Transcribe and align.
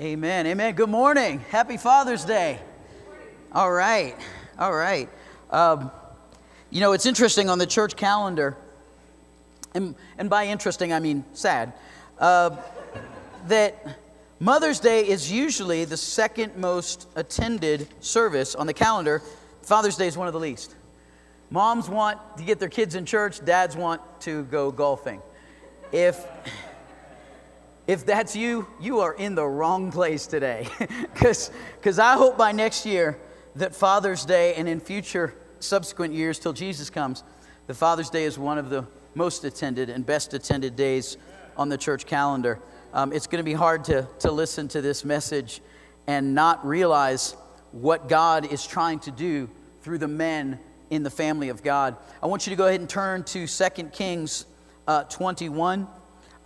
Amen. 0.00 0.46
Amen. 0.46 0.76
Good 0.76 0.90
morning. 0.90 1.40
Happy 1.50 1.76
Father's 1.76 2.24
Day. 2.24 2.60
All 3.50 3.72
right. 3.72 4.14
All 4.56 4.72
right. 4.72 5.08
Um, 5.50 5.90
you 6.70 6.78
know, 6.80 6.92
it's 6.92 7.04
interesting 7.04 7.50
on 7.50 7.58
the 7.58 7.66
church 7.66 7.96
calendar, 7.96 8.56
and, 9.74 9.96
and 10.16 10.30
by 10.30 10.46
interesting, 10.46 10.92
I 10.92 11.00
mean 11.00 11.24
sad, 11.32 11.72
uh, 12.20 12.54
that 13.48 13.98
Mother's 14.38 14.78
Day 14.78 15.00
is 15.00 15.32
usually 15.32 15.84
the 15.84 15.96
second 15.96 16.56
most 16.56 17.08
attended 17.16 17.88
service 17.98 18.54
on 18.54 18.68
the 18.68 18.74
calendar. 18.74 19.20
Father's 19.62 19.96
Day 19.96 20.06
is 20.06 20.16
one 20.16 20.28
of 20.28 20.32
the 20.32 20.38
least. 20.38 20.76
Moms 21.50 21.88
want 21.88 22.20
to 22.36 22.44
get 22.44 22.60
their 22.60 22.68
kids 22.68 22.94
in 22.94 23.04
church, 23.04 23.44
dads 23.44 23.76
want 23.76 24.00
to 24.20 24.44
go 24.44 24.70
golfing. 24.70 25.20
If 25.90 26.24
if 27.88 28.04
that's 28.04 28.36
you, 28.36 28.68
you 28.78 29.00
are 29.00 29.14
in 29.14 29.34
the 29.34 29.46
wrong 29.46 29.90
place 29.90 30.26
today. 30.26 30.68
Because 31.14 31.98
I 31.98 32.14
hope 32.14 32.36
by 32.36 32.52
next 32.52 32.86
year 32.86 33.18
that 33.56 33.74
Father's 33.74 34.24
Day 34.24 34.54
and 34.54 34.68
in 34.68 34.78
future 34.78 35.34
subsequent 35.58 36.12
years 36.12 36.38
till 36.38 36.52
Jesus 36.52 36.90
comes, 36.90 37.24
the 37.66 37.74
Father's 37.74 38.10
Day 38.10 38.24
is 38.24 38.38
one 38.38 38.58
of 38.58 38.68
the 38.68 38.86
most 39.14 39.42
attended 39.44 39.88
and 39.88 40.04
best 40.04 40.34
attended 40.34 40.76
days 40.76 41.16
on 41.56 41.70
the 41.70 41.78
church 41.78 42.06
calendar. 42.06 42.60
Um, 42.92 43.12
it's 43.12 43.26
going 43.26 43.40
to 43.40 43.44
be 43.44 43.54
hard 43.54 43.84
to, 43.84 44.06
to 44.20 44.30
listen 44.30 44.68
to 44.68 44.82
this 44.82 45.04
message 45.04 45.60
and 46.06 46.34
not 46.34 46.64
realize 46.66 47.36
what 47.72 48.08
God 48.08 48.52
is 48.52 48.66
trying 48.66 48.98
to 49.00 49.10
do 49.10 49.48
through 49.80 49.98
the 49.98 50.08
men 50.08 50.60
in 50.90 51.02
the 51.02 51.10
family 51.10 51.48
of 51.48 51.62
God. 51.62 51.96
I 52.22 52.26
want 52.26 52.46
you 52.46 52.50
to 52.50 52.56
go 52.56 52.66
ahead 52.66 52.80
and 52.80 52.88
turn 52.88 53.24
to 53.24 53.46
2 53.46 53.68
Kings 53.92 54.46
uh, 54.86 55.04
21. 55.04 55.88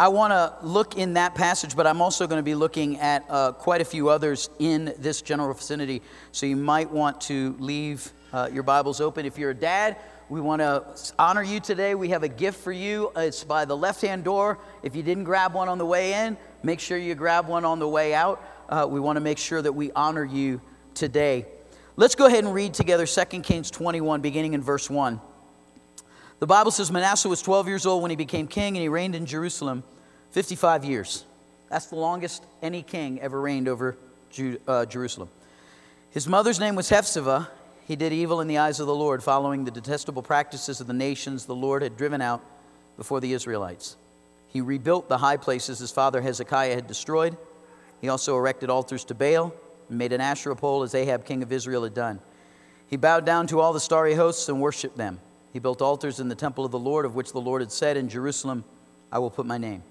I 0.03 0.09
want 0.09 0.33
to 0.33 0.67
look 0.67 0.99
in 0.99 1.15
that 1.15 1.37
passage, 1.37 1.77
but 1.77 1.87
I'm 1.87 2.03
also 2.03 2.27
going 2.27 2.41
to 2.41 2.43
be 2.43 2.57
looking 2.57 2.99
at 2.99 3.25
uh, 3.31 3.53
quite 3.53 3.81
a 3.81 3.85
few 3.85 4.09
others 4.09 4.51
in 4.59 4.93
this 4.99 5.23
general 5.23 5.55
vicinity. 5.55 6.03
So 6.33 6.45
you 6.45 6.57
might 6.57 6.91
want 6.91 7.21
to 7.21 7.55
leave 7.61 8.13
uh, 8.33 8.51
your 8.53 8.65
Bibles 8.65 9.01
open. 9.01 9.27
If 9.27 9.39
you're 9.39 9.51
a 9.51 9.55
dad, 9.55 9.97
we 10.29 10.41
want 10.41 10.59
to 10.59 10.85
honor 11.21 11.45
you 11.45 11.61
today. 11.61 11.95
We 11.95 12.09
have 12.09 12.25
a 12.25 12.29
gift 12.29 12.59
for 12.59 12.73
you. 12.73 13.13
It's 13.15 13.45
by 13.45 13.65
the 13.65 13.77
left 13.77 14.03
hand 14.03 14.25
door. 14.25 14.59
If 14.83 14.97
you 14.97 15.05
didn't 15.05 15.23
grab 15.23 15.55
one 15.55 15.69
on 15.69 15.79
the 15.79 15.87
way 15.87 16.15
in, 16.15 16.37
make 16.65 16.81
sure 16.81 16.99
you 16.99 17.15
grab 17.15 17.47
one 17.47 17.65
on 17.65 17.79
the 17.79 17.87
way 17.87 18.13
out. 18.13 18.43
Uh, 18.69 18.89
we 18.91 18.99
want 18.99 19.19
to 19.19 19.21
make 19.21 19.39
sure 19.39 19.63
that 19.63 19.73
we 19.73 19.93
honor 19.93 20.25
you 20.25 20.61
today. 20.95 21.47
Let's 21.95 22.17
go 22.17 22.27
ahead 22.27 22.43
and 22.43 22.53
read 22.53 22.75
together 22.75 23.07
2 23.07 23.25
Kings 23.43 23.71
21, 23.71 24.21
beginning 24.21 24.55
in 24.55 24.63
verse 24.63 24.91
1. 24.91 25.21
The 26.41 26.47
Bible 26.49 26.73
says 26.73 26.91
Manasseh 26.91 27.29
was 27.29 27.41
12 27.41 27.69
years 27.69 27.87
old 27.87 28.03
when 28.03 28.11
he 28.11 28.17
became 28.17 28.49
king, 28.49 28.77
and 28.77 28.83
he 28.83 28.89
reigned 28.89 29.15
in 29.15 29.27
Jerusalem 29.27 29.85
55 30.33 30.85
years. 30.85 31.25
That's 31.69 31.87
the 31.87 31.97
longest 31.97 32.45
any 32.63 32.83
king 32.83 33.21
ever 33.21 33.41
reigned 33.41 33.69
over 33.69 33.97
uh, 34.67 34.87
Jerusalem. 34.87 35.29
His 36.11 36.27
mother's 36.27 36.59
name 36.59 36.75
was 36.75 36.89
Hephzibah. 36.89 37.49
He 37.87 37.97
did 37.97 38.13
evil 38.13 38.41
in 38.41 38.49
the 38.49 38.59
eyes 38.59 38.81
of 38.81 38.87
the 38.87 38.95
Lord, 38.95 39.23
following 39.23 39.65
the 39.65 39.71
detestable 39.71 40.23
practices 40.23 40.81
of 40.81 40.87
the 40.87 40.95
nations 40.95 41.45
the 41.45 41.55
Lord 41.55 41.83
had 41.83 41.97
driven 41.99 42.23
out 42.23 42.43
before 42.97 43.21
the 43.21 43.33
Israelites. 43.33 43.97
He 44.49 44.63
rebuilt 44.63 45.09
the 45.09 45.19
high 45.19 45.37
places 45.37 45.79
his 45.79 45.91
father 45.91 46.21
Hezekiah 46.23 46.75
had 46.75 46.87
destroyed. 46.87 47.37
He 48.01 48.09
also 48.09 48.37
erected 48.37 48.71
altars 48.71 49.05
to 49.07 49.15
Baal 49.15 49.55
and 49.89 49.99
made 49.99 50.13
an 50.13 50.21
Asherah 50.21 50.57
pole 50.57 50.83
as 50.83 50.95
Ahab, 50.95 51.27
king 51.27 51.43
of 51.43 51.53
Israel, 51.53 51.85
had 51.85 51.95
done. 51.95 52.21
He 52.89 52.97
bowed 52.97 53.27
down 53.27 53.47
to 53.49 53.61
all 53.61 53.73
the 53.73 53.81
starry 53.81 54.15
hosts 54.15 54.49
and 54.49 54.61
worshiped 54.61 54.97
them. 54.97 55.21
He 55.53 55.59
built 55.59 55.83
altars 55.83 56.21
in 56.21 56.29
the 56.29 56.35
temple 56.35 56.65
of 56.65 56.71
the 56.71 56.79
Lord, 56.79 57.05
of 57.05 57.15
which 57.15 57.33
the 57.33 57.41
Lord 57.41 57.61
had 57.61 57.73
said, 57.73 57.97
In 57.99 58.09
Jerusalem 58.09 58.65
I 59.11 59.19
will 59.19 59.31
put 59.31 59.47
my 59.47 59.59
name. 59.59 59.83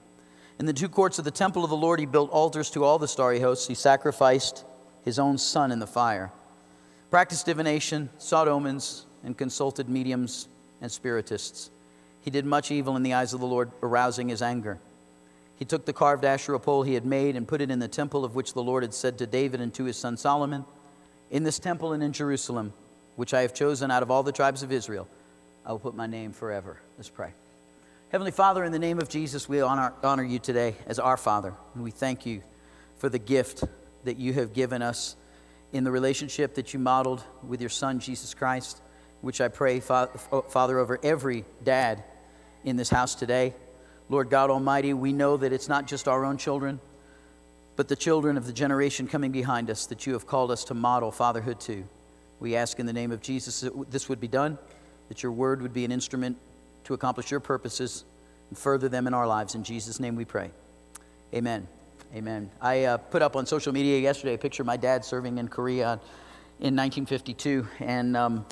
In 0.60 0.66
the 0.66 0.74
two 0.74 0.90
courts 0.90 1.18
of 1.18 1.26
the 1.26 1.32
temple 1.32 1.64
of 1.64 1.70
the 1.70 1.76
Lord, 1.76 2.00
he 2.00 2.06
built 2.06 2.30
altars 2.32 2.70
to 2.72 2.84
all 2.84 3.00
the 3.00 3.08
starry 3.08 3.40
hosts. 3.40 3.68
He 3.68 3.74
sacrificed 3.74 4.64
his 5.04 5.18
own 5.18 5.38
son 5.38 5.72
in 5.72 5.80
the 5.80 5.88
fire, 5.88 6.32
practiced 7.10 7.46
divination, 7.46 8.10
sought 8.18 8.48
omens, 8.48 9.06
and 9.24 9.38
consulted 9.38 9.90
mediums 9.90 10.48
and 10.82 10.92
spiritists. 10.92 11.70
He 12.22 12.30
did 12.30 12.46
much 12.46 12.72
evil 12.72 12.96
in 12.96 13.04
the 13.04 13.14
eyes 13.14 13.34
of 13.34 13.40
the 13.40 13.48
Lord, 13.48 13.72
arousing 13.82 14.30
his 14.30 14.42
anger. 14.42 14.78
He 15.58 15.66
took 15.66 15.86
the 15.86 15.94
carved 15.94 16.26
Asherah 16.26 16.60
pole 16.60 16.84
he 16.84 16.96
had 16.96 17.06
made 17.06 17.36
and 17.36 17.48
put 17.48 17.62
it 17.62 17.70
in 17.70 17.80
the 17.80 17.88
temple 17.88 18.26
of 18.26 18.36
which 18.36 18.54
the 18.54 18.64
Lord 18.64 18.84
had 18.84 18.94
said 18.94 19.18
to 19.20 19.28
David 19.28 19.62
and 19.62 19.74
to 19.76 19.86
his 19.86 19.98
son 19.98 20.18
Solomon, 20.18 20.66
In 21.30 21.44
this 21.44 21.60
temple 21.60 21.94
and 21.94 22.02
in 22.02 22.14
Jerusalem, 22.14 22.74
which 23.16 23.34
I 23.34 23.42
have 23.42 23.54
chosen 23.54 23.92
out 23.92 24.04
of 24.04 24.10
all 24.10 24.24
the 24.24 24.32
tribes 24.32 24.64
of 24.64 24.72
Israel, 24.72 25.08
I 25.66 25.72
will 25.72 25.80
put 25.80 25.96
my 25.96 26.08
name 26.08 26.32
forever. 26.32 26.80
Let's 26.98 27.10
pray. 27.10 27.34
Heavenly 28.12 28.32
Father, 28.32 28.66
in 28.66 28.74
the 28.74 28.80
name 28.80 29.00
of 29.00 29.08
Jesus, 29.08 29.48
we 29.48 29.62
honor, 29.62 29.94
honor 30.04 30.24
you 30.26 30.38
today 30.38 30.76
as 30.86 31.00
our 31.00 31.16
Father. 31.16 31.54
And 31.74 31.82
we 31.82 31.92
thank 31.92 32.26
you 32.26 32.42
for 32.98 33.08
the 33.08 33.18
gift 33.18 33.64
that 34.04 34.18
you 34.18 34.34
have 34.34 34.52
given 34.52 34.82
us 34.82 35.16
in 35.72 35.86
the 35.86 35.92
relationship 35.92 36.56
that 36.56 36.74
you 36.74 36.80
modeled 36.80 37.24
with 37.48 37.62
your 37.62 37.70
Son, 37.70 38.02
Jesus 38.02 38.34
Christ, 38.34 38.82
which 39.22 39.40
I 39.40 39.48
pray, 39.48 39.80
Father, 39.80 40.78
over 40.78 41.00
every 41.02 41.46
dad 41.64 42.04
in 42.66 42.76
this 42.76 42.90
house 42.90 43.16
today. 43.16 43.54
Lord 44.10 44.30
God 44.30 44.50
Almighty, 44.50 44.94
we 44.94 45.14
know 45.14 45.38
that 45.38 45.54
it's 45.54 45.70
not 45.70 45.88
just 45.88 46.10
our 46.10 46.26
own 46.26 46.36
children, 46.36 46.82
but 47.78 47.88
the 47.88 47.96
children 47.96 48.36
of 48.36 48.46
the 48.46 48.52
generation 48.52 49.08
coming 49.08 49.32
behind 49.32 49.70
us 49.70 49.86
that 49.86 50.06
you 50.06 50.12
have 50.12 50.28
called 50.28 50.52
us 50.52 50.66
to 50.66 50.74
model 50.74 51.12
fatherhood 51.12 51.62
to. 51.62 51.86
We 52.42 52.58
ask 52.58 52.78
in 52.78 52.86
the 52.86 52.92
name 52.92 53.14
of 53.14 53.22
Jesus 53.22 53.62
that 53.62 53.90
this 53.90 54.10
would 54.10 54.20
be 54.20 54.28
done 54.28 54.58
that 55.08 55.24
your 55.24 55.32
word 55.32 55.62
would 55.62 55.74
be 55.74 55.86
an 55.86 55.94
instrument 55.94 56.38
to 56.86 56.94
accomplish 56.94 57.32
your 57.32 57.40
purposes 57.40 58.04
and 58.50 58.58
further 58.58 58.90
them 58.90 59.08
in 59.08 59.14
our 59.14 59.28
lives. 59.28 59.56
In 59.56 59.64
Jesus' 59.64 60.00
name 60.00 60.16
we 60.16 60.26
pray. 60.26 60.52
Amen. 61.34 61.68
Amen. 62.14 62.52
I 62.62 62.84
uh, 62.84 62.98
put 62.98 63.22
up 63.22 63.38
on 63.38 63.46
social 63.46 63.72
media 63.72 63.98
yesterday 64.00 64.34
a 64.34 64.38
picture 64.38 64.64
of 64.64 64.68
my 64.68 64.76
dad 64.76 65.06
serving 65.06 65.38
in 65.38 65.48
Korea 65.48 65.94
in 66.60 66.76
1952, 66.76 67.66
and 67.80 68.18
um, 68.18 68.46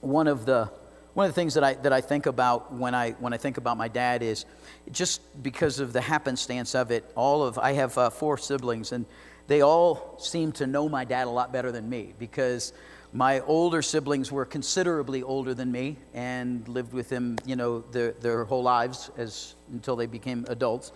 one 0.00 0.26
of 0.26 0.44
the 0.44 0.68
one 1.14 1.26
of 1.26 1.30
the 1.30 1.34
things 1.34 1.54
that 1.54 1.62
I 1.62 1.74
that 1.74 1.92
I 1.92 2.00
think 2.00 2.26
about 2.26 2.72
when 2.72 2.94
I 2.94 3.12
when 3.12 3.32
I 3.32 3.36
think 3.36 3.56
about 3.56 3.76
my 3.76 3.86
dad 3.86 4.22
is 4.22 4.46
just 4.90 5.20
because 5.42 5.78
of 5.78 5.92
the 5.92 6.00
happenstance 6.00 6.74
of 6.74 6.90
it. 6.90 7.08
All 7.14 7.44
of 7.44 7.56
I 7.56 7.72
have 7.72 7.96
uh, 7.96 8.10
four 8.10 8.36
siblings, 8.36 8.90
and 8.90 9.06
they 9.46 9.60
all 9.60 10.16
seem 10.18 10.50
to 10.52 10.66
know 10.66 10.88
my 10.88 11.04
dad 11.04 11.28
a 11.28 11.30
lot 11.30 11.52
better 11.52 11.70
than 11.70 11.88
me 11.88 12.14
because 12.18 12.72
my 13.12 13.40
older 13.40 13.82
siblings 13.82 14.32
were 14.32 14.46
considerably 14.46 15.22
older 15.22 15.52
than 15.52 15.70
me 15.70 15.96
and 16.14 16.66
lived 16.66 16.94
with 16.94 17.10
him, 17.10 17.36
you 17.44 17.56
know, 17.56 17.80
their, 17.92 18.12
their 18.12 18.44
whole 18.44 18.62
lives 18.62 19.10
as, 19.18 19.54
until 19.70 19.96
they 19.96 20.06
became 20.06 20.46
adults. 20.48 20.92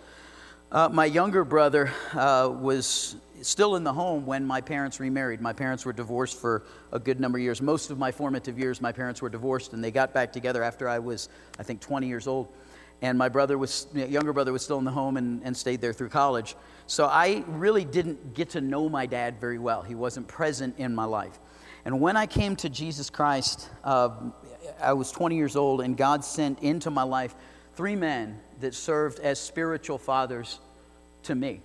Uh, 0.71 0.89
my 0.89 1.05
younger 1.05 1.45
brother 1.45 1.91
uh, 2.13 2.51
was 2.51 3.15
still 3.41 3.75
in 3.75 3.83
the 3.83 3.93
home 3.93 4.25
when 4.25 4.43
my 4.45 4.59
parents 4.59 4.99
remarried. 4.99 5.41
My 5.41 5.53
parents 5.53 5.85
were 5.85 5.93
divorced 5.93 6.41
for 6.41 6.63
a 6.91 6.99
good 6.99 7.19
number 7.19 7.37
of 7.37 7.43
years. 7.43 7.61
Most 7.61 7.91
of 7.91 7.99
my 7.99 8.11
formative 8.11 8.57
years, 8.57 8.81
my 8.81 8.91
parents 8.91 9.21
were 9.21 9.29
divorced, 9.29 9.73
and 9.73 9.83
they 9.83 9.91
got 9.91 10.13
back 10.13 10.33
together 10.33 10.63
after 10.63 10.89
I 10.89 10.99
was, 10.99 11.29
I 11.59 11.63
think, 11.63 11.81
20 11.81 12.07
years 12.07 12.27
old. 12.27 12.47
And 13.01 13.17
my 13.17 13.29
brother 13.29 13.59
was, 13.59 13.87
younger 13.93 14.33
brother 14.33 14.51
was 14.51 14.63
still 14.63 14.79
in 14.79 14.85
the 14.85 14.91
home 14.91 15.17
and, 15.17 15.41
and 15.43 15.55
stayed 15.55 15.81
there 15.81 15.93
through 15.93 16.09
college. 16.09 16.55
So 16.87 17.05
I 17.05 17.43
really 17.47 17.85
didn't 17.85 18.33
get 18.33 18.49
to 18.51 18.61
know 18.61 18.89
my 18.89 19.05
dad 19.05 19.39
very 19.39 19.59
well. 19.59 19.83
He 19.83 19.93
wasn't 19.93 20.27
present 20.27 20.79
in 20.79 20.95
my 20.95 21.05
life. 21.05 21.39
And 21.87 22.01
when 22.01 22.17
I 22.17 22.25
came 22.25 22.57
to 22.57 22.69
Jesus 22.69 23.09
Christ, 23.09 23.69
uh, 23.81 24.09
I 24.81 24.91
was 24.91 25.09
20 25.09 25.37
years 25.37 25.55
old, 25.55 25.79
and 25.79 25.95
God 25.95 26.21
sent 26.25 26.59
into 26.59 26.91
my 26.91 27.03
life 27.03 27.33
three 27.75 27.95
men 27.95 28.41
that 28.59 28.75
served 28.75 29.19
as 29.19 29.39
spiritual 29.39 29.97
fathers 29.97 30.59
to 31.23 31.33
me. 31.33 31.61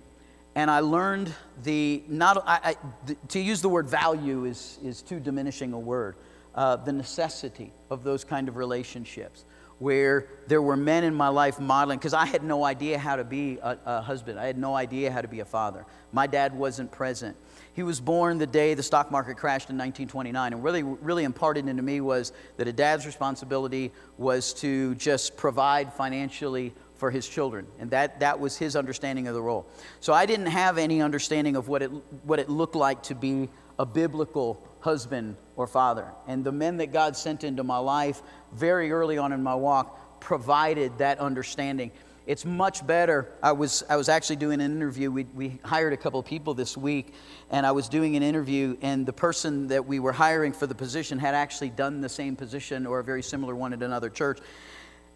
And 0.55 0.71
I 0.71 0.79
learned 0.79 1.33
the, 1.63 2.03
not, 2.07 2.41
I, 2.47 2.59
I, 2.63 2.75
the, 3.05 3.15
to 3.27 3.39
use 3.41 3.61
the 3.61 3.67
word 3.67 3.89
value 3.89 4.45
is, 4.45 4.79
is 4.81 5.01
too 5.01 5.19
diminishing 5.19 5.73
a 5.73 5.79
word, 5.79 6.15
uh, 6.55 6.77
the 6.77 6.93
necessity 6.93 7.73
of 7.89 8.05
those 8.05 8.23
kind 8.23 8.47
of 8.47 8.55
relationships 8.55 9.43
where 9.79 10.29
there 10.47 10.61
were 10.61 10.77
men 10.77 11.03
in 11.03 11.13
my 11.13 11.27
life 11.27 11.59
modeling, 11.59 11.99
because 11.99 12.13
I 12.13 12.25
had 12.25 12.43
no 12.43 12.63
idea 12.63 12.97
how 12.97 13.17
to 13.17 13.25
be 13.25 13.57
a, 13.61 13.77
a, 13.85 14.01
husband. 14.01 14.39
I 14.39 14.45
had 14.45 14.57
no 14.57 14.73
idea 14.73 15.11
how 15.11 15.19
to 15.19 15.27
be 15.27 15.41
a 15.41 15.45
father. 15.45 15.85
My 16.13 16.27
dad 16.27 16.55
wasn't 16.55 16.91
present. 16.91 17.35
He 17.73 17.83
was 17.83 17.99
born 17.99 18.37
the 18.37 18.47
day 18.47 18.75
the 18.75 18.83
stock 18.83 19.11
market 19.11 19.35
crashed 19.35 19.69
in 19.69 19.77
1929. 19.77 20.53
And 20.53 20.63
really, 20.63 20.83
really 20.83 21.23
imparted 21.23 21.67
into 21.67 21.81
me 21.81 22.01
was 22.01 22.31
that 22.57 22.67
a 22.67 22.73
dad's 22.73 23.05
responsibility 23.05 23.91
was 24.17 24.53
to 24.55 24.95
just 24.95 25.35
provide 25.35 25.91
financially 25.93 26.73
for 26.95 27.09
his 27.09 27.27
children. 27.27 27.65
And 27.79 27.89
that, 27.91 28.19
that 28.19 28.39
was 28.39 28.57
his 28.57 28.75
understanding 28.75 29.27
of 29.27 29.33
the 29.33 29.41
role. 29.41 29.65
So 29.99 30.13
I 30.13 30.25
didn't 30.25 30.45
have 30.45 30.77
any 30.77 31.01
understanding 31.01 31.55
of 31.55 31.67
what 31.67 31.81
it, 31.81 31.91
what 32.23 32.39
it 32.39 32.47
looked 32.47 32.75
like 32.75 33.03
to 33.03 33.15
be 33.15 33.49
a 33.79 33.85
biblical 33.85 34.65
husband 34.79 35.35
or 35.55 35.65
father. 35.65 36.07
And 36.27 36.43
the 36.43 36.51
men 36.51 36.77
that 36.77 36.93
God 36.93 37.17
sent 37.17 37.43
into 37.43 37.63
my 37.63 37.77
life 37.77 38.21
very 38.53 38.91
early 38.91 39.17
on 39.17 39.33
in 39.33 39.41
my 39.41 39.55
walk 39.55 40.19
provided 40.19 40.99
that 40.99 41.19
understanding. 41.19 41.91
It's 42.25 42.45
much 42.45 42.85
better. 42.87 43.29
I 43.41 43.51
was, 43.51 43.83
I 43.89 43.97
was 43.97 44.07
actually 44.07 44.37
doing 44.37 44.61
an 44.61 44.71
interview. 44.71 45.11
We, 45.11 45.25
we 45.35 45.59
hired 45.65 45.91
a 45.91 45.97
couple 45.97 46.21
of 46.21 46.25
people 46.25 46.53
this 46.53 46.77
week, 46.77 47.13
and 47.51 47.65
I 47.65 47.71
was 47.73 47.89
doing 47.89 48.15
an 48.15 48.23
interview, 48.23 48.77
and 48.81 49.05
the 49.05 49.13
person 49.13 49.67
that 49.67 49.85
we 49.85 49.99
were 49.99 50.13
hiring 50.13 50.53
for 50.53 50.65
the 50.65 50.75
position 50.75 51.19
had 51.19 51.35
actually 51.35 51.71
done 51.71 51.99
the 51.99 52.07
same 52.07 52.37
position 52.37 52.85
or 52.85 52.99
a 52.99 53.03
very 53.03 53.21
similar 53.21 53.55
one 53.55 53.73
at 53.73 53.83
another 53.83 54.09
church. 54.09 54.39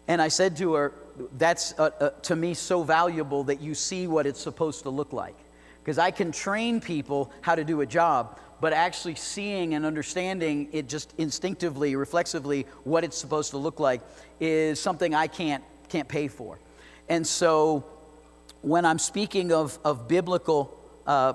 And 0.06 0.20
I 0.20 0.28
said 0.28 0.56
to 0.58 0.74
her, 0.74 0.92
That's 1.38 1.78
uh, 1.78 1.90
uh, 1.98 2.10
to 2.10 2.36
me 2.36 2.52
so 2.52 2.82
valuable 2.82 3.42
that 3.44 3.60
you 3.60 3.74
see 3.74 4.06
what 4.06 4.26
it's 4.26 4.40
supposed 4.40 4.82
to 4.82 4.90
look 4.90 5.12
like 5.12 5.36
because 5.88 5.98
I 5.98 6.10
can 6.10 6.30
train 6.30 6.82
people 6.82 7.32
how 7.40 7.54
to 7.54 7.64
do 7.64 7.80
a 7.80 7.86
job, 7.86 8.38
but 8.60 8.74
actually 8.74 9.14
seeing 9.14 9.72
and 9.72 9.86
understanding 9.86 10.68
it 10.72 10.86
just 10.86 11.14
instinctively, 11.16 11.96
reflexively, 11.96 12.66
what 12.84 13.04
it's 13.04 13.16
supposed 13.16 13.52
to 13.52 13.56
look 13.56 13.80
like 13.80 14.02
is 14.38 14.78
something 14.78 15.14
I 15.14 15.28
can't, 15.28 15.64
can't 15.88 16.06
pay 16.06 16.28
for. 16.28 16.58
And 17.08 17.26
so 17.26 17.84
when 18.62 18.84
I'm 18.84 18.98
speaking 18.98 19.52
of, 19.52 19.78
of 19.84 20.08
biblical 20.08 20.76
uh, 21.06 21.34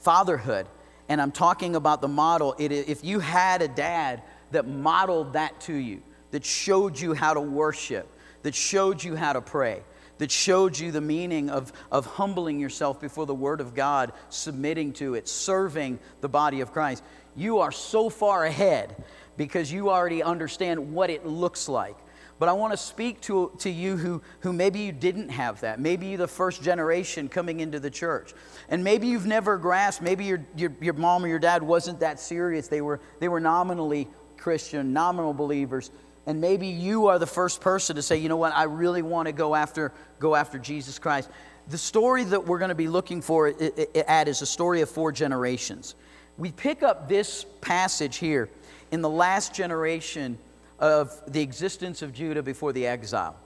fatherhood 0.00 0.66
and 1.08 1.20
I'm 1.20 1.32
talking 1.32 1.76
about 1.76 2.00
the 2.00 2.08
model, 2.08 2.54
it, 2.58 2.72
if 2.72 3.04
you 3.04 3.20
had 3.20 3.62
a 3.62 3.68
dad 3.68 4.22
that 4.50 4.66
modeled 4.66 5.34
that 5.34 5.60
to 5.62 5.74
you, 5.74 6.02
that 6.30 6.44
showed 6.44 6.98
you 6.98 7.14
how 7.14 7.34
to 7.34 7.40
worship, 7.40 8.08
that 8.42 8.54
showed 8.54 9.02
you 9.02 9.14
how 9.16 9.32
to 9.32 9.40
pray, 9.40 9.82
that 10.18 10.30
showed 10.30 10.78
you 10.78 10.90
the 10.92 11.00
meaning 11.00 11.50
of, 11.50 11.72
of 11.90 12.06
humbling 12.06 12.58
yourself 12.58 13.00
before 13.00 13.26
the 13.26 13.34
Word 13.34 13.60
of 13.60 13.74
God, 13.74 14.12
submitting 14.28 14.92
to 14.94 15.14
it, 15.14 15.28
serving 15.28 15.98
the 16.20 16.28
body 16.28 16.60
of 16.60 16.72
Christ. 16.72 17.02
You 17.36 17.60
are 17.60 17.72
so 17.72 18.08
far 18.08 18.44
ahead 18.44 19.02
because 19.36 19.72
you 19.72 19.90
already 19.90 20.22
understand 20.22 20.92
what 20.92 21.10
it 21.10 21.26
looks 21.26 21.68
like. 21.68 21.96
But 22.42 22.48
I 22.48 22.54
want 22.54 22.72
to 22.72 22.76
speak 22.76 23.20
to, 23.20 23.52
to 23.58 23.70
you 23.70 23.96
who, 23.96 24.20
who 24.40 24.52
maybe 24.52 24.80
you 24.80 24.90
didn't 24.90 25.28
have 25.28 25.60
that. 25.60 25.78
Maybe 25.78 26.08
you're 26.08 26.18
the 26.18 26.26
first 26.26 26.60
generation 26.60 27.28
coming 27.28 27.60
into 27.60 27.78
the 27.78 27.88
church. 27.88 28.34
And 28.68 28.82
maybe 28.82 29.06
you've 29.06 29.26
never 29.26 29.56
grasped, 29.56 30.02
maybe 30.02 30.24
your, 30.24 30.44
your, 30.56 30.72
your 30.80 30.94
mom 30.94 31.24
or 31.24 31.28
your 31.28 31.38
dad 31.38 31.62
wasn't 31.62 32.00
that 32.00 32.18
serious. 32.18 32.66
They 32.66 32.80
were, 32.80 32.98
they 33.20 33.28
were 33.28 33.38
nominally 33.38 34.08
Christian, 34.38 34.92
nominal 34.92 35.32
believers 35.32 35.92
and 36.26 36.40
maybe 36.40 36.66
you 36.66 37.06
are 37.06 37.20
the 37.20 37.28
first 37.28 37.60
person 37.60 37.94
to 37.94 38.02
say, 38.02 38.16
you 38.16 38.28
know 38.28 38.36
what, 38.36 38.52
I 38.52 38.64
really 38.64 39.02
want 39.02 39.26
to 39.26 39.32
go 39.32 39.54
after, 39.54 39.92
go 40.18 40.34
after 40.34 40.58
Jesus 40.58 40.98
Christ. 40.98 41.30
The 41.68 41.78
story 41.78 42.24
that 42.24 42.44
we're 42.44 42.58
going 42.58 42.70
to 42.70 42.74
be 42.74 42.88
looking 42.88 43.22
for 43.22 43.54
at 43.94 44.26
is 44.26 44.42
a 44.42 44.46
story 44.46 44.80
of 44.80 44.90
four 44.90 45.12
generations. 45.12 45.94
We 46.38 46.50
pick 46.50 46.82
up 46.82 47.08
this 47.08 47.46
passage 47.60 48.16
here 48.16 48.48
in 48.90 49.00
the 49.00 49.08
last 49.08 49.54
generation 49.54 50.38
of 50.82 51.22
the 51.28 51.40
existence 51.40 52.02
of 52.02 52.12
Judah 52.12 52.42
before 52.42 52.72
the 52.72 52.88
exile. 52.88 53.36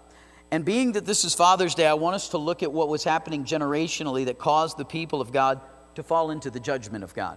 And 0.50 0.64
being 0.64 0.92
that 0.92 1.04
this 1.04 1.22
is 1.22 1.34
Father's 1.34 1.74
Day, 1.74 1.86
I 1.86 1.94
want 1.94 2.16
us 2.16 2.30
to 2.30 2.38
look 2.38 2.62
at 2.62 2.72
what 2.72 2.88
was 2.88 3.04
happening 3.04 3.44
generationally 3.44 4.24
that 4.24 4.38
caused 4.38 4.78
the 4.78 4.86
people 4.86 5.20
of 5.20 5.32
God 5.32 5.60
to 5.96 6.02
fall 6.02 6.30
into 6.30 6.50
the 6.50 6.58
judgment 6.60 7.04
of 7.04 7.14
God. 7.14 7.36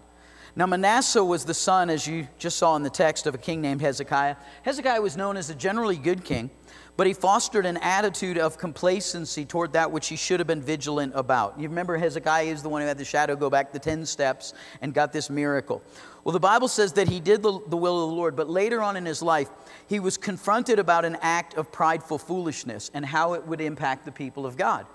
Now, 0.60 0.66
Manasseh 0.66 1.24
was 1.24 1.46
the 1.46 1.54
son, 1.54 1.90
as 1.90 2.06
you 2.06 2.28
just 2.38 2.58
saw 2.58 2.76
in 2.76 2.84
the 2.84 2.90
text, 2.90 3.26
of 3.26 3.34
a 3.34 3.38
king 3.38 3.62
named 3.62 3.80
Hezekiah. 3.80 4.36
Hezekiah 4.64 5.02
was 5.02 5.16
known 5.16 5.38
as 5.38 5.50
a 5.50 5.56
generally 5.56 5.96
good 5.96 6.26
king, 6.26 6.50
but 6.98 7.08
he 7.08 7.14
fostered 7.14 7.66
an 7.66 7.78
attitude 7.78 8.38
of 8.38 8.58
complacency 8.58 9.46
toward 9.46 9.72
that 9.72 9.90
which 9.90 10.10
he 10.10 10.18
should 10.18 10.42
have 10.42 10.48
been 10.48 10.62
vigilant 10.62 11.14
about. 11.16 11.58
You 11.58 11.70
remember 11.70 11.96
Hezekiah 11.96 12.44
is 12.44 12.62
the 12.62 12.68
one 12.68 12.82
who 12.82 12.90
had 12.90 12.98
the 12.98 13.06
shadow 13.06 13.38
go 13.38 13.50
back 13.50 13.72
the 13.72 13.80
10 13.80 14.06
steps 14.06 14.54
and 14.82 14.94
got 14.94 15.14
this 15.14 15.30
miracle. 15.30 15.82
Well, 16.26 16.34
the 16.34 16.42
Bible 16.42 16.68
says 16.68 16.92
that 16.92 17.08
he 17.08 17.22
did 17.22 17.42
the, 17.42 17.62
the 17.70 17.78
will 17.78 18.04
of 18.04 18.10
the 18.10 18.16
Lord, 18.18 18.36
but 18.36 18.50
later 18.50 18.82
on 18.82 18.98
in 18.98 19.06
his 19.06 19.22
life, 19.22 19.50
he 19.88 20.02
was 20.02 20.18
confronted 20.18 20.78
about 20.78 21.06
an 21.06 21.16
act 21.22 21.54
of 21.54 21.72
prideful 21.72 22.18
foolishness 22.18 22.92
and 22.94 23.06
how 23.06 23.32
it 23.32 23.48
would 23.48 23.62
impact 23.62 24.04
the 24.04 24.12
people 24.12 24.46
of 24.46 24.58
God. 24.58 24.86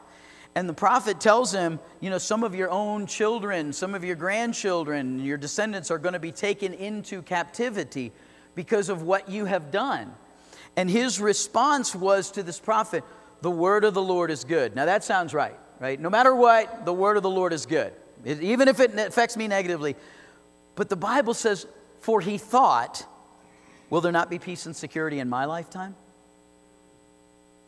And 0.54 0.68
the 0.68 0.74
prophet 0.74 1.20
tells 1.20 1.52
him, 1.52 1.80
you 2.00 2.10
know, 2.10 2.18
some 2.18 2.44
of 2.44 2.54
your 2.54 2.70
own 2.70 3.06
children, 3.06 3.72
some 3.72 3.94
of 3.94 4.04
your 4.04 4.14
grandchildren, 4.14 5.18
your 5.18 5.36
descendants 5.36 5.90
are 5.90 5.98
going 5.98 6.12
to 6.12 6.20
be 6.20 6.30
taken 6.30 6.72
into 6.72 7.22
captivity 7.22 8.12
because 8.54 8.88
of 8.88 9.02
what 9.02 9.28
you 9.28 9.46
have 9.46 9.72
done. 9.72 10.12
And 10.76 10.88
his 10.88 11.20
response 11.20 11.94
was 11.94 12.30
to 12.32 12.42
this 12.42 12.60
prophet, 12.60 13.02
the 13.42 13.50
word 13.50 13.84
of 13.84 13.94
the 13.94 14.02
Lord 14.02 14.30
is 14.30 14.44
good. 14.44 14.76
Now 14.76 14.86
that 14.86 15.02
sounds 15.02 15.34
right, 15.34 15.56
right? 15.80 16.00
No 16.00 16.08
matter 16.08 16.34
what, 16.34 16.84
the 16.84 16.92
word 16.92 17.16
of 17.16 17.22
the 17.22 17.30
Lord 17.30 17.52
is 17.52 17.66
good, 17.66 17.92
it, 18.24 18.40
even 18.40 18.68
if 18.68 18.78
it 18.78 18.94
affects 18.94 19.36
me 19.36 19.48
negatively. 19.48 19.96
But 20.76 20.88
the 20.88 20.96
Bible 20.96 21.34
says, 21.34 21.66
for 22.00 22.20
he 22.20 22.38
thought, 22.38 23.04
will 23.90 24.00
there 24.00 24.12
not 24.12 24.30
be 24.30 24.38
peace 24.38 24.66
and 24.66 24.74
security 24.74 25.18
in 25.18 25.28
my 25.28 25.46
lifetime? 25.46 25.94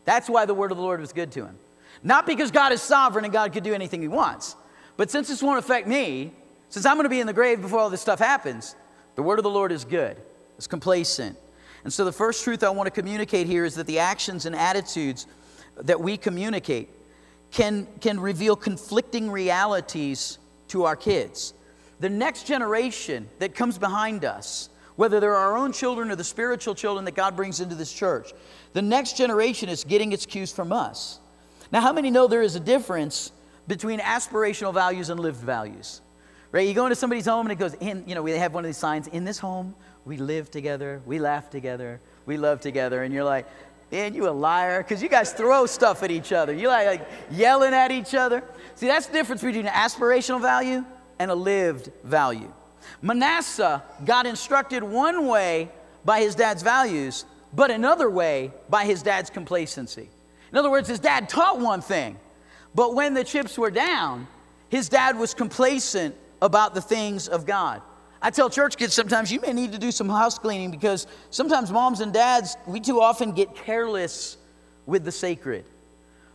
That's 0.04 0.28
why 0.28 0.46
the 0.46 0.54
word 0.54 0.70
of 0.70 0.76
the 0.76 0.82
Lord 0.82 1.00
was 1.00 1.12
good 1.12 1.32
to 1.32 1.46
him. 1.46 1.58
Not 2.02 2.26
because 2.26 2.50
God 2.50 2.72
is 2.72 2.82
sovereign 2.82 3.24
and 3.24 3.32
God 3.32 3.52
could 3.52 3.64
do 3.64 3.74
anything 3.74 4.02
he 4.02 4.08
wants, 4.08 4.56
but 4.96 5.10
since 5.10 5.28
this 5.28 5.42
won't 5.42 5.58
affect 5.58 5.86
me, 5.86 6.32
since 6.68 6.86
I'm 6.86 6.96
going 6.96 7.04
to 7.04 7.10
be 7.10 7.20
in 7.20 7.26
the 7.26 7.32
grave 7.32 7.60
before 7.60 7.78
all 7.78 7.90
this 7.90 8.00
stuff 8.00 8.18
happens, 8.18 8.76
the 9.14 9.22
word 9.22 9.38
of 9.38 9.42
the 9.42 9.50
Lord 9.50 9.72
is 9.72 9.84
good, 9.84 10.16
it's 10.56 10.66
complacent. 10.66 11.38
And 11.84 11.92
so 11.92 12.04
the 12.04 12.12
first 12.12 12.42
truth 12.42 12.64
I 12.64 12.70
want 12.70 12.86
to 12.86 12.90
communicate 12.90 13.46
here 13.46 13.64
is 13.64 13.76
that 13.76 13.86
the 13.86 14.00
actions 14.00 14.44
and 14.44 14.56
attitudes 14.56 15.26
that 15.76 16.00
we 16.00 16.16
communicate 16.16 16.88
can, 17.52 17.86
can 18.00 18.18
reveal 18.18 18.56
conflicting 18.56 19.30
realities 19.30 20.38
to 20.68 20.84
our 20.84 20.96
kids. 20.96 21.54
The 22.00 22.08
next 22.08 22.46
generation 22.46 23.28
that 23.38 23.54
comes 23.54 23.78
behind 23.78 24.24
us, 24.24 24.68
whether 24.96 25.20
they're 25.20 25.36
our 25.36 25.56
own 25.56 25.72
children 25.72 26.10
or 26.10 26.16
the 26.16 26.24
spiritual 26.24 26.74
children 26.74 27.04
that 27.04 27.14
God 27.14 27.36
brings 27.36 27.60
into 27.60 27.74
this 27.74 27.92
church, 27.92 28.32
the 28.72 28.82
next 28.82 29.16
generation 29.16 29.68
is 29.68 29.84
getting 29.84 30.12
its 30.12 30.26
cues 30.26 30.52
from 30.52 30.72
us. 30.72 31.20
Now, 31.72 31.80
how 31.80 31.92
many 31.92 32.10
know 32.10 32.26
there 32.26 32.42
is 32.42 32.56
a 32.56 32.60
difference 32.60 33.32
between 33.66 33.98
aspirational 33.98 34.72
values 34.72 35.10
and 35.10 35.18
lived 35.18 35.40
values? 35.40 36.00
Right? 36.52 36.66
You 36.66 36.74
go 36.74 36.86
into 36.86 36.96
somebody's 36.96 37.26
home 37.26 37.46
and 37.46 37.52
it 37.52 37.58
goes, 37.58 37.74
in, 37.74 38.04
you 38.06 38.14
know, 38.14 38.22
we 38.22 38.32
have 38.32 38.54
one 38.54 38.64
of 38.64 38.68
these 38.68 38.76
signs, 38.76 39.08
in 39.08 39.24
this 39.24 39.38
home, 39.38 39.74
we 40.04 40.16
live 40.16 40.50
together, 40.50 41.02
we 41.04 41.18
laugh 41.18 41.50
together, 41.50 42.00
we 42.24 42.36
love 42.36 42.60
together. 42.60 43.02
And 43.02 43.12
you're 43.12 43.24
like, 43.24 43.46
man, 43.90 44.14
you 44.14 44.28
a 44.28 44.30
liar, 44.30 44.82
because 44.82 45.02
you 45.02 45.08
guys 45.08 45.32
throw 45.32 45.66
stuff 45.66 46.02
at 46.02 46.10
each 46.10 46.32
other. 46.32 46.52
You 46.52 46.68
like, 46.68 46.86
like 46.86 47.08
yelling 47.30 47.74
at 47.74 47.90
each 47.90 48.14
other. 48.14 48.42
See, 48.74 48.86
that's 48.86 49.06
the 49.06 49.12
difference 49.12 49.42
between 49.42 49.66
an 49.66 49.72
aspirational 49.72 50.40
value 50.40 50.84
and 51.18 51.30
a 51.30 51.34
lived 51.34 51.90
value. 52.04 52.52
Manasseh 53.02 53.82
got 54.04 54.26
instructed 54.26 54.82
one 54.82 55.26
way 55.26 55.70
by 56.04 56.20
his 56.20 56.34
dad's 56.34 56.62
values, 56.62 57.24
but 57.52 57.70
another 57.70 58.08
way 58.08 58.52
by 58.68 58.84
his 58.84 59.02
dad's 59.02 59.30
complacency. 59.30 60.08
In 60.52 60.58
other 60.58 60.70
words, 60.70 60.88
his 60.88 60.98
dad 60.98 61.28
taught 61.28 61.58
one 61.58 61.80
thing, 61.80 62.18
but 62.74 62.94
when 62.94 63.14
the 63.14 63.24
chips 63.24 63.58
were 63.58 63.70
down, 63.70 64.26
his 64.68 64.88
dad 64.88 65.18
was 65.18 65.34
complacent 65.34 66.14
about 66.42 66.74
the 66.74 66.80
things 66.80 67.28
of 67.28 67.46
God. 67.46 67.82
I 68.20 68.30
tell 68.30 68.50
church 68.50 68.76
kids 68.76 68.94
sometimes 68.94 69.30
you 69.30 69.40
may 69.40 69.52
need 69.52 69.72
to 69.72 69.78
do 69.78 69.90
some 69.90 70.08
house 70.08 70.38
cleaning 70.38 70.70
because 70.70 71.06
sometimes 71.30 71.70
moms 71.70 72.00
and 72.00 72.12
dads, 72.12 72.56
we 72.66 72.80
too 72.80 73.00
often 73.00 73.32
get 73.32 73.54
careless 73.54 74.36
with 74.86 75.04
the 75.04 75.12
sacred. 75.12 75.64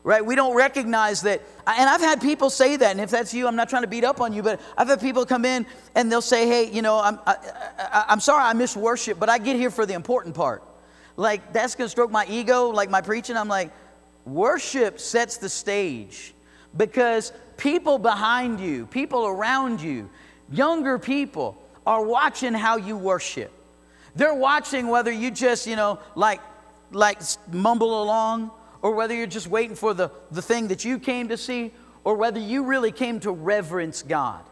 Right? 0.04 0.26
We 0.26 0.36
don't 0.36 0.56
recognize 0.56 1.22
that. 1.24 1.42
And 1.68 1.88
I've 1.88 2.02
had 2.02 2.22
people 2.22 2.50
say 2.50 2.76
that, 2.76 2.92
and 2.92 3.00
if 3.00 3.12
that's 3.12 3.36
you, 3.36 3.48
I'm 3.48 3.56
not 3.56 3.70
trying 3.70 3.84
to 3.84 3.88
beat 3.88 4.04
up 4.04 4.20
on 4.20 4.34
you, 4.34 4.42
but 4.42 4.60
I've 4.76 4.88
had 4.88 5.00
people 5.00 5.28
come 5.28 5.46
in 5.46 5.66
and 5.94 6.12
they'll 6.12 6.22
say, 6.22 6.48
hey, 6.48 6.72
you 6.72 6.82
know, 6.82 7.00
I'm, 7.00 7.20
I, 7.28 7.36
I, 7.78 8.06
I'm 8.10 8.20
sorry 8.20 8.44
I 8.44 8.54
miss 8.54 8.76
worship, 8.76 9.20
but 9.20 9.30
I 9.30 9.38
get 9.38 9.58
here 9.58 9.70
for 9.70 9.86
the 9.86 9.94
important 9.94 10.34
part. 10.34 10.64
Like, 11.18 11.54
that's 11.54 11.76
going 11.76 11.86
to 11.86 11.92
stroke 11.92 12.10
my 12.10 12.26
ego, 12.28 12.70
like 12.70 12.90
my 12.90 13.02
preaching. 13.02 13.38
I'm 13.38 13.48
like, 13.48 13.72
Worship 14.26 15.00
sets 15.00 15.38
the 15.38 15.50
stage 15.50 16.34
because 16.78 17.34
people 17.58 17.98
behind 17.98 18.60
you, 18.60 18.86
people 18.86 19.26
around 19.26 19.82
you, 19.82 20.10
younger 20.52 21.00
people 21.00 21.58
are 21.86 22.04
watching 22.04 22.54
how 22.54 22.78
you 22.78 22.98
worship. 22.98 23.52
They're 24.16 24.34
watching 24.34 24.88
whether 24.88 25.12
you 25.12 25.32
just, 25.32 25.66
you 25.66 25.76
know, 25.76 26.00
like 26.16 26.42
like 26.92 27.22
mumble 27.52 28.04
along 28.04 28.52
or 28.82 28.92
whether 28.92 29.14
you're 29.14 29.28
just 29.28 29.48
waiting 29.48 29.76
for 29.76 29.94
the, 29.94 30.12
the 30.32 30.42
thing 30.42 30.68
that 30.68 30.84
you 30.84 31.00
came 31.00 31.30
to 31.30 31.38
see 31.38 31.72
or 32.04 32.16
whether 32.16 32.40
you 32.40 32.64
really 32.64 32.92
came 32.92 33.20
to 33.22 33.32
reverence 33.32 34.04
God. 34.04 34.44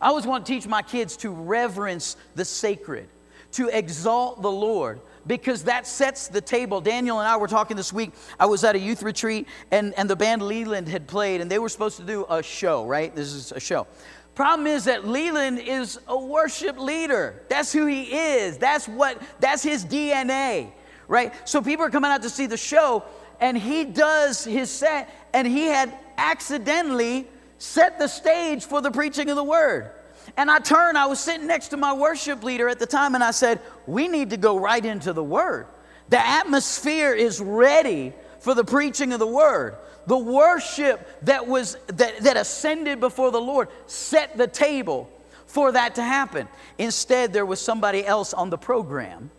I 0.00 0.08
always 0.08 0.26
want 0.26 0.46
to 0.46 0.52
teach 0.52 0.66
my 0.66 0.82
kids 0.82 1.16
to 1.18 1.30
reverence 1.30 2.16
the 2.34 2.44
sacred, 2.44 3.08
to 3.52 3.68
exalt 3.68 4.42
the 4.42 4.50
Lord 4.50 5.00
because 5.26 5.64
that 5.64 5.86
sets 5.86 6.28
the 6.28 6.40
table. 6.40 6.80
Daniel 6.80 7.18
and 7.20 7.28
I 7.28 7.36
were 7.36 7.48
talking 7.48 7.76
this 7.76 7.92
week. 7.92 8.12
I 8.40 8.46
was 8.46 8.64
at 8.64 8.74
a 8.74 8.78
youth 8.78 9.02
retreat, 9.02 9.46
and, 9.70 9.94
and 9.98 10.08
the 10.08 10.16
band 10.16 10.42
Leeland 10.42 10.88
had 10.88 11.06
played, 11.06 11.40
and 11.40 11.50
they 11.50 11.58
were 11.58 11.68
supposed 11.68 11.98
to 11.98 12.02
do 12.02 12.24
a 12.30 12.42
show, 12.42 12.86
right? 12.86 13.14
This 13.14 13.32
is 13.32 13.52
a 13.52 13.60
show. 13.60 13.86
Problem 14.34 14.68
is 14.68 14.84
that 14.84 15.02
Leeland 15.02 15.58
is 15.58 15.98
a 16.06 16.16
worship 16.16 16.78
leader. 16.78 17.42
That's 17.48 17.72
who 17.72 17.86
he 17.86 18.04
is. 18.04 18.56
That's 18.56 18.86
what 18.86 19.20
that's 19.40 19.64
his 19.64 19.84
DNA, 19.84 20.70
right? 21.08 21.34
So 21.44 21.60
people 21.60 21.84
are 21.84 21.90
coming 21.90 22.12
out 22.12 22.22
to 22.22 22.30
see 22.30 22.46
the 22.46 22.56
show 22.56 23.02
and 23.40 23.58
he 23.58 23.84
does 23.84 24.44
his 24.44 24.70
set 24.70 25.12
and 25.34 25.44
he 25.44 25.64
had 25.64 25.92
accidentally 26.18 27.26
set 27.58 27.98
the 27.98 28.06
stage 28.06 28.64
for 28.64 28.80
the 28.80 28.92
preaching 28.92 29.28
of 29.28 29.34
the 29.34 29.42
word. 29.42 29.90
And 30.38 30.48
I 30.48 30.60
turned, 30.60 30.96
I 30.96 31.06
was 31.06 31.18
sitting 31.18 31.48
next 31.48 31.68
to 31.68 31.76
my 31.76 31.92
worship 31.92 32.44
leader 32.44 32.68
at 32.68 32.78
the 32.78 32.86
time, 32.86 33.16
and 33.16 33.24
I 33.24 33.32
said, 33.32 33.60
We 33.88 34.06
need 34.06 34.30
to 34.30 34.36
go 34.36 34.56
right 34.56 34.84
into 34.84 35.12
the 35.12 35.22
Word. 35.22 35.66
The 36.10 36.24
atmosphere 36.24 37.12
is 37.12 37.40
ready 37.40 38.12
for 38.38 38.54
the 38.54 38.62
preaching 38.62 39.12
of 39.12 39.18
the 39.18 39.26
Word. 39.26 39.74
The 40.06 40.16
worship 40.16 41.24
that 41.24 41.48
was 41.48 41.76
that, 41.88 42.20
that 42.20 42.36
ascended 42.36 43.00
before 43.00 43.32
the 43.32 43.40
Lord 43.40 43.68
set 43.88 44.38
the 44.38 44.46
table 44.46 45.10
for 45.46 45.72
that 45.72 45.96
to 45.96 46.04
happen. 46.04 46.46
Instead, 46.78 47.32
there 47.32 47.44
was 47.44 47.60
somebody 47.60 48.06
else 48.06 48.32
on 48.32 48.48
the 48.48 48.56
program. 48.56 49.30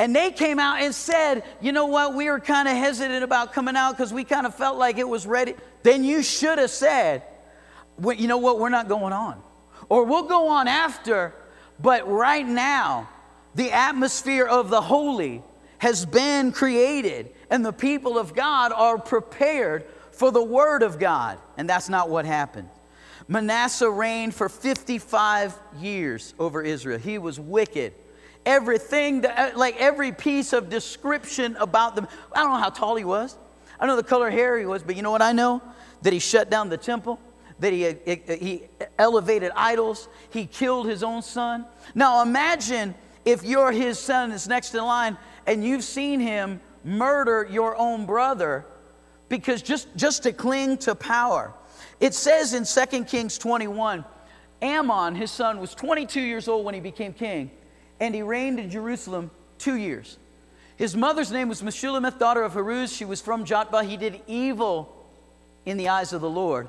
And 0.00 0.14
they 0.14 0.32
came 0.32 0.58
out 0.58 0.82
and 0.82 0.92
said, 0.92 1.44
you 1.60 1.70
know 1.70 1.86
what, 1.86 2.14
we 2.14 2.28
were 2.28 2.40
kind 2.40 2.66
of 2.66 2.76
hesitant 2.76 3.22
about 3.22 3.52
coming 3.52 3.76
out 3.76 3.92
because 3.92 4.12
we 4.12 4.24
kind 4.24 4.44
of 4.44 4.56
felt 4.56 4.76
like 4.76 4.98
it 4.98 5.08
was 5.08 5.24
ready. 5.24 5.54
Then 5.84 6.02
you 6.02 6.24
should 6.24 6.58
have 6.58 6.70
said, 6.70 7.22
we, 7.96 8.16
you 8.16 8.26
know 8.26 8.38
what? 8.38 8.58
We're 8.58 8.70
not 8.70 8.88
going 8.88 9.12
on. 9.12 9.40
Or 9.88 10.04
we'll 10.04 10.28
go 10.28 10.48
on 10.48 10.68
after, 10.68 11.34
but 11.80 12.08
right 12.08 12.46
now, 12.46 13.08
the 13.54 13.72
atmosphere 13.72 14.46
of 14.46 14.70
the 14.70 14.80
holy 14.80 15.42
has 15.78 16.06
been 16.06 16.50
created, 16.50 17.30
and 17.50 17.64
the 17.64 17.72
people 17.72 18.18
of 18.18 18.34
God 18.34 18.72
are 18.72 18.98
prepared 18.98 19.84
for 20.12 20.30
the 20.30 20.42
word 20.42 20.82
of 20.82 20.98
God. 20.98 21.38
And 21.56 21.68
that's 21.68 21.88
not 21.88 22.08
what 22.08 22.24
happened. 22.24 22.68
Manasseh 23.28 23.90
reigned 23.90 24.34
for 24.34 24.48
55 24.48 25.58
years 25.78 26.34
over 26.38 26.62
Israel. 26.62 26.98
He 26.98 27.18
was 27.18 27.40
wicked. 27.40 27.94
Everything, 28.44 29.22
that, 29.22 29.54
uh, 29.54 29.58
like 29.58 29.76
every 29.78 30.12
piece 30.12 30.52
of 30.52 30.68
description 30.68 31.56
about 31.56 31.96
them. 31.96 32.06
I 32.32 32.40
don't 32.40 32.50
know 32.50 32.58
how 32.58 32.70
tall 32.70 32.96
he 32.96 33.04
was. 33.04 33.36
I 33.78 33.86
don't 33.86 33.96
know 33.96 34.00
the 34.00 34.08
color 34.08 34.30
hair 34.30 34.58
he 34.58 34.66
was, 34.66 34.82
but 34.82 34.96
you 34.96 35.02
know 35.02 35.10
what 35.10 35.22
I 35.22 35.32
know? 35.32 35.62
That 36.02 36.12
he 36.12 36.18
shut 36.18 36.50
down 36.50 36.68
the 36.68 36.76
temple, 36.76 37.18
that 37.64 37.72
he, 37.72 38.36
he 38.36 38.62
elevated 38.98 39.50
idols, 39.56 40.08
he 40.30 40.46
killed 40.46 40.86
his 40.86 41.02
own 41.02 41.22
son. 41.22 41.64
Now 41.94 42.22
imagine 42.22 42.94
if 43.24 43.42
you're 43.42 43.72
his 43.72 43.98
son 43.98 44.30
that's 44.30 44.46
next 44.46 44.74
in 44.74 44.84
line 44.84 45.16
and 45.46 45.64
you've 45.64 45.84
seen 45.84 46.20
him 46.20 46.60
murder 46.84 47.48
your 47.50 47.76
own 47.76 48.06
brother 48.06 48.66
because 49.28 49.62
just, 49.62 49.88
just 49.96 50.22
to 50.24 50.32
cling 50.32 50.76
to 50.78 50.94
power. 50.94 51.52
It 52.00 52.14
says 52.14 52.54
in 52.54 52.64
2 52.64 53.04
Kings 53.04 53.38
21 53.38 54.04
Amon, 54.62 55.14
his 55.14 55.30
son, 55.30 55.58
was 55.58 55.74
22 55.74 56.20
years 56.20 56.48
old 56.48 56.64
when 56.64 56.74
he 56.74 56.80
became 56.80 57.12
king, 57.12 57.50
and 58.00 58.14
he 58.14 58.22
reigned 58.22 58.58
in 58.58 58.70
Jerusalem 58.70 59.30
two 59.58 59.76
years. 59.76 60.18
His 60.76 60.96
mother's 60.96 61.30
name 61.30 61.48
was 61.48 61.62
Meshullemeth, 61.62 62.18
daughter 62.18 62.42
of 62.42 62.54
Haruz. 62.54 62.96
She 62.96 63.04
was 63.04 63.20
from 63.20 63.44
Jotbah. 63.44 63.84
He 63.84 63.96
did 63.96 64.22
evil 64.26 65.06
in 65.66 65.76
the 65.76 65.88
eyes 65.88 66.12
of 66.12 66.20
the 66.20 66.30
Lord, 66.30 66.68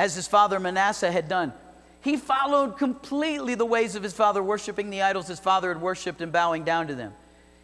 as 0.00 0.14
his 0.14 0.26
father 0.26 0.58
Manasseh 0.58 1.12
had 1.12 1.28
done. 1.28 1.52
He 2.00 2.16
followed 2.16 2.78
completely 2.78 3.54
the 3.54 3.66
ways 3.66 3.96
of 3.96 4.02
his 4.02 4.14
father, 4.14 4.42
worshiping 4.42 4.88
the 4.88 5.02
idols 5.02 5.28
his 5.28 5.38
father 5.38 5.68
had 5.68 5.82
worshiped 5.82 6.22
and 6.22 6.32
bowing 6.32 6.64
down 6.64 6.86
to 6.86 6.94
them. 6.94 7.12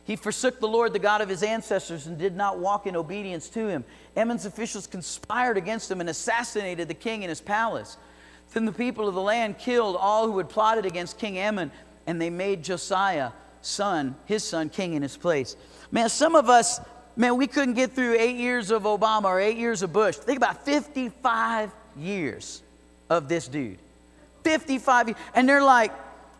He 0.04 0.16
forsook 0.16 0.60
the 0.60 0.68
Lord, 0.68 0.92
the 0.92 0.98
God 0.98 1.22
of 1.22 1.30
his 1.30 1.42
ancestors, 1.42 2.06
and 2.06 2.18
did 2.18 2.36
not 2.36 2.58
walk 2.58 2.86
in 2.86 2.94
obedience 2.94 3.48
to 3.48 3.68
him. 3.68 3.86
Amon's 4.18 4.44
officials 4.44 4.86
conspired 4.86 5.56
against 5.56 5.90
him 5.90 5.98
and 5.98 6.10
assassinated 6.10 6.88
the 6.88 6.94
king 6.94 7.22
in 7.22 7.30
his 7.30 7.40
palace. 7.40 7.96
Then 8.52 8.66
the 8.66 8.72
people 8.72 9.08
of 9.08 9.14
the 9.14 9.22
land 9.22 9.56
killed 9.56 9.96
all 9.98 10.30
who 10.30 10.36
had 10.36 10.50
plotted 10.50 10.84
against 10.84 11.18
King 11.18 11.38
Amon, 11.38 11.70
and 12.06 12.20
they 12.20 12.28
made 12.28 12.62
Josiah, 12.62 13.30
son, 13.62 14.14
his 14.26 14.44
son, 14.44 14.68
king 14.68 14.92
in 14.92 15.00
his 15.00 15.16
place. 15.16 15.56
Man, 15.90 16.10
some 16.10 16.34
of 16.34 16.50
us, 16.50 16.82
man, 17.16 17.38
we 17.38 17.46
couldn't 17.46 17.74
get 17.74 17.92
through 17.92 18.16
eight 18.18 18.36
years 18.36 18.70
of 18.70 18.82
Obama 18.82 19.24
or 19.24 19.40
eight 19.40 19.56
years 19.56 19.80
of 19.80 19.94
Bush. 19.94 20.16
Think 20.16 20.36
about 20.36 20.66
55 20.66 21.72
years 21.98 22.62
of 23.10 23.28
this 23.28 23.48
dude. 23.48 23.78
55 24.44 25.08
years. 25.08 25.18
And 25.34 25.48
they're 25.48 25.62
like, 25.62 25.92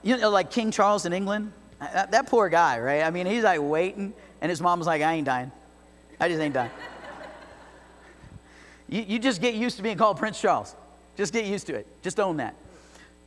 you 0.03 0.17
know, 0.17 0.31
like 0.31 0.51
King 0.51 0.71
Charles 0.71 1.07
in 1.07 1.13
England. 1.13 1.53
That, 1.81 2.11
that, 2.13 2.27
poor 2.29 2.49
guy, 2.49 2.81
right? 2.81 3.03
I 3.03 3.11
mean, 3.11 3.27
he's 3.27 3.45
like 3.45 3.61
waiting, 3.61 4.15
and 4.41 4.49
his 4.49 4.63
mom's 4.63 4.87
like, 4.87 5.03
I 5.03 5.13
ain't 5.13 5.27
dying. 5.27 5.53
I 6.19 6.29
just 6.29 6.41
ain't 6.41 6.55
dying. 6.55 6.71
you, 8.89 9.03
you 9.03 9.19
just 9.19 9.43
get 9.43 9.55
used 9.55 9.77
to 9.77 9.83
being 9.83 9.99
called 9.99 10.17
Prince 10.17 10.41
Charles. 10.41 10.75
Just 11.17 11.35
get 11.35 11.45
used 11.45 11.67
to 11.67 11.75
it. 11.75 11.87
Just 12.03 12.19
own 12.19 12.39
that. 12.39 12.55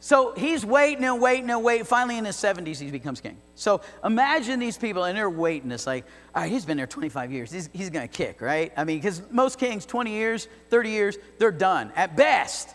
So 0.02 0.34
he's 0.34 0.66
waiting 0.66 1.04
and 1.04 1.22
waiting 1.22 1.50
and 1.50 1.62
waiting. 1.62 1.86
Finally, 1.86 2.18
in 2.18 2.26
his 2.26 2.38
70s, 2.38 2.80
he 2.80 2.90
becomes 2.90 3.20
king. 3.20 3.38
So 3.56 3.82
imagine 4.04 4.60
these 4.60 4.78
people, 4.78 5.04
and 5.04 5.18
they're 5.18 5.30
waiting. 5.30 5.72
It's 5.72 5.86
like, 5.86 6.06
all 6.34 6.44
right, 6.44 6.52
he's 6.52 6.64
been 6.64 6.78
there 6.78 6.88
25 6.88 7.32
years. 7.34 7.52
He's, 7.52 7.70
he's 7.74 7.90
going 7.90 8.08
to 8.08 8.14
kick, 8.14 8.40
right? 8.40 8.72
I 8.78 8.86
mean, 8.86 8.98
because 8.98 9.22
most 9.30 9.60
kings, 9.60 9.86
20 9.86 10.12
years, 10.12 10.48
30 10.70 10.90
years, 10.90 11.18
they're 11.38 11.52
done 11.52 11.92
at 11.98 12.16
best. 12.16 12.74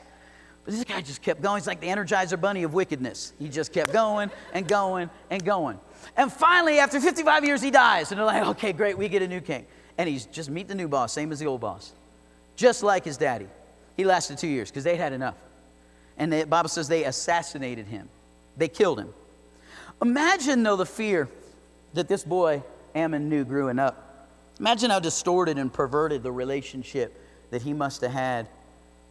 But 0.64 0.74
this 0.74 0.84
guy 0.84 1.00
just 1.00 1.22
kept 1.22 1.40
going. 1.40 1.60
He's 1.60 1.66
like 1.66 1.80
the 1.80 1.88
Energizer 1.88 2.38
Bunny 2.38 2.62
of 2.62 2.74
wickedness. 2.74 3.32
He 3.38 3.48
just 3.48 3.72
kept 3.72 3.92
going 3.92 4.30
and 4.52 4.68
going 4.68 5.08
and 5.30 5.42
going. 5.42 5.78
And 6.16 6.30
finally, 6.30 6.78
after 6.78 7.00
55 7.00 7.44
years, 7.44 7.62
he 7.62 7.70
dies. 7.70 8.12
And 8.12 8.18
they're 8.18 8.26
like, 8.26 8.46
okay, 8.48 8.72
great, 8.72 8.98
we 8.98 9.08
get 9.08 9.22
a 9.22 9.28
new 9.28 9.40
king. 9.40 9.66
And 9.96 10.08
he's 10.08 10.26
just 10.26 10.50
meet 10.50 10.68
the 10.68 10.74
new 10.74 10.88
boss, 10.88 11.12
same 11.12 11.32
as 11.32 11.38
the 11.38 11.46
old 11.46 11.62
boss. 11.62 11.92
Just 12.56 12.82
like 12.82 13.04
his 13.04 13.16
daddy. 13.16 13.48
He 13.96 14.04
lasted 14.04 14.36
two 14.36 14.48
years 14.48 14.70
because 14.70 14.84
they'd 14.84 14.96
had 14.96 15.12
enough. 15.12 15.36
And 16.16 16.32
the 16.32 16.44
Bible 16.44 16.68
says 16.68 16.88
they 16.88 17.04
assassinated 17.04 17.86
him, 17.86 18.08
they 18.56 18.68
killed 18.68 18.98
him. 19.00 19.12
Imagine, 20.02 20.62
though, 20.62 20.76
the 20.76 20.86
fear 20.86 21.28
that 21.94 22.08
this 22.08 22.24
boy 22.24 22.62
Amon 22.94 23.28
knew 23.28 23.44
growing 23.44 23.78
up. 23.78 24.28
Imagine 24.60 24.90
how 24.90 25.00
distorted 25.00 25.58
and 25.58 25.72
perverted 25.72 26.22
the 26.22 26.32
relationship 26.32 27.20
that 27.50 27.62
he 27.62 27.72
must 27.72 28.00
have 28.02 28.12
had 28.12 28.48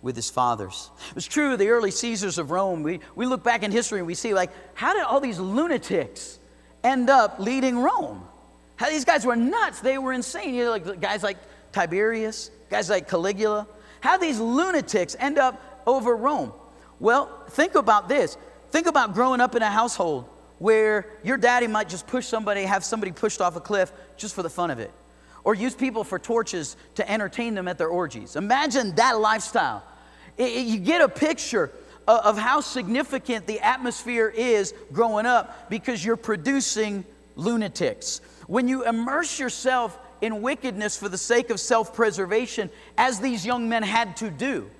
with 0.01 0.15
his 0.15 0.29
fathers. 0.29 0.89
It 1.09 1.15
was 1.15 1.25
true 1.25 1.53
of 1.53 1.59
the 1.59 1.69
early 1.69 1.91
Caesars 1.91 2.37
of 2.37 2.51
Rome. 2.51 2.83
We, 2.83 2.99
we 3.15 3.25
look 3.25 3.43
back 3.43 3.63
in 3.63 3.71
history 3.71 3.99
and 3.99 4.07
we 4.07 4.15
see, 4.15 4.33
like, 4.33 4.51
how 4.73 4.93
did 4.93 5.03
all 5.03 5.19
these 5.19 5.39
lunatics 5.39 6.39
end 6.83 7.09
up 7.09 7.39
leading 7.39 7.79
Rome? 7.79 8.25
How 8.75 8.89
these 8.89 9.05
guys 9.05 9.25
were 9.25 9.35
nuts. 9.35 9.79
They 9.79 9.97
were 9.97 10.13
insane. 10.13 10.53
You 10.53 10.65
know, 10.65 10.71
like 10.71 10.99
guys 10.99 11.23
like 11.23 11.37
Tiberius, 11.71 12.51
guys 12.69 12.89
like 12.89 13.07
Caligula. 13.07 13.67
How 14.01 14.17
these 14.17 14.39
lunatics 14.39 15.15
end 15.19 15.37
up 15.37 15.81
over 15.87 16.15
Rome? 16.15 16.51
Well, 17.03 17.29
think 17.49 17.75
about 17.75 18.07
this. 18.07 18.37
Think 18.71 18.87
about 18.87 19.13
growing 19.13 19.41
up 19.41 19.55
in 19.55 19.61
a 19.61 19.69
household 19.69 20.23
where 20.59 21.05
your 21.21 21.35
daddy 21.35 21.67
might 21.67 21.89
just 21.89 22.07
push 22.07 22.25
somebody, 22.25 22.63
have 22.63 22.81
somebody 22.81 23.11
pushed 23.11 23.41
off 23.41 23.57
a 23.57 23.59
cliff 23.59 23.91
just 24.15 24.33
for 24.33 24.41
the 24.41 24.49
fun 24.49 24.71
of 24.71 24.79
it, 24.79 24.89
or 25.43 25.53
use 25.53 25.75
people 25.75 26.05
for 26.05 26.17
torches 26.17 26.77
to 26.95 27.11
entertain 27.11 27.55
them 27.55 27.67
at 27.67 27.77
their 27.77 27.89
orgies. 27.89 28.37
Imagine 28.37 28.95
that 28.95 29.19
lifestyle. 29.19 29.83
It, 30.37 30.53
it, 30.53 30.65
you 30.65 30.79
get 30.79 31.01
a 31.01 31.09
picture 31.09 31.73
of, 32.07 32.19
of 32.21 32.37
how 32.37 32.61
significant 32.61 33.47
the 33.47 33.59
atmosphere 33.59 34.29
is 34.29 34.73
growing 34.93 35.25
up 35.25 35.69
because 35.69 36.05
you're 36.05 36.15
producing 36.15 37.03
lunatics. 37.35 38.21
When 38.47 38.69
you 38.69 38.85
immerse 38.85 39.37
yourself 39.37 39.99
in 40.21 40.41
wickedness 40.41 40.95
for 40.95 41.09
the 41.09 41.17
sake 41.17 41.49
of 41.49 41.59
self 41.59 41.93
preservation, 41.93 42.69
as 42.97 43.19
these 43.19 43.45
young 43.45 43.67
men 43.67 43.83
had 43.83 44.15
to 44.17 44.29
do, 44.31 44.71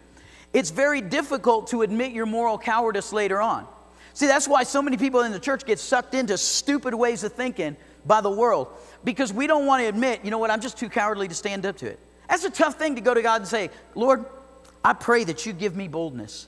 it's 0.54 0.70
very 0.70 1.02
difficult 1.02 1.68
to 1.68 1.82
admit 1.82 2.12
your 2.12 2.26
moral 2.26 2.58
cowardice 2.58 3.12
later 3.12 3.42
on. 3.42 3.68
See, 4.14 4.28
that's 4.28 4.48
why 4.48 4.64
so 4.64 4.82
many 4.82 4.96
people 4.98 5.22
in 5.22 5.32
the 5.32 5.40
church 5.40 5.66
get 5.66 5.80
sucked 5.80 6.14
into 6.14 6.38
stupid 6.38 6.94
ways 6.94 7.24
of 7.24 7.34
thinking 7.34 7.76
by 8.06 8.22
the 8.22 8.30
world 8.30 8.68
because 9.04 9.34
we 9.34 9.48
don't 9.48 9.66
want 9.66 9.82
to 9.82 9.88
admit, 9.88 10.22
you 10.24 10.30
know 10.30 10.38
what, 10.38 10.52
I'm 10.52 10.62
just 10.62 10.78
too 10.78 10.90
cowardly 10.90 11.28
to 11.28 11.34
stand 11.34 11.66
up 11.66 11.78
to 11.78 11.88
it. 11.88 12.00
That's 12.30 12.44
a 12.44 12.50
tough 12.50 12.78
thing 12.78 12.96
to 12.96 13.02
go 13.02 13.14
to 13.14 13.22
God 13.22 13.42
and 13.42 13.48
say, 13.48 13.72
Lord, 13.96 14.26
I 14.84 14.94
pray 14.94 15.24
that 15.24 15.46
you 15.46 15.54
give 15.54 15.76
me 15.76 15.88
boldness 15.88 16.48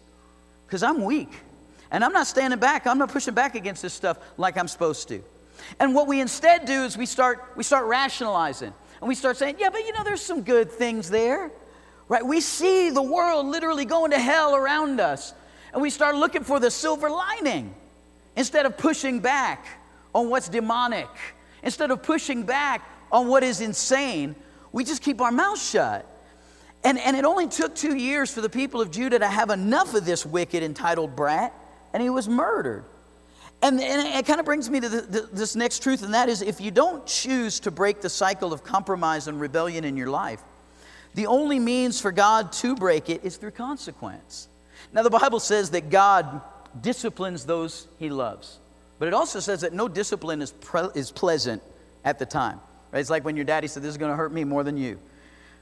because 0.68 0.84
I'm 0.84 1.04
weak 1.04 1.32
and 1.92 2.04
I'm 2.04 2.14
not 2.14 2.28
standing 2.28 2.60
back. 2.60 2.86
I'm 2.86 2.98
not 2.98 3.12
pushing 3.12 3.34
back 3.34 3.56
against 3.56 3.82
this 3.82 3.94
stuff 3.94 4.20
like 4.38 4.58
I'm 4.58 4.68
supposed 4.68 5.08
to. 5.08 5.24
And 5.80 5.96
what 5.96 6.08
we 6.08 6.22
instead 6.22 6.66
do 6.66 6.84
is 6.84 6.98
we 6.98 7.06
start, 7.06 7.54
we 7.56 7.64
start 7.64 7.86
rationalizing 7.86 8.74
and 9.00 9.08
we 9.08 9.16
start 9.16 9.38
saying, 9.38 9.56
yeah, 9.58 9.70
but 9.70 9.86
you 9.86 9.94
know, 9.94 10.04
there's 10.04 10.22
some 10.22 10.42
good 10.42 10.72
things 10.72 11.10
there, 11.10 11.52
right? 12.08 12.26
We 12.26 12.42
see 12.42 12.90
the 12.90 13.02
world 13.02 13.46
literally 13.46 13.86
going 13.86 14.12
to 14.12 14.20
hell 14.20 14.56
around 14.56 15.00
us 15.00 15.34
and 15.76 15.82
we 15.82 15.90
start 15.90 16.16
looking 16.16 16.46
for 16.46 16.58
the 16.58 16.72
silver 16.72 17.10
lining 17.10 17.76
instead 18.38 18.66
of 18.66 18.78
pushing 18.78 19.20
back 19.20 19.68
on 20.14 20.30
what's 20.30 20.48
demonic, 20.48 21.10
instead 21.64 21.92
of 21.92 22.02
pushing 22.02 22.44
back 22.44 22.90
on 23.12 23.28
what 23.28 23.44
is 23.44 23.60
insane. 23.60 24.38
We 24.72 24.86
just 24.86 25.02
keep 25.02 25.20
our 25.20 25.34
mouth 25.34 25.62
shut. 25.62 26.10
And, 26.86 26.98
and 26.98 27.18
it 27.18 27.26
only 27.26 27.48
took 27.48 27.76
two 27.76 27.98
years 27.98 28.34
for 28.34 28.40
the 28.40 28.50
people 28.50 28.80
of 28.80 28.90
Judah 28.90 29.20
to 29.20 29.28
have 29.28 29.50
enough 29.50 29.94
of 29.94 30.06
this 30.06 30.26
wicked, 30.26 30.64
entitled 30.64 31.14
brat, 31.14 31.54
and 31.94 32.02
he 32.02 32.10
was 32.10 32.30
murdered. 32.30 32.86
And, 33.62 33.82
and 33.82 34.08
it 34.08 34.26
kind 34.26 34.40
of 34.40 34.46
brings 34.46 34.70
me 34.70 34.80
to 34.80 34.88
the, 34.88 35.02
the, 35.02 35.22
this 35.34 35.58
next 35.58 35.84
truth, 35.84 36.04
and 36.04 36.14
that 36.14 36.30
is 36.30 36.42
if 36.42 36.62
you 36.62 36.72
don't 36.72 37.06
choose 37.06 37.60
to 37.62 37.72
break 37.72 38.00
the 38.00 38.10
cycle 38.10 38.54
of 38.54 38.64
compromise 38.64 39.28
and 39.28 39.42
rebellion 39.42 39.84
in 39.84 39.98
your 39.98 40.10
life, 40.10 40.42
the 41.16 41.28
only 41.28 41.60
means 41.60 42.02
for 42.02 42.12
God 42.12 42.52
to 42.54 42.76
break 42.76 43.10
it 43.10 43.24
is 43.24 43.38
through 43.38 43.52
consequence. 43.52 44.50
Now, 44.92 45.02
the 45.02 45.10
Bible 45.10 45.40
says 45.40 45.70
that 45.72 45.90
God 45.90 46.42
disciplines 46.82 47.46
those 47.46 47.88
he 47.98 48.10
loves, 48.10 48.60
but 49.00 49.08
it 49.08 49.14
also 49.14 49.40
says 49.40 49.62
that 49.62 49.72
no 49.72 49.88
discipline 49.88 50.42
is, 50.42 50.52
pre- 50.52 50.90
is 50.94 51.12
pleasant 51.12 51.64
at 52.04 52.20
the 52.20 52.26
time. 52.26 52.60
Right? 52.92 53.00
It's 53.00 53.10
like 53.10 53.24
when 53.24 53.38
your 53.38 53.46
daddy 53.46 53.68
said, 53.68 53.82
This 53.82 53.92
is 53.92 53.98
going 53.98 54.12
to 54.12 54.18
hurt 54.18 54.34
me 54.34 54.44
more 54.44 54.64
than 54.64 54.76
you. 54.76 55.00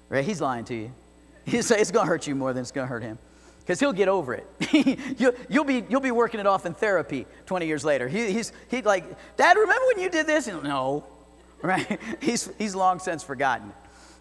Right? 0.10 0.26
He's 0.26 0.42
lying 0.42 0.66
to 0.66 0.76
you. 0.76 0.92
He 1.46 1.62
say 1.62 1.80
it's 1.80 1.92
going 1.92 2.06
to 2.06 2.10
hurt 2.10 2.26
you 2.26 2.36
more 2.36 2.54
than 2.54 2.62
it's 2.62 2.72
going 2.72 2.88
to 2.88 2.90
hurt 2.90 3.04
him. 3.04 3.20
Because 3.60 3.80
he'll 3.80 3.94
get 3.94 4.08
over 4.08 4.34
it. 4.34 4.48
you'll, 5.20 5.34
you'll, 5.50 5.64
be, 5.66 5.84
you'll 5.90 6.02
be 6.02 6.12
working 6.12 6.40
it 6.40 6.48
off 6.48 6.66
in 6.66 6.74
therapy 6.74 7.28
20 7.46 7.68
years 7.68 7.84
later. 7.84 8.08
He, 8.08 8.32
he's 8.32 8.54
he's 8.70 8.86
like, 8.86 9.04
Dad, 9.36 9.58
remember 9.58 9.86
when 9.88 10.00
you 10.00 10.10
did 10.10 10.26
this? 10.26 10.48
No, 10.48 11.06
right? 11.62 12.00
He's, 12.22 12.50
he's 12.58 12.76
long 12.76 13.00
since 13.00 13.24
forgotten 13.24 13.74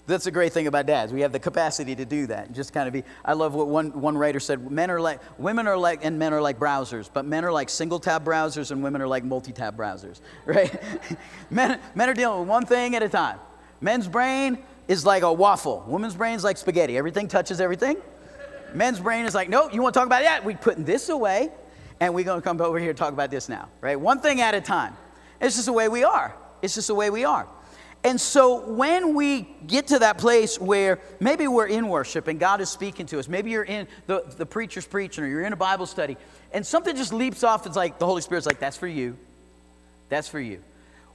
That's 0.06 0.26
a 0.26 0.32
great 0.32 0.52
thing 0.52 0.66
about 0.66 0.86
dads. 0.86 1.12
We 1.12 1.20
have 1.20 1.30
the 1.30 1.38
capacity 1.38 1.94
to 1.94 2.04
do 2.04 2.26
that 2.26 2.52
just 2.52 2.72
kind 2.72 2.88
of 2.88 2.92
be. 2.92 3.04
I 3.24 3.34
love 3.34 3.54
what 3.54 3.68
one, 3.68 4.00
one 4.00 4.18
writer 4.18 4.40
said 4.40 4.68
men 4.70 4.90
are 4.90 5.00
like, 5.00 5.20
women 5.38 5.68
are 5.68 5.76
like, 5.76 6.04
and 6.04 6.18
men 6.18 6.34
are 6.34 6.42
like 6.42 6.58
browsers, 6.58 7.08
but 7.12 7.24
men 7.24 7.44
are 7.44 7.52
like 7.52 7.70
single 7.70 8.00
tab 8.00 8.24
browsers 8.24 8.72
and 8.72 8.82
women 8.82 9.00
are 9.00 9.06
like 9.06 9.22
multi 9.22 9.52
tab 9.52 9.76
browsers, 9.76 10.20
right? 10.46 10.76
men, 11.50 11.78
men 11.94 12.08
are 12.08 12.14
dealing 12.14 12.40
with 12.40 12.48
one 12.48 12.66
thing 12.66 12.96
at 12.96 13.02
a 13.02 13.08
time. 13.08 13.38
Men's 13.80 14.08
brain 14.08 14.58
is 14.88 15.06
like 15.06 15.22
a 15.22 15.32
waffle. 15.32 15.84
Women's 15.86 16.16
brain's 16.16 16.42
like 16.42 16.56
spaghetti. 16.56 16.98
Everything 16.98 17.28
touches 17.28 17.60
everything. 17.60 17.96
men's 18.74 18.98
brain 18.98 19.24
is 19.24 19.36
like, 19.36 19.48
nope, 19.48 19.72
you 19.72 19.82
want 19.82 19.94
to 19.94 20.00
talk 20.00 20.06
about 20.06 20.22
that? 20.22 20.44
We're 20.44 20.56
putting 20.56 20.84
this 20.84 21.10
away, 21.10 21.50
and 22.00 22.12
we're 22.12 22.24
going 22.24 22.40
to 22.40 22.44
come 22.44 22.60
over 22.60 22.78
here 22.78 22.90
and 22.90 22.98
talk 22.98 23.12
about 23.12 23.30
this 23.30 23.48
now, 23.48 23.68
right? 23.80 23.98
One 23.98 24.20
thing 24.20 24.40
at 24.40 24.54
a 24.54 24.60
time. 24.60 24.96
It's 25.40 25.54
just 25.54 25.66
the 25.66 25.72
way 25.72 25.88
we 25.88 26.02
are. 26.02 26.34
It's 26.60 26.74
just 26.74 26.88
the 26.88 26.94
way 26.94 27.10
we 27.10 27.24
are. 27.24 27.48
And 28.04 28.20
so 28.20 28.68
when 28.68 29.14
we 29.14 29.42
get 29.66 29.86
to 29.88 30.00
that 30.00 30.18
place 30.18 30.58
where 30.58 30.98
maybe 31.20 31.46
we're 31.46 31.66
in 31.66 31.88
worship 31.88 32.26
and 32.26 32.40
God 32.40 32.60
is 32.60 32.68
speaking 32.68 33.06
to 33.06 33.18
us, 33.20 33.28
maybe 33.28 33.50
you're 33.50 33.62
in 33.62 33.86
the, 34.06 34.24
the 34.36 34.46
preacher's 34.46 34.86
preaching 34.86 35.22
or 35.22 35.28
you're 35.28 35.44
in 35.44 35.52
a 35.52 35.56
Bible 35.56 35.86
study, 35.86 36.16
and 36.52 36.66
something 36.66 36.96
just 36.96 37.12
leaps 37.12 37.44
off, 37.44 37.64
it's 37.64 37.76
like 37.76 38.00
the 38.00 38.06
Holy 38.06 38.20
Spirit's 38.20 38.46
like, 38.46 38.58
that's 38.58 38.76
for 38.76 38.88
you. 38.88 39.16
That's 40.08 40.28
for 40.28 40.40
you. 40.40 40.62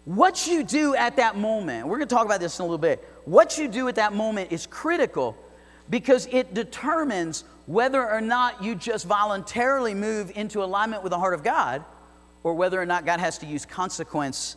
What 0.06 0.48
you 0.48 0.64
do 0.64 0.96
at 0.96 1.18
that 1.18 1.38
moment, 1.38 1.88
we're 1.88 1.98
going 1.98 2.08
to 2.08 2.16
talk 2.16 2.26
about 2.26 2.40
this 2.40 2.58
in 2.58 2.64
a 2.64 2.66
little 2.66 2.78
bit. 2.78 3.06
What 3.26 3.58
you 3.58 3.68
do 3.68 3.90
at 3.90 3.96
that 3.96 4.14
moment 4.14 4.54
is 4.54 4.66
critical 4.66 5.38
because 5.90 6.28
it 6.32 6.54
determines 6.54 7.44
whether 7.66 8.10
or 8.10 8.22
not 8.22 8.64
you 8.64 8.76
just 8.76 9.06
voluntarily 9.06 9.94
move 9.94 10.32
into 10.36 10.64
alignment 10.64 11.04
with 11.04 11.12
the 11.12 11.20
heart 11.20 11.34
of 11.34 11.44
God 11.44 11.84
or 12.44 12.54
whether 12.54 12.82
or 12.82 12.86
not 12.86 13.06
God 13.06 13.20
has 13.20 13.38
to 13.40 13.46
use 13.46 13.66
consequence 13.66 14.56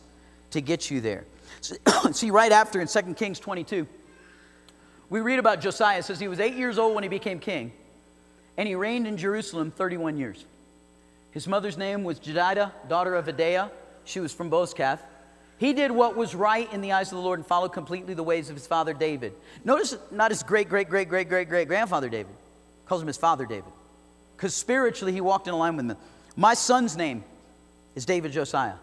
to 0.51 0.61
get 0.61 0.89
you 0.89 1.01
there. 1.01 1.25
See, 2.11 2.31
right 2.31 2.51
after 2.51 2.81
in 2.81 2.87
2 2.87 3.13
Kings 3.13 3.39
22, 3.39 3.87
we 5.09 5.19
read 5.19 5.39
about 5.39 5.61
Josiah. 5.61 5.99
It 5.99 6.05
says 6.05 6.19
he 6.19 6.27
was 6.27 6.39
eight 6.39 6.55
years 6.55 6.77
old 6.77 6.95
when 6.95 7.03
he 7.03 7.09
became 7.09 7.39
king, 7.39 7.71
and 8.57 8.67
he 8.67 8.75
reigned 8.75 9.07
in 9.07 9.17
Jerusalem 9.17 9.71
31 9.71 10.17
years. 10.17 10.45
His 11.31 11.47
mother's 11.47 11.77
name 11.77 12.03
was 12.03 12.19
Jedidah, 12.19 12.71
daughter 12.87 13.15
of 13.15 13.25
Adaiah. 13.25 13.71
She 14.03 14.19
was 14.19 14.33
from 14.33 14.49
Bozkath. 14.49 14.99
He 15.57 15.73
did 15.73 15.91
what 15.91 16.17
was 16.17 16.33
right 16.33 16.71
in 16.73 16.81
the 16.81 16.93
eyes 16.93 17.11
of 17.11 17.17
the 17.17 17.23
Lord 17.23 17.39
and 17.39 17.45
followed 17.45 17.71
completely 17.71 18.15
the 18.15 18.23
ways 18.23 18.49
of 18.49 18.55
his 18.55 18.65
father 18.65 18.93
David. 18.93 19.33
Notice 19.63 19.95
not 20.09 20.31
his 20.31 20.41
great, 20.41 20.67
great, 20.67 20.89
great, 20.89 21.07
great, 21.07 21.29
great, 21.29 21.47
great 21.47 21.67
grandfather 21.67 22.09
David. 22.09 22.33
Calls 22.87 23.01
him 23.01 23.07
his 23.07 23.17
father 23.17 23.45
David. 23.45 23.71
Because 24.35 24.55
spiritually 24.55 25.13
he 25.13 25.21
walked 25.21 25.47
in 25.47 25.53
line 25.53 25.75
with 25.75 25.85
him. 25.85 25.97
My 26.35 26.55
son's 26.55 26.97
name 26.97 27.23
is 27.93 28.05
David 28.05 28.31
Josiah. 28.31 28.73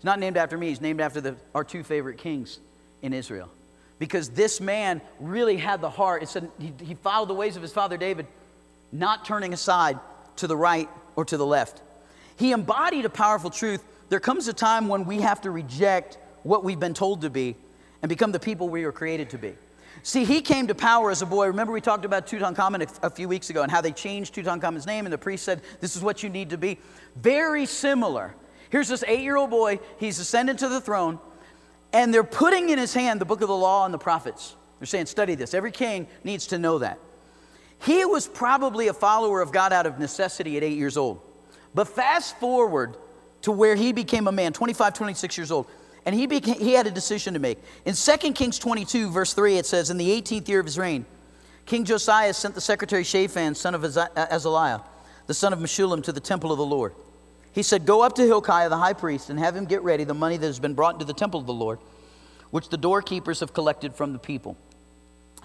He's 0.00 0.06
not 0.06 0.18
named 0.18 0.38
after 0.38 0.56
me, 0.56 0.68
he's 0.68 0.80
named 0.80 0.98
after 0.98 1.20
the, 1.20 1.36
our 1.54 1.62
two 1.62 1.82
favorite 1.82 2.16
kings 2.16 2.58
in 3.02 3.12
Israel. 3.12 3.50
Because 3.98 4.30
this 4.30 4.58
man 4.58 5.02
really 5.18 5.58
had 5.58 5.82
the 5.82 5.90
heart. 5.90 6.22
It 6.22 6.30
said 6.30 6.50
he, 6.58 6.72
he 6.82 6.94
followed 6.94 7.28
the 7.28 7.34
ways 7.34 7.54
of 7.54 7.60
his 7.60 7.70
father 7.70 7.98
David, 7.98 8.26
not 8.92 9.26
turning 9.26 9.52
aside 9.52 10.00
to 10.36 10.46
the 10.46 10.56
right 10.56 10.88
or 11.16 11.26
to 11.26 11.36
the 11.36 11.44
left. 11.44 11.82
He 12.38 12.52
embodied 12.52 13.04
a 13.04 13.10
powerful 13.10 13.50
truth. 13.50 13.84
There 14.08 14.20
comes 14.20 14.48
a 14.48 14.54
time 14.54 14.88
when 14.88 15.04
we 15.04 15.20
have 15.20 15.42
to 15.42 15.50
reject 15.50 16.16
what 16.44 16.64
we've 16.64 16.80
been 16.80 16.94
told 16.94 17.20
to 17.20 17.28
be 17.28 17.54
and 18.00 18.08
become 18.08 18.32
the 18.32 18.40
people 18.40 18.70
we 18.70 18.86
were 18.86 18.92
created 18.92 19.28
to 19.28 19.36
be. 19.38 19.52
See, 20.02 20.24
he 20.24 20.40
came 20.40 20.66
to 20.68 20.74
power 20.74 21.10
as 21.10 21.20
a 21.20 21.26
boy. 21.26 21.48
Remember, 21.48 21.74
we 21.74 21.82
talked 21.82 22.06
about 22.06 22.26
Tutankhamun 22.26 22.88
a, 23.02 23.08
a 23.08 23.10
few 23.10 23.28
weeks 23.28 23.50
ago 23.50 23.62
and 23.62 23.70
how 23.70 23.82
they 23.82 23.92
changed 23.92 24.34
Tutankhamun's 24.34 24.86
name, 24.86 25.04
and 25.04 25.12
the 25.12 25.18
priest 25.18 25.44
said, 25.44 25.60
This 25.80 25.94
is 25.94 26.02
what 26.02 26.22
you 26.22 26.30
need 26.30 26.48
to 26.48 26.56
be. 26.56 26.78
Very 27.16 27.66
similar 27.66 28.34
Here's 28.70 28.88
this 28.88 29.04
eight 29.06 29.20
year 29.20 29.36
old 29.36 29.50
boy, 29.50 29.80
he's 29.98 30.18
ascended 30.18 30.58
to 30.58 30.68
the 30.68 30.80
throne, 30.80 31.18
and 31.92 32.14
they're 32.14 32.24
putting 32.24 32.70
in 32.70 32.78
his 32.78 32.94
hand 32.94 33.20
the 33.20 33.24
book 33.24 33.40
of 33.40 33.48
the 33.48 33.56
law 33.56 33.84
and 33.84 33.92
the 33.92 33.98
prophets. 33.98 34.56
They're 34.78 34.86
saying, 34.86 35.06
study 35.06 35.34
this. 35.34 35.52
Every 35.52 35.72
king 35.72 36.06
needs 36.24 36.46
to 36.48 36.58
know 36.58 36.78
that. 36.78 36.98
He 37.82 38.04
was 38.04 38.26
probably 38.26 38.88
a 38.88 38.94
follower 38.94 39.40
of 39.40 39.52
God 39.52 39.72
out 39.72 39.86
of 39.86 39.98
necessity 39.98 40.56
at 40.56 40.62
eight 40.62 40.78
years 40.78 40.96
old. 40.96 41.20
But 41.74 41.88
fast 41.88 42.38
forward 42.38 42.96
to 43.42 43.52
where 43.52 43.74
he 43.74 43.92
became 43.92 44.26
a 44.26 44.32
man, 44.32 44.52
25, 44.52 44.94
26 44.94 45.38
years 45.38 45.50
old, 45.50 45.66
and 46.06 46.14
he, 46.14 46.26
became, 46.26 46.58
he 46.58 46.72
had 46.72 46.86
a 46.86 46.90
decision 46.90 47.34
to 47.34 47.40
make. 47.40 47.58
In 47.84 47.94
2 47.94 48.32
Kings 48.32 48.58
22, 48.58 49.10
verse 49.10 49.34
3, 49.34 49.58
it 49.58 49.66
says, 49.66 49.90
In 49.90 49.96
the 49.96 50.08
18th 50.08 50.48
year 50.48 50.60
of 50.60 50.66
his 50.66 50.78
reign, 50.78 51.04
King 51.66 51.84
Josiah 51.84 52.34
sent 52.34 52.54
the 52.54 52.60
secretary 52.60 53.04
Shaphan, 53.04 53.54
son 53.54 53.74
of 53.74 53.84
uh, 53.84 54.08
Azaliah, 54.16 54.82
the 55.26 55.34
son 55.34 55.52
of 55.52 55.58
Meshullam, 55.58 56.02
to 56.04 56.12
the 56.12 56.20
temple 56.20 56.52
of 56.52 56.58
the 56.58 56.64
Lord. 56.64 56.94
He 57.52 57.62
said, 57.62 57.86
Go 57.86 58.02
up 58.02 58.14
to 58.14 58.22
Hilkiah 58.22 58.68
the 58.68 58.76
high 58.76 58.92
priest 58.92 59.30
and 59.30 59.38
have 59.38 59.56
him 59.56 59.64
get 59.64 59.82
ready 59.82 60.04
the 60.04 60.14
money 60.14 60.36
that 60.36 60.46
has 60.46 60.60
been 60.60 60.74
brought 60.74 60.94
into 60.94 61.04
the 61.04 61.14
temple 61.14 61.40
of 61.40 61.46
the 61.46 61.52
Lord, 61.52 61.78
which 62.50 62.68
the 62.68 62.76
doorkeepers 62.76 63.40
have 63.40 63.52
collected 63.52 63.94
from 63.94 64.12
the 64.12 64.18
people. 64.18 64.56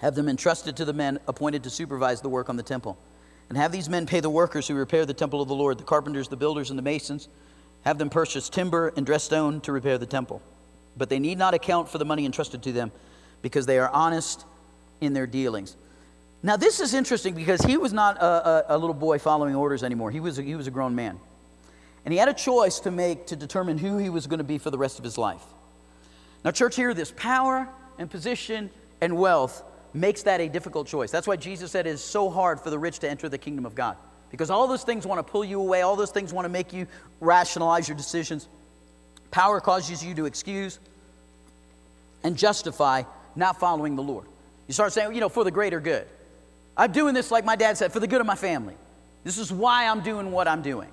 Have 0.00 0.14
them 0.14 0.28
entrusted 0.28 0.76
to 0.76 0.84
the 0.84 0.92
men 0.92 1.18
appointed 1.26 1.62
to 1.64 1.70
supervise 1.70 2.20
the 2.20 2.28
work 2.28 2.48
on 2.48 2.56
the 2.56 2.62
temple. 2.62 2.98
And 3.48 3.56
have 3.56 3.72
these 3.72 3.88
men 3.88 4.06
pay 4.06 4.20
the 4.20 4.30
workers 4.30 4.68
who 4.68 4.74
repair 4.74 5.06
the 5.06 5.14
temple 5.14 5.40
of 5.40 5.48
the 5.48 5.54
Lord, 5.54 5.78
the 5.78 5.84
carpenters, 5.84 6.28
the 6.28 6.36
builders, 6.36 6.70
and 6.70 6.78
the 6.78 6.82
masons. 6.82 7.28
Have 7.84 7.98
them 7.98 8.10
purchase 8.10 8.48
timber 8.48 8.92
and 8.96 9.06
dress 9.06 9.24
stone 9.24 9.60
to 9.62 9.72
repair 9.72 9.98
the 9.98 10.06
temple. 10.06 10.42
But 10.96 11.08
they 11.08 11.18
need 11.18 11.38
not 11.38 11.54
account 11.54 11.88
for 11.88 11.98
the 11.98 12.04
money 12.04 12.24
entrusted 12.24 12.62
to 12.64 12.72
them 12.72 12.90
because 13.42 13.66
they 13.66 13.78
are 13.78 13.88
honest 13.90 14.44
in 15.00 15.12
their 15.12 15.26
dealings. 15.26 15.76
Now, 16.42 16.56
this 16.56 16.80
is 16.80 16.94
interesting 16.94 17.34
because 17.34 17.60
he 17.62 17.76
was 17.76 17.92
not 17.92 18.18
a, 18.18 18.24
a, 18.72 18.76
a 18.76 18.78
little 18.78 18.94
boy 18.94 19.18
following 19.18 19.54
orders 19.54 19.82
anymore. 19.82 20.10
He 20.10 20.20
was 20.20 20.38
a, 20.38 20.42
he 20.42 20.54
was 20.54 20.66
a 20.66 20.70
grown 20.70 20.94
man. 20.94 21.18
And 22.06 22.12
he 22.12 22.18
had 22.18 22.28
a 22.28 22.34
choice 22.34 22.78
to 22.80 22.92
make 22.92 23.26
to 23.26 23.36
determine 23.36 23.78
who 23.78 23.98
he 23.98 24.08
was 24.08 24.28
going 24.28 24.38
to 24.38 24.44
be 24.44 24.58
for 24.58 24.70
the 24.70 24.78
rest 24.78 24.98
of 24.98 25.04
his 25.04 25.18
life. 25.18 25.42
Now, 26.44 26.52
church, 26.52 26.76
hear 26.76 26.94
this 26.94 27.10
power 27.10 27.68
and 27.98 28.08
position 28.08 28.70
and 29.00 29.18
wealth 29.18 29.64
makes 29.92 30.22
that 30.22 30.40
a 30.40 30.48
difficult 30.48 30.86
choice. 30.86 31.10
That's 31.10 31.26
why 31.26 31.34
Jesus 31.34 31.72
said 31.72 31.84
it 31.88 31.90
is 31.90 32.04
so 32.04 32.30
hard 32.30 32.60
for 32.60 32.70
the 32.70 32.78
rich 32.78 33.00
to 33.00 33.10
enter 33.10 33.28
the 33.28 33.38
kingdom 33.38 33.66
of 33.66 33.74
God. 33.74 33.96
Because 34.30 34.50
all 34.50 34.68
those 34.68 34.84
things 34.84 35.04
want 35.04 35.18
to 35.18 35.28
pull 35.28 35.44
you 35.44 35.60
away, 35.60 35.82
all 35.82 35.96
those 35.96 36.12
things 36.12 36.32
want 36.32 36.44
to 36.44 36.48
make 36.48 36.72
you 36.72 36.86
rationalize 37.20 37.88
your 37.88 37.96
decisions. 37.96 38.46
Power 39.32 39.60
causes 39.60 40.04
you 40.04 40.14
to 40.14 40.26
excuse 40.26 40.78
and 42.22 42.36
justify 42.36 43.02
not 43.34 43.58
following 43.58 43.96
the 43.96 44.02
Lord. 44.02 44.26
You 44.68 44.74
start 44.74 44.92
saying, 44.92 45.12
you 45.12 45.20
know, 45.20 45.28
for 45.28 45.42
the 45.42 45.50
greater 45.50 45.80
good. 45.80 46.06
I'm 46.76 46.92
doing 46.92 47.14
this, 47.14 47.32
like 47.32 47.44
my 47.44 47.56
dad 47.56 47.76
said, 47.76 47.92
for 47.92 47.98
the 47.98 48.06
good 48.06 48.20
of 48.20 48.26
my 48.28 48.36
family. 48.36 48.74
This 49.24 49.38
is 49.38 49.52
why 49.52 49.88
I'm 49.88 50.02
doing 50.02 50.30
what 50.30 50.46
I'm 50.46 50.62
doing. 50.62 50.88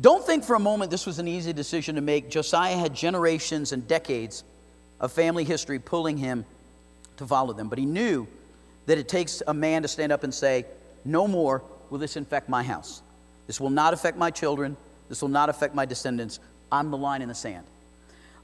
Don't 0.00 0.24
think 0.24 0.44
for 0.44 0.54
a 0.54 0.60
moment 0.60 0.90
this 0.90 1.06
was 1.06 1.18
an 1.18 1.28
easy 1.28 1.52
decision 1.52 1.96
to 1.96 2.00
make. 2.00 2.30
Josiah 2.30 2.76
had 2.76 2.94
generations 2.94 3.72
and 3.72 3.86
decades 3.86 4.42
of 5.00 5.12
family 5.12 5.44
history 5.44 5.78
pulling 5.78 6.16
him 6.16 6.44
to 7.18 7.26
follow 7.26 7.52
them. 7.52 7.68
But 7.68 7.78
he 7.78 7.86
knew 7.86 8.26
that 8.86 8.98
it 8.98 9.08
takes 9.08 9.42
a 9.46 9.54
man 9.54 9.82
to 9.82 9.88
stand 9.88 10.12
up 10.12 10.24
and 10.24 10.32
say, 10.32 10.64
No 11.04 11.28
more 11.28 11.62
will 11.90 11.98
this 11.98 12.16
infect 12.16 12.48
my 12.48 12.62
house. 12.62 13.02
This 13.46 13.60
will 13.60 13.70
not 13.70 13.92
affect 13.92 14.16
my 14.16 14.30
children. 14.30 14.76
This 15.08 15.20
will 15.20 15.28
not 15.28 15.48
affect 15.48 15.74
my 15.74 15.84
descendants. 15.84 16.40
I'm 16.70 16.90
the 16.90 16.96
line 16.96 17.22
in 17.22 17.28
the 17.28 17.34
sand. 17.34 17.66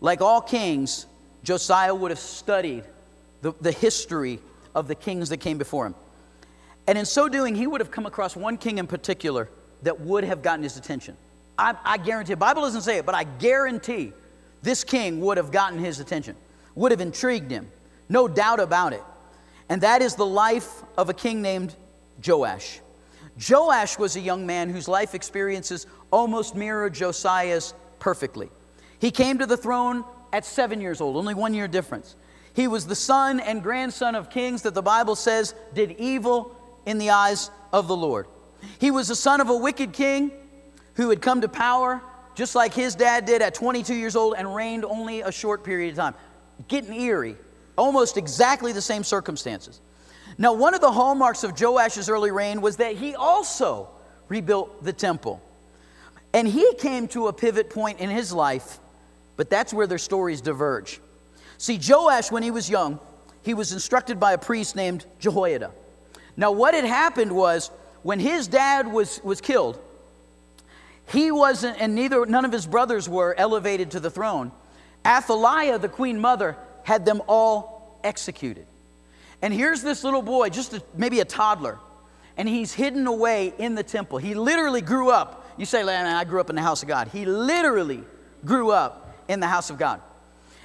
Like 0.00 0.20
all 0.20 0.40
kings, 0.40 1.06
Josiah 1.44 1.94
would 1.94 2.10
have 2.10 2.18
studied 2.18 2.84
the, 3.40 3.52
the 3.60 3.72
history 3.72 4.38
of 4.74 4.86
the 4.86 4.94
kings 4.94 5.30
that 5.30 5.38
came 5.38 5.58
before 5.58 5.86
him. 5.86 5.94
And 6.86 6.98
in 6.98 7.04
so 7.04 7.28
doing, 7.28 7.54
he 7.54 7.66
would 7.66 7.80
have 7.80 7.90
come 7.90 8.06
across 8.06 8.36
one 8.36 8.58
king 8.58 8.78
in 8.78 8.86
particular 8.86 9.48
that 9.82 10.00
would 10.00 10.24
have 10.24 10.42
gotten 10.42 10.62
his 10.62 10.76
attention. 10.76 11.16
I, 11.58 11.74
I 11.84 11.98
guarantee, 11.98 12.34
the 12.34 12.38
Bible 12.38 12.62
doesn't 12.62 12.82
say 12.82 12.98
it, 12.98 13.06
but 13.06 13.14
I 13.14 13.24
guarantee 13.24 14.12
this 14.62 14.84
king 14.84 15.20
would 15.20 15.36
have 15.36 15.50
gotten 15.50 15.78
his 15.78 16.00
attention, 16.00 16.36
would 16.74 16.92
have 16.92 17.00
intrigued 17.00 17.50
him. 17.50 17.68
No 18.08 18.28
doubt 18.28 18.60
about 18.60 18.92
it. 18.92 19.02
And 19.68 19.82
that 19.82 20.00
is 20.00 20.14
the 20.14 20.26
life 20.26 20.82
of 20.96 21.10
a 21.10 21.14
king 21.14 21.42
named 21.42 21.74
Joash. 22.26 22.80
Joash 23.48 23.98
was 23.98 24.16
a 24.16 24.20
young 24.20 24.46
man 24.46 24.70
whose 24.70 24.88
life 24.88 25.14
experiences 25.14 25.86
almost 26.10 26.54
mirror 26.54 26.88
Josiah's 26.88 27.74
perfectly. 27.98 28.50
He 28.98 29.10
came 29.10 29.38
to 29.38 29.46
the 29.46 29.56
throne 29.56 30.04
at 30.32 30.44
seven 30.44 30.80
years 30.80 31.00
old, 31.00 31.16
only 31.16 31.34
one 31.34 31.54
year 31.54 31.68
difference. 31.68 32.16
He 32.54 32.66
was 32.66 32.86
the 32.86 32.96
son 32.96 33.40
and 33.40 33.62
grandson 33.62 34.14
of 34.14 34.30
kings 34.30 34.62
that 34.62 34.74
the 34.74 34.82
Bible 34.82 35.14
says 35.14 35.54
did 35.74 35.92
evil 35.92 36.56
in 36.86 36.98
the 36.98 37.10
eyes 37.10 37.50
of 37.72 37.86
the 37.86 37.96
Lord. 37.96 38.26
He 38.80 38.90
was 38.90 39.08
the 39.08 39.14
son 39.14 39.40
of 39.40 39.48
a 39.50 39.56
wicked 39.56 39.92
king 39.92 40.32
who 40.98 41.10
had 41.10 41.22
come 41.22 41.40
to 41.40 41.48
power 41.48 42.02
just 42.34 42.54
like 42.54 42.74
his 42.74 42.94
dad 42.94 43.24
did 43.24 43.40
at 43.40 43.54
22 43.54 43.94
years 43.94 44.16
old 44.16 44.34
and 44.36 44.52
reigned 44.52 44.84
only 44.84 45.22
a 45.22 45.32
short 45.32 45.64
period 45.64 45.90
of 45.90 45.96
time. 45.96 46.14
Getting 46.66 46.92
eerie, 46.92 47.36
almost 47.76 48.16
exactly 48.16 48.72
the 48.72 48.82
same 48.82 49.04
circumstances. 49.04 49.80
Now, 50.38 50.52
one 50.52 50.74
of 50.74 50.80
the 50.80 50.90
hallmarks 50.90 51.44
of 51.44 51.54
Joash's 51.54 52.08
early 52.08 52.32
reign 52.32 52.60
was 52.60 52.76
that 52.76 52.96
he 52.96 53.14
also 53.14 53.88
rebuilt 54.28 54.84
the 54.84 54.92
temple. 54.92 55.40
And 56.34 56.46
he 56.46 56.74
came 56.74 57.06
to 57.08 57.28
a 57.28 57.32
pivot 57.32 57.70
point 57.70 58.00
in 58.00 58.10
his 58.10 58.32
life, 58.32 58.78
but 59.36 59.48
that's 59.48 59.72
where 59.72 59.86
their 59.86 59.98
stories 59.98 60.40
diverge. 60.40 61.00
See, 61.58 61.78
Joash, 61.80 62.32
when 62.32 62.42
he 62.42 62.50
was 62.50 62.68
young, 62.68 62.98
he 63.42 63.54
was 63.54 63.72
instructed 63.72 64.18
by 64.18 64.32
a 64.32 64.38
priest 64.38 64.74
named 64.74 65.06
Jehoiada. 65.20 65.70
Now, 66.36 66.50
what 66.50 66.74
had 66.74 66.84
happened 66.84 67.32
was 67.32 67.70
when 68.02 68.18
his 68.18 68.48
dad 68.48 68.92
was, 68.92 69.20
was 69.22 69.40
killed, 69.40 69.80
he 71.08 71.30
wasn't, 71.30 71.80
and 71.80 71.94
neither, 71.94 72.26
none 72.26 72.44
of 72.44 72.52
his 72.52 72.66
brothers 72.66 73.08
were 73.08 73.34
elevated 73.38 73.92
to 73.92 74.00
the 74.00 74.10
throne. 74.10 74.52
Athaliah, 75.06 75.78
the 75.78 75.88
queen 75.88 76.20
mother, 76.20 76.56
had 76.84 77.04
them 77.04 77.22
all 77.26 77.98
executed. 78.04 78.66
And 79.40 79.54
here's 79.54 79.82
this 79.82 80.04
little 80.04 80.22
boy, 80.22 80.50
just 80.50 80.74
a, 80.74 80.82
maybe 80.94 81.20
a 81.20 81.24
toddler, 81.24 81.78
and 82.36 82.48
he's 82.48 82.72
hidden 82.72 83.06
away 83.06 83.54
in 83.58 83.74
the 83.74 83.82
temple. 83.82 84.18
He 84.18 84.34
literally 84.34 84.80
grew 84.80 85.10
up. 85.10 85.46
You 85.56 85.64
say, 85.64 85.82
Lana, 85.82 86.10
I 86.10 86.24
grew 86.24 86.40
up 86.40 86.50
in 86.50 86.56
the 86.56 86.62
house 86.62 86.82
of 86.82 86.88
God. 86.88 87.08
He 87.08 87.24
literally 87.24 88.04
grew 88.44 88.70
up 88.70 89.16
in 89.28 89.40
the 89.40 89.46
house 89.46 89.70
of 89.70 89.78
God. 89.78 90.00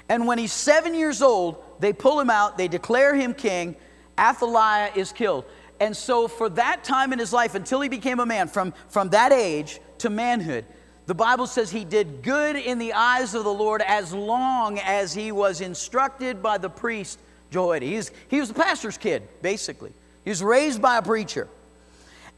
And 0.10 0.28
when 0.28 0.38
he's 0.38 0.54
seven 0.54 0.94
years 0.94 1.22
old, 1.22 1.64
they 1.80 1.94
pull 1.94 2.20
him 2.20 2.30
out, 2.30 2.58
they 2.58 2.68
declare 2.68 3.16
him 3.16 3.34
king. 3.34 3.76
Athaliah 4.20 4.92
is 4.96 5.12
killed. 5.12 5.46
And 5.80 5.96
so, 5.98 6.28
for 6.28 6.50
that 6.50 6.84
time 6.84 7.14
in 7.14 7.20
his 7.20 7.34
life, 7.34 7.56
until 7.56 7.82
he 7.82 7.90
became 7.90 8.20
a 8.20 8.26
man, 8.26 8.48
from, 8.48 8.74
from 8.90 9.10
that 9.10 9.32
age 9.32 9.80
to 10.04 10.10
manhood, 10.10 10.66
the 11.06 11.16
Bible 11.16 11.48
says 11.48 11.70
he 11.70 11.84
did 11.84 12.24
good 12.24 12.56
in 12.56 12.78
the 12.78 12.94
eyes 12.94 13.34
of 13.34 13.44
the 13.44 13.54
Lord 13.54 13.82
as 13.82 14.13
long 14.13 14.80
as 14.80 15.13
he 15.13 15.34
was 15.34 15.60
instructed 15.60 16.42
by 16.42 16.58
the 16.58 16.70
priest 16.70 17.20
Jehoiada. 17.52 17.86
He 17.86 18.39
was 18.39 18.50
a 18.50 18.54
pastor's 18.54 18.98
kid, 18.98 19.28
basically. 19.42 19.92
He 20.24 20.30
was 20.30 20.42
raised 20.42 20.82
by 20.82 20.98
a 20.98 21.02
preacher. 21.02 21.50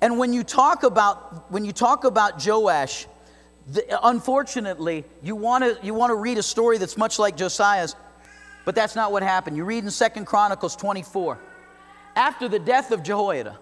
And 0.02 0.18
when 0.18 0.34
you 0.34 0.44
talk 0.44 0.84
about 0.84 1.52
when 1.52 1.64
you 1.64 1.72
talk 1.72 2.04
about 2.04 2.46
Joash, 2.46 3.06
the, 3.72 4.00
unfortunately, 4.04 5.06
you 5.24 5.36
want 5.36 5.64
to 5.64 5.86
you 5.86 5.94
want 5.94 6.10
to 6.10 6.16
read 6.16 6.38
a 6.38 6.44
story 6.44 6.78
that's 6.78 6.98
much 6.98 7.20
like 7.20 7.38
Josiah's, 7.38 7.96
but 8.66 8.76
that's 8.76 8.96
not 8.96 9.12
what 9.12 9.24
happened. 9.24 9.58
You 9.58 9.64
read 9.64 9.84
in 9.84 9.92
Second 9.92 10.26
Chronicles 10.26 10.76
24. 10.76 11.38
After 12.16 12.48
the 12.48 12.60
death 12.60 12.92
of 12.92 13.04
Jehoiada, 13.04 13.58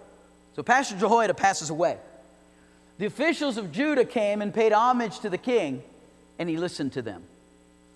so 0.55 0.63
Pastor 0.63 0.97
Jehoiada 0.97 1.33
passes 1.33 1.69
away. 1.69 1.97
The 2.97 3.05
officials 3.05 3.57
of 3.57 3.71
Judah 3.71 4.05
came 4.05 4.41
and 4.41 4.53
paid 4.53 4.71
homage 4.71 5.19
to 5.19 5.29
the 5.29 5.37
king, 5.37 5.83
and 6.37 6.47
he 6.49 6.57
listened 6.57 6.93
to 6.93 7.01
them. 7.01 7.23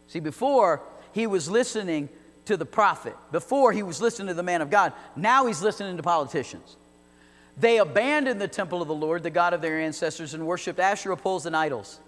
See, 0.08 0.20
before 0.20 0.82
he 1.12 1.28
was 1.28 1.50
listening 1.50 2.10
to 2.46 2.58
the 2.58 2.66
prophet, 2.66 3.16
before 3.32 3.72
he 3.72 3.84
was 3.84 4.02
listening 4.02 4.30
to 4.30 4.34
the 4.34 4.44
man 4.44 4.62
of 4.62 4.70
God, 4.70 4.94
now 5.16 5.46
he's 5.46 5.62
listening 5.62 5.98
to 5.98 6.04
politicians. 6.04 6.78
They 7.58 7.78
abandoned 7.78 8.40
the 8.40 8.48
temple 8.48 8.82
of 8.82 8.88
the 8.88 8.96
Lord, 8.96 9.24
the 9.24 9.30
God 9.30 9.54
of 9.54 9.62
their 9.62 9.80
ancestors, 9.80 10.34
and 10.34 10.46
worshiped 10.46 10.80
Asherah 10.80 11.18
poles 11.18 11.46
and 11.46 11.56
idols. 11.56 12.00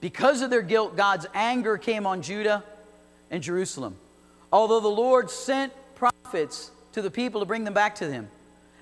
Because 0.00 0.42
of 0.42 0.50
their 0.50 0.62
guilt, 0.62 0.96
God's 0.96 1.26
anger 1.34 1.76
came 1.78 2.06
on 2.06 2.22
Judah 2.22 2.64
and 3.30 3.42
Jerusalem. 3.42 3.96
Although 4.52 4.80
the 4.80 4.88
Lord 4.88 5.30
sent 5.30 5.72
prophets 5.94 6.70
to 6.92 7.02
the 7.02 7.10
people 7.10 7.40
to 7.40 7.46
bring 7.46 7.64
them 7.64 7.74
back 7.74 7.96
to 7.96 8.10
him, 8.10 8.28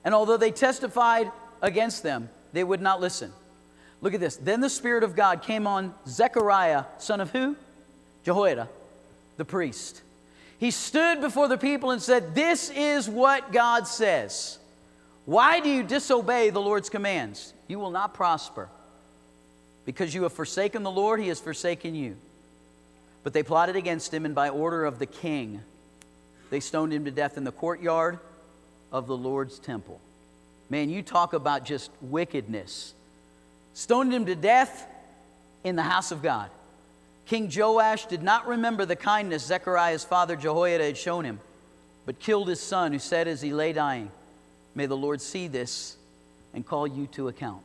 and 0.05 0.15
although 0.15 0.37
they 0.37 0.51
testified 0.51 1.31
against 1.61 2.03
them, 2.03 2.31
they 2.53 2.65
would 2.65 2.81
not 2.81 3.01
listen. 3.01 3.33
Look 4.03 4.15
at 4.15 4.21
this. 4.21 4.37
Then 4.37 4.61
the 4.61 4.71
Spirit 4.71 5.05
of 5.05 5.15
God 5.15 5.43
came 5.43 5.67
on 5.67 5.95
Zechariah, 6.07 6.85
son 6.99 7.21
of 7.21 7.31
who? 7.31 7.57
Jehoiada, 8.25 8.69
the 9.37 9.45
priest. 9.45 10.03
He 10.59 10.71
stood 10.71 11.21
before 11.21 11.49
the 11.49 11.59
people 11.59 11.91
and 11.91 12.03
said, 12.03 12.35
This 12.35 12.71
is 12.71 13.09
what 13.09 13.53
God 13.53 13.87
says. 13.87 14.59
Why 15.25 15.61
do 15.61 15.69
you 15.69 15.83
disobey 15.83 16.51
the 16.51 16.61
Lord's 16.61 16.91
commands? 16.91 17.55
You 17.69 17.79
will 17.79 17.91
not 17.91 18.15
prosper. 18.15 18.69
Because 19.85 20.15
you 20.15 20.23
have 20.25 20.33
forsaken 20.33 20.83
the 20.83 20.91
Lord, 20.91 21.21
he 21.21 21.29
has 21.29 21.41
forsaken 21.41 21.95
you. 21.95 22.17
But 23.23 23.33
they 23.33 23.43
plotted 23.43 23.77
against 23.77 24.13
him, 24.13 24.25
and 24.25 24.35
by 24.35 24.49
order 24.49 24.85
of 24.85 24.99
the 24.99 25.07
king, 25.07 25.63
they 26.51 26.61
stoned 26.61 26.93
him 26.93 27.05
to 27.05 27.11
death 27.11 27.37
in 27.37 27.45
the 27.45 27.53
courtyard 27.53 28.19
of 28.93 29.07
the 29.07 29.17
Lord's 29.17 29.59
temple. 29.59 30.01
Man, 30.69 30.91
you 30.91 31.03
talk 31.03 31.33
about 31.33 31.65
just 31.65 31.91
wickedness 32.01 32.95
stoned 33.81 34.13
him 34.13 34.27
to 34.27 34.35
death 34.35 34.87
in 35.65 35.75
the 35.75 35.83
house 35.83 36.13
of 36.13 36.23
God. 36.23 36.51
King 37.25 37.51
Joash 37.55 38.05
did 38.05 38.23
not 38.23 38.47
remember 38.47 38.85
the 38.85 38.95
kindness 38.95 39.47
Zechariah's 39.47 40.05
father 40.05 40.37
Jehoiada 40.37 40.85
had 40.85 40.99
shown 40.99 41.25
him, 41.25 41.41
but 42.05 42.19
killed 42.19 42.49
his 42.49 42.61
son, 42.61 42.93
who 42.93 42.99
said 42.99 43.27
as 43.27 43.41
he 43.41 43.55
lay 43.55 43.73
dying, 43.73 44.11
May 44.75 44.85
the 44.85 44.97
Lord 44.97 45.23
see 45.23 45.49
this 45.49 45.97
and 46.53 46.67
call 46.67 46.87
you 46.87 47.07
to 47.13 47.29
account. 47.29 47.63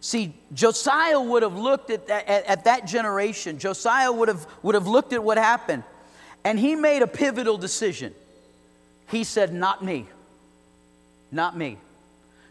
See, 0.00 0.34
Josiah 0.52 1.20
would 1.20 1.42
have 1.42 1.56
looked 1.56 1.88
at 1.88 2.08
that, 2.08 2.28
at, 2.28 2.44
at 2.44 2.64
that 2.64 2.86
generation. 2.86 3.58
Josiah 3.58 4.12
would 4.12 4.28
have, 4.28 4.46
would 4.62 4.74
have 4.74 4.88
looked 4.88 5.14
at 5.14 5.24
what 5.24 5.38
happened, 5.38 5.84
and 6.44 6.58
he 6.58 6.74
made 6.74 7.00
a 7.00 7.06
pivotal 7.06 7.56
decision. 7.56 8.14
He 9.08 9.24
said, 9.24 9.54
Not 9.54 9.82
me. 9.82 10.06
Not 11.32 11.56
me. 11.56 11.78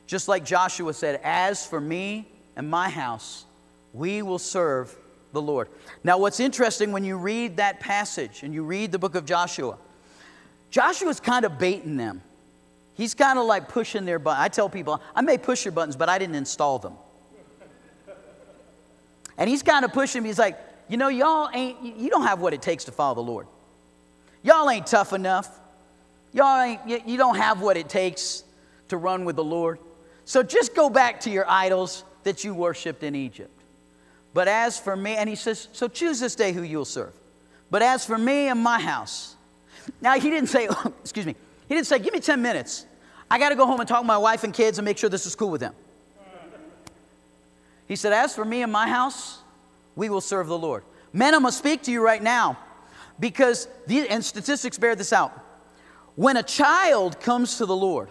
Just 0.07 0.27
like 0.27 0.43
Joshua 0.43 0.91
said, 0.95 1.21
As 1.23 1.63
for 1.67 1.79
me 1.79 2.27
and 2.59 2.69
my 2.69 2.89
house, 2.89 3.45
we 3.93 4.21
will 4.21 4.37
serve 4.37 4.93
the 5.31 5.41
Lord. 5.41 5.69
Now, 6.03 6.17
what's 6.17 6.41
interesting 6.41 6.91
when 6.91 7.05
you 7.05 7.15
read 7.15 7.55
that 7.55 7.79
passage 7.79 8.43
and 8.43 8.53
you 8.53 8.63
read 8.63 8.91
the 8.91 8.99
book 8.99 9.15
of 9.15 9.25
Joshua, 9.25 9.77
Joshua's 10.69 11.21
kind 11.21 11.45
of 11.45 11.57
baiting 11.57 11.95
them. 11.95 12.21
He's 12.95 13.13
kind 13.13 13.39
of 13.39 13.45
like 13.45 13.69
pushing 13.69 14.03
their 14.03 14.19
button. 14.19 14.43
I 14.43 14.49
tell 14.49 14.67
people, 14.67 15.01
I 15.15 15.21
may 15.21 15.37
push 15.37 15.63
your 15.63 15.71
buttons, 15.71 15.95
but 15.95 16.09
I 16.09 16.19
didn't 16.19 16.35
install 16.35 16.79
them. 16.79 16.95
And 19.37 19.49
he's 19.49 19.63
kind 19.63 19.85
of 19.85 19.93
pushing 19.93 20.21
me. 20.21 20.27
He's 20.27 20.37
like, 20.37 20.59
you 20.89 20.97
know, 20.97 21.07
y'all 21.07 21.49
ain't, 21.53 21.81
you 21.81 22.09
don't 22.09 22.23
have 22.23 22.41
what 22.41 22.53
it 22.53 22.61
takes 22.61 22.83
to 22.83 22.91
follow 22.91 23.15
the 23.15 23.21
Lord. 23.21 23.47
Y'all 24.43 24.69
ain't 24.69 24.85
tough 24.85 25.13
enough. 25.13 25.61
Y'all 26.33 26.59
ain't, 26.59 27.07
you 27.07 27.17
don't 27.17 27.37
have 27.37 27.61
what 27.61 27.77
it 27.77 27.87
takes 27.87 28.43
to 28.89 28.97
run 28.97 29.23
with 29.23 29.37
the 29.37 29.45
Lord. 29.45 29.79
So 30.25 30.43
just 30.43 30.75
go 30.75 30.89
back 30.89 31.21
to 31.21 31.29
your 31.29 31.49
idols 31.49 32.03
that 32.29 32.43
you 32.43 32.53
worshiped 32.53 33.01
in 33.01 33.15
Egypt. 33.15 33.59
But 34.35 34.47
as 34.47 34.79
for 34.79 34.95
me, 34.95 35.15
and 35.15 35.27
he 35.27 35.35
says, 35.35 35.67
So 35.71 35.87
choose 35.87 36.19
this 36.19 36.35
day 36.35 36.53
who 36.53 36.61
you'll 36.61 36.85
serve. 36.85 37.13
But 37.71 37.81
as 37.81 38.05
for 38.05 38.19
me 38.19 38.47
and 38.47 38.59
my 38.59 38.79
house, 38.79 39.35
now 39.99 40.13
he 40.19 40.29
didn't 40.29 40.49
say, 40.49 40.69
excuse 41.01 41.25
me, 41.25 41.35
he 41.67 41.73
didn't 41.73 41.87
say, 41.87 41.97
Give 41.97 42.13
me 42.13 42.19
10 42.19 42.39
minutes. 42.39 42.85
I 43.31 43.39
got 43.39 43.49
to 43.49 43.55
go 43.55 43.65
home 43.65 43.79
and 43.79 43.89
talk 43.89 44.01
to 44.01 44.07
my 44.07 44.17
wife 44.17 44.43
and 44.43 44.53
kids 44.53 44.77
and 44.77 44.85
make 44.85 44.97
sure 44.97 45.09
this 45.09 45.25
is 45.25 45.35
cool 45.35 45.49
with 45.49 45.61
them. 45.61 45.73
He 47.87 47.95
said, 47.95 48.13
As 48.13 48.35
for 48.35 48.45
me 48.45 48.61
and 48.61 48.71
my 48.71 48.87
house, 48.87 49.39
we 49.95 50.09
will 50.09 50.21
serve 50.21 50.47
the 50.47 50.57
Lord. 50.57 50.83
Men, 51.11 51.33
I'm 51.33 51.41
going 51.41 51.51
to 51.51 51.57
speak 51.57 51.81
to 51.83 51.91
you 51.91 52.03
right 52.03 52.21
now 52.21 52.59
because, 53.19 53.67
the, 53.87 54.07
and 54.07 54.23
statistics 54.23 54.77
bear 54.77 54.95
this 54.95 55.11
out. 55.11 55.31
When 56.15 56.37
a 56.37 56.43
child 56.43 57.19
comes 57.19 57.57
to 57.57 57.65
the 57.65 57.75
Lord, 57.75 58.09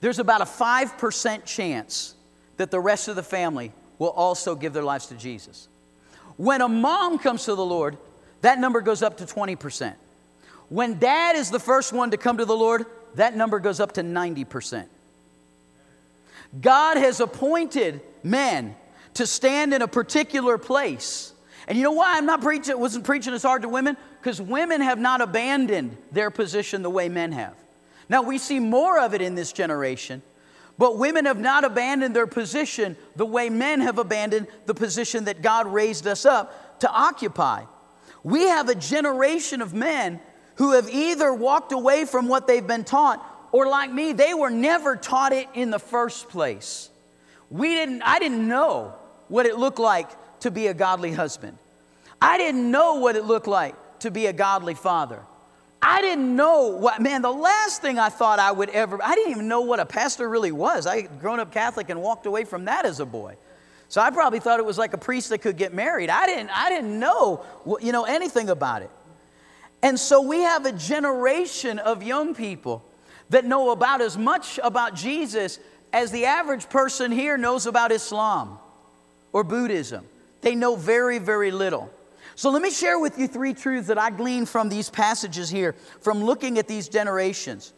there's 0.00 0.20
about 0.20 0.40
a 0.40 0.44
5% 0.44 1.44
chance 1.44 2.15
that 2.56 2.70
the 2.70 2.80
rest 2.80 3.08
of 3.08 3.16
the 3.16 3.22
family 3.22 3.72
will 3.98 4.10
also 4.10 4.54
give 4.54 4.72
their 4.72 4.82
lives 4.82 5.06
to 5.06 5.14
Jesus. 5.14 5.68
When 6.36 6.60
a 6.60 6.68
mom 6.68 7.18
comes 7.18 7.44
to 7.44 7.54
the 7.54 7.64
Lord, 7.64 7.96
that 8.42 8.58
number 8.58 8.80
goes 8.80 9.02
up 9.02 9.18
to 9.18 9.24
20%. 9.24 9.94
When 10.68 10.98
dad 10.98 11.36
is 11.36 11.50
the 11.50 11.60
first 11.60 11.92
one 11.92 12.10
to 12.10 12.16
come 12.16 12.38
to 12.38 12.44
the 12.44 12.56
Lord, 12.56 12.86
that 13.14 13.36
number 13.36 13.58
goes 13.58 13.80
up 13.80 13.92
to 13.92 14.02
90%. 14.02 14.86
God 16.60 16.96
has 16.96 17.20
appointed 17.20 18.00
men 18.22 18.76
to 19.14 19.26
stand 19.26 19.72
in 19.74 19.82
a 19.82 19.88
particular 19.88 20.58
place. 20.58 21.32
And 21.68 21.76
you 21.76 21.84
know 21.84 21.92
why 21.92 22.16
I'm 22.16 22.26
not 22.26 22.42
preaching, 22.42 22.78
wasn't 22.78 23.04
preaching 23.04 23.34
as 23.34 23.42
hard 23.42 23.62
to 23.62 23.68
women? 23.68 23.96
Because 24.20 24.40
women 24.40 24.80
have 24.80 24.98
not 24.98 25.20
abandoned 25.20 25.96
their 26.12 26.30
position 26.30 26.82
the 26.82 26.90
way 26.90 27.08
men 27.08 27.32
have. 27.32 27.54
Now 28.08 28.22
we 28.22 28.38
see 28.38 28.60
more 28.60 29.00
of 29.00 29.14
it 29.14 29.22
in 29.22 29.34
this 29.34 29.52
generation, 29.52 30.22
but 30.78 30.98
women 30.98 31.24
have 31.24 31.38
not 31.38 31.64
abandoned 31.64 32.14
their 32.14 32.26
position 32.26 32.96
the 33.16 33.26
way 33.26 33.48
men 33.48 33.80
have 33.80 33.98
abandoned 33.98 34.46
the 34.66 34.74
position 34.74 35.24
that 35.24 35.42
God 35.42 35.66
raised 35.66 36.06
us 36.06 36.26
up 36.26 36.80
to 36.80 36.90
occupy. 36.90 37.64
We 38.22 38.42
have 38.48 38.68
a 38.68 38.74
generation 38.74 39.62
of 39.62 39.72
men 39.72 40.20
who 40.56 40.72
have 40.72 40.88
either 40.90 41.32
walked 41.32 41.72
away 41.72 42.04
from 42.04 42.28
what 42.28 42.46
they've 42.46 42.66
been 42.66 42.84
taught 42.84 43.24
or 43.52 43.66
like 43.66 43.92
me, 43.92 44.12
they 44.12 44.34
were 44.34 44.50
never 44.50 44.96
taught 44.96 45.32
it 45.32 45.48
in 45.54 45.70
the 45.70 45.78
first 45.78 46.28
place. 46.28 46.90
We 47.50 47.74
didn't, 47.74 48.02
I 48.02 48.18
didn't 48.18 48.46
know 48.46 48.94
what 49.28 49.46
it 49.46 49.56
looked 49.56 49.78
like 49.78 50.08
to 50.40 50.50
be 50.50 50.66
a 50.66 50.74
godly 50.74 51.12
husband. 51.12 51.56
I 52.20 52.38
didn't 52.38 52.70
know 52.70 52.96
what 52.96 53.16
it 53.16 53.24
looked 53.24 53.46
like 53.46 53.74
to 54.00 54.10
be 54.10 54.26
a 54.26 54.32
godly 54.32 54.74
father. 54.74 55.22
I 55.82 56.00
didn't 56.00 56.34
know 56.34 56.68
what, 56.68 57.00
man, 57.00 57.22
the 57.22 57.30
last 57.30 57.82
thing 57.82 57.98
I 57.98 58.08
thought 58.08 58.38
I 58.38 58.50
would 58.50 58.70
ever, 58.70 58.98
I 59.02 59.14
didn't 59.14 59.30
even 59.30 59.48
know 59.48 59.60
what 59.60 59.78
a 59.78 59.86
pastor 59.86 60.28
really 60.28 60.52
was. 60.52 60.86
I 60.86 61.02
had 61.02 61.20
grown 61.20 61.38
up 61.38 61.52
Catholic 61.52 61.90
and 61.90 62.02
walked 62.02 62.26
away 62.26 62.44
from 62.44 62.64
that 62.64 62.84
as 62.84 63.00
a 63.00 63.06
boy. 63.06 63.36
So 63.88 64.00
I 64.00 64.10
probably 64.10 64.40
thought 64.40 64.58
it 64.58 64.66
was 64.66 64.78
like 64.78 64.94
a 64.94 64.98
priest 64.98 65.28
that 65.28 65.38
could 65.38 65.56
get 65.56 65.72
married. 65.72 66.10
I 66.10 66.26
didn't, 66.26 66.50
I 66.50 66.70
didn't 66.70 66.98
know, 66.98 67.44
you 67.80 67.92
know, 67.92 68.04
anything 68.04 68.48
about 68.48 68.82
it. 68.82 68.90
And 69.82 70.00
so 70.00 70.22
we 70.22 70.40
have 70.40 70.66
a 70.66 70.72
generation 70.72 71.78
of 71.78 72.02
young 72.02 72.34
people 72.34 72.82
that 73.30 73.44
know 73.44 73.70
about 73.70 74.00
as 74.00 74.16
much 74.16 74.58
about 74.62 74.94
Jesus 74.94 75.60
as 75.92 76.10
the 76.10 76.24
average 76.24 76.68
person 76.68 77.12
here 77.12 77.36
knows 77.36 77.66
about 77.66 77.92
Islam 77.92 78.58
or 79.32 79.44
Buddhism. 79.44 80.06
They 80.40 80.54
know 80.54 80.76
very, 80.76 81.18
very 81.18 81.50
little. 81.50 81.90
So 82.36 82.50
let 82.50 82.60
me 82.60 82.70
share 82.70 82.98
with 82.98 83.18
you 83.18 83.26
three 83.26 83.54
truths 83.54 83.88
that 83.88 83.96
I 83.96 84.10
gleaned 84.10 84.50
from 84.50 84.68
these 84.68 84.90
passages 84.90 85.48
here, 85.48 85.74
from 86.02 86.22
looking 86.22 86.58
at 86.58 86.68
these 86.68 86.86
generations. 86.86 87.72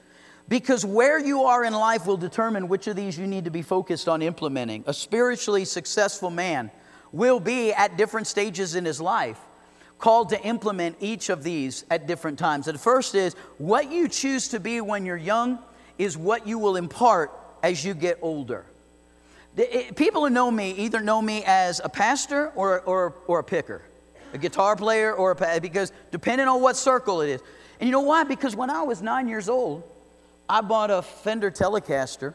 Because 0.48 0.84
where 0.84 1.20
you 1.20 1.44
are 1.44 1.64
in 1.64 1.72
life 1.72 2.06
will 2.06 2.16
determine 2.16 2.66
which 2.66 2.88
of 2.88 2.96
these 2.96 3.16
you 3.16 3.28
need 3.28 3.44
to 3.44 3.52
be 3.52 3.62
focused 3.62 4.08
on 4.08 4.20
implementing. 4.20 4.82
A 4.88 4.92
spiritually 4.92 5.64
successful 5.64 6.28
man 6.28 6.72
will 7.12 7.38
be 7.38 7.72
at 7.72 7.96
different 7.96 8.26
stages 8.26 8.74
in 8.74 8.84
his 8.84 9.00
life 9.00 9.38
called 10.00 10.30
to 10.30 10.42
implement 10.42 10.96
each 10.98 11.28
of 11.28 11.44
these 11.44 11.84
at 11.88 12.08
different 12.08 12.36
times. 12.36 12.66
And 12.66 12.74
the 12.74 12.82
first 12.82 13.14
is 13.14 13.34
what 13.58 13.92
you 13.92 14.08
choose 14.08 14.48
to 14.48 14.58
be 14.58 14.80
when 14.80 15.06
you're 15.06 15.16
young 15.16 15.60
is 15.98 16.16
what 16.16 16.48
you 16.48 16.58
will 16.58 16.74
impart 16.74 17.30
as 17.62 17.84
you 17.84 17.94
get 17.94 18.18
older. 18.22 18.66
People 19.94 20.22
who 20.22 20.30
know 20.30 20.50
me 20.50 20.72
either 20.72 21.00
know 21.00 21.22
me 21.22 21.44
as 21.44 21.80
a 21.84 21.88
pastor 21.88 22.50
or, 22.56 22.80
or, 22.80 23.14
or 23.28 23.38
a 23.38 23.44
picker 23.44 23.82
a 24.32 24.38
guitar 24.38 24.76
player 24.76 25.12
or 25.12 25.32
a 25.32 25.60
because 25.60 25.92
depending 26.10 26.48
on 26.48 26.60
what 26.60 26.76
circle 26.76 27.20
it 27.20 27.30
is. 27.30 27.40
And 27.80 27.88
you 27.88 27.92
know 27.92 28.00
why? 28.00 28.24
Because 28.24 28.56
when 28.56 28.70
I 28.70 28.82
was 28.82 29.02
nine 29.02 29.28
years 29.28 29.48
old, 29.48 29.84
I 30.48 30.60
bought 30.60 30.90
a 30.90 31.02
Fender 31.02 31.50
Telecaster 31.50 32.34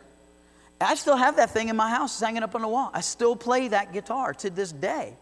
I 0.84 0.95
still 0.95 1.15
have 1.15 1.38
that 1.38 1.51
thing 1.51 1.69
in 1.69 1.75
my 1.75 1.89
house, 1.89 2.13
it's 2.13 2.21
hanging 2.21 2.43
up 2.43 2.56
on 2.56 2.62
the 2.62 2.67
wall. 2.67 2.89
I 2.93 3.01
still 3.01 3.36
play 3.36 3.69
that 3.69 3.93
guitar 3.93 4.34
to 4.36 4.49
this 4.49 4.71
day. 4.71 5.15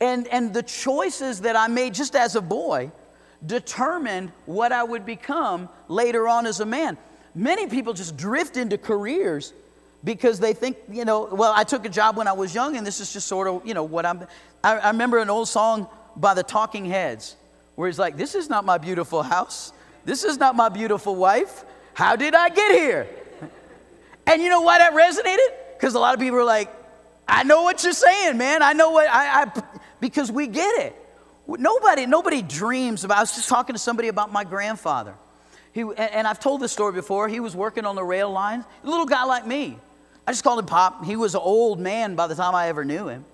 And, 0.00 0.26
and 0.28 0.54
the 0.54 0.62
choices 0.62 1.42
that 1.42 1.56
I 1.56 1.68
made 1.68 1.94
just 1.94 2.14
as 2.14 2.36
a 2.36 2.40
boy 2.40 2.92
determined 3.44 4.32
what 4.46 4.72
I 4.72 4.82
would 4.82 5.04
become 5.04 5.68
later 5.88 6.28
on 6.28 6.46
as 6.46 6.60
a 6.60 6.66
man. 6.66 6.96
Many 7.34 7.66
people 7.66 7.92
just 7.92 8.16
drift 8.16 8.56
into 8.56 8.78
careers 8.78 9.52
because 10.04 10.38
they 10.38 10.52
think, 10.52 10.78
you 10.90 11.04
know, 11.04 11.24
well, 11.24 11.52
I 11.54 11.64
took 11.64 11.84
a 11.84 11.88
job 11.88 12.16
when 12.16 12.28
I 12.28 12.32
was 12.32 12.54
young, 12.54 12.76
and 12.76 12.86
this 12.86 13.00
is 13.00 13.12
just 13.12 13.26
sort 13.26 13.48
of, 13.48 13.66
you 13.66 13.74
know, 13.74 13.82
what 13.82 14.06
I'm. 14.06 14.26
I, 14.62 14.76
I 14.78 14.88
remember 14.88 15.18
an 15.18 15.30
old 15.30 15.48
song 15.48 15.88
by 16.16 16.34
the 16.34 16.42
Talking 16.42 16.84
Heads 16.84 17.36
where 17.74 17.88
he's 17.88 17.98
like, 17.98 18.16
This 18.16 18.34
is 18.34 18.48
not 18.48 18.64
my 18.64 18.78
beautiful 18.78 19.22
house. 19.22 19.72
This 20.04 20.24
is 20.24 20.38
not 20.38 20.56
my 20.56 20.68
beautiful 20.68 21.14
wife. 21.14 21.64
How 21.94 22.16
did 22.16 22.34
I 22.34 22.48
get 22.48 22.72
here? 22.72 23.08
And 24.26 24.42
you 24.42 24.48
know 24.48 24.60
why 24.60 24.78
that 24.78 24.92
resonated? 24.92 25.54
Because 25.74 25.94
a 25.94 25.98
lot 25.98 26.14
of 26.14 26.20
people 26.20 26.38
are 26.38 26.44
like, 26.44 26.70
I 27.26 27.44
know 27.44 27.62
what 27.62 27.82
you're 27.82 27.92
saying, 27.92 28.36
man. 28.38 28.62
I 28.62 28.72
know 28.72 28.90
what 28.90 29.08
I, 29.08 29.42
I 29.42 29.62
because 30.00 30.30
we 30.30 30.46
get 30.46 30.80
it. 30.80 30.96
Nobody, 31.46 32.06
nobody 32.06 32.42
dreams 32.42 33.04
about. 33.04 33.18
I 33.18 33.20
was 33.20 33.34
just 33.34 33.48
talking 33.48 33.74
to 33.74 33.78
somebody 33.78 34.08
about 34.08 34.32
my 34.32 34.44
grandfather. 34.44 35.14
He, 35.72 35.82
and 35.96 36.26
I've 36.26 36.40
told 36.40 36.60
this 36.60 36.72
story 36.72 36.92
before. 36.92 37.28
He 37.28 37.40
was 37.40 37.54
working 37.56 37.84
on 37.86 37.96
the 37.96 38.04
rail 38.04 38.30
lines, 38.30 38.64
a 38.82 38.88
little 38.88 39.06
guy 39.06 39.24
like 39.24 39.46
me. 39.46 39.78
I 40.26 40.32
just 40.32 40.44
called 40.44 40.58
him 40.58 40.66
Pop. 40.66 41.04
He 41.04 41.16
was 41.16 41.34
an 41.34 41.40
old 41.42 41.80
man 41.80 42.14
by 42.14 42.26
the 42.26 42.34
time 42.34 42.54
I 42.54 42.68
ever 42.68 42.84
knew 42.84 43.08
him. 43.08 43.24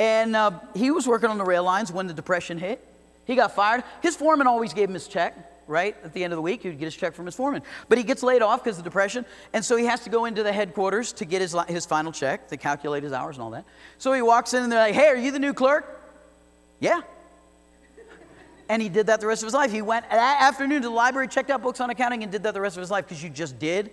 And 0.00 0.34
uh, 0.34 0.52
he 0.74 0.90
was 0.90 1.06
working 1.06 1.28
on 1.28 1.36
the 1.36 1.44
rail 1.44 1.62
lines 1.62 1.92
when 1.92 2.06
the 2.06 2.14
Depression 2.14 2.56
hit. 2.56 2.82
He 3.26 3.36
got 3.36 3.54
fired. 3.54 3.84
His 4.02 4.16
foreman 4.16 4.46
always 4.46 4.72
gave 4.72 4.88
him 4.88 4.94
his 4.94 5.06
check, 5.06 5.62
right? 5.68 5.94
At 6.02 6.14
the 6.14 6.24
end 6.24 6.32
of 6.32 6.38
the 6.38 6.42
week, 6.42 6.62
he 6.62 6.68
would 6.68 6.78
get 6.78 6.86
his 6.86 6.96
check 6.96 7.12
from 7.12 7.26
his 7.26 7.34
foreman. 7.34 7.62
But 7.90 7.98
he 7.98 8.04
gets 8.04 8.22
laid 8.22 8.40
off 8.40 8.64
because 8.64 8.78
of 8.78 8.84
the 8.84 8.88
Depression. 8.88 9.26
And 9.52 9.62
so 9.62 9.76
he 9.76 9.84
has 9.84 10.00
to 10.04 10.10
go 10.10 10.24
into 10.24 10.42
the 10.42 10.54
headquarters 10.54 11.12
to 11.12 11.26
get 11.26 11.42
his, 11.42 11.54
his 11.68 11.84
final 11.84 12.12
check, 12.12 12.48
to 12.48 12.56
calculate 12.56 13.02
his 13.02 13.12
hours 13.12 13.36
and 13.36 13.42
all 13.42 13.50
that. 13.50 13.66
So 13.98 14.14
he 14.14 14.22
walks 14.22 14.54
in 14.54 14.62
and 14.62 14.72
they're 14.72 14.78
like, 14.78 14.94
hey, 14.94 15.08
are 15.08 15.16
you 15.16 15.32
the 15.32 15.38
new 15.38 15.52
clerk? 15.52 16.00
Yeah. 16.78 17.02
And 18.70 18.80
he 18.80 18.88
did 18.88 19.08
that 19.08 19.20
the 19.20 19.26
rest 19.26 19.42
of 19.42 19.48
his 19.48 19.54
life. 19.54 19.70
He 19.70 19.82
went 19.82 20.08
that 20.08 20.40
afternoon 20.40 20.80
to 20.80 20.88
the 20.88 20.94
library, 20.94 21.28
checked 21.28 21.50
out 21.50 21.60
books 21.60 21.78
on 21.78 21.90
accounting, 21.90 22.22
and 22.22 22.32
did 22.32 22.44
that 22.44 22.54
the 22.54 22.60
rest 22.62 22.78
of 22.78 22.80
his 22.80 22.90
life 22.90 23.04
because 23.06 23.22
you 23.22 23.28
just 23.28 23.58
did 23.58 23.90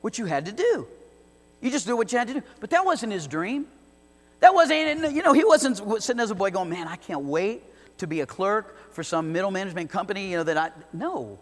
what 0.00 0.16
you 0.16 0.24
had 0.24 0.46
to 0.46 0.52
do. 0.52 0.88
You 1.60 1.70
just 1.70 1.86
did 1.86 1.92
what 1.92 2.10
you 2.12 2.16
had 2.16 2.28
to 2.28 2.34
do. 2.34 2.42
But 2.60 2.70
that 2.70 2.82
wasn't 2.82 3.12
his 3.12 3.26
dream. 3.26 3.66
That 4.40 4.54
wasn't, 4.54 5.14
you 5.14 5.22
know, 5.22 5.32
he 5.32 5.44
wasn't 5.44 6.02
sitting 6.02 6.20
as 6.20 6.30
a 6.30 6.34
boy 6.34 6.50
going, 6.50 6.70
man, 6.70 6.88
I 6.88 6.96
can't 6.96 7.24
wait 7.24 7.62
to 7.98 8.06
be 8.06 8.22
a 8.22 8.26
clerk 8.26 8.92
for 8.92 9.04
some 9.04 9.32
middle 9.32 9.50
management 9.50 9.90
company, 9.90 10.30
you 10.30 10.38
know, 10.38 10.42
that 10.42 10.56
I, 10.56 10.70
no. 10.92 11.38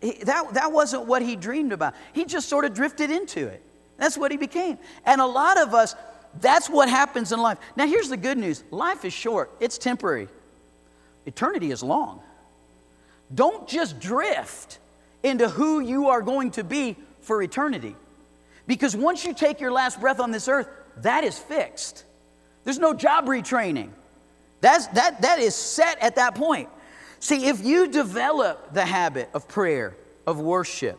He, 0.00 0.12
that, 0.24 0.54
that 0.54 0.72
wasn't 0.72 1.06
what 1.06 1.22
he 1.22 1.36
dreamed 1.36 1.72
about. 1.72 1.94
He 2.12 2.24
just 2.24 2.48
sort 2.48 2.64
of 2.64 2.74
drifted 2.74 3.10
into 3.10 3.46
it. 3.46 3.62
That's 3.96 4.18
what 4.18 4.32
he 4.32 4.36
became. 4.36 4.78
And 5.06 5.20
a 5.20 5.26
lot 5.26 5.58
of 5.58 5.72
us, 5.72 5.94
that's 6.40 6.68
what 6.68 6.88
happens 6.88 7.30
in 7.30 7.40
life. 7.40 7.58
Now, 7.76 7.86
here's 7.86 8.08
the 8.08 8.16
good 8.16 8.36
news 8.36 8.64
life 8.70 9.04
is 9.04 9.12
short, 9.12 9.52
it's 9.60 9.78
temporary, 9.78 10.28
eternity 11.26 11.70
is 11.70 11.82
long. 11.82 12.20
Don't 13.32 13.66
just 13.68 14.00
drift 14.00 14.78
into 15.22 15.48
who 15.48 15.80
you 15.80 16.08
are 16.08 16.22
going 16.22 16.50
to 16.52 16.64
be 16.64 16.96
for 17.20 17.42
eternity. 17.42 17.96
Because 18.66 18.96
once 18.96 19.24
you 19.24 19.32
take 19.32 19.60
your 19.60 19.72
last 19.72 20.00
breath 20.00 20.20
on 20.20 20.30
this 20.30 20.48
earth, 20.48 20.68
that 20.98 21.24
is 21.24 21.38
fixed. 21.38 22.04
There's 22.64 22.78
no 22.78 22.94
job 22.94 23.26
retraining. 23.26 23.90
That's, 24.60 24.86
that, 24.88 25.22
that 25.22 25.38
is 25.38 25.54
set 25.54 25.98
at 26.00 26.16
that 26.16 26.34
point. 26.34 26.68
See, 27.20 27.46
if 27.46 27.64
you 27.64 27.88
develop 27.88 28.72
the 28.74 28.84
habit 28.84 29.30
of 29.34 29.46
prayer, 29.48 29.96
of 30.26 30.40
worship, 30.40 30.98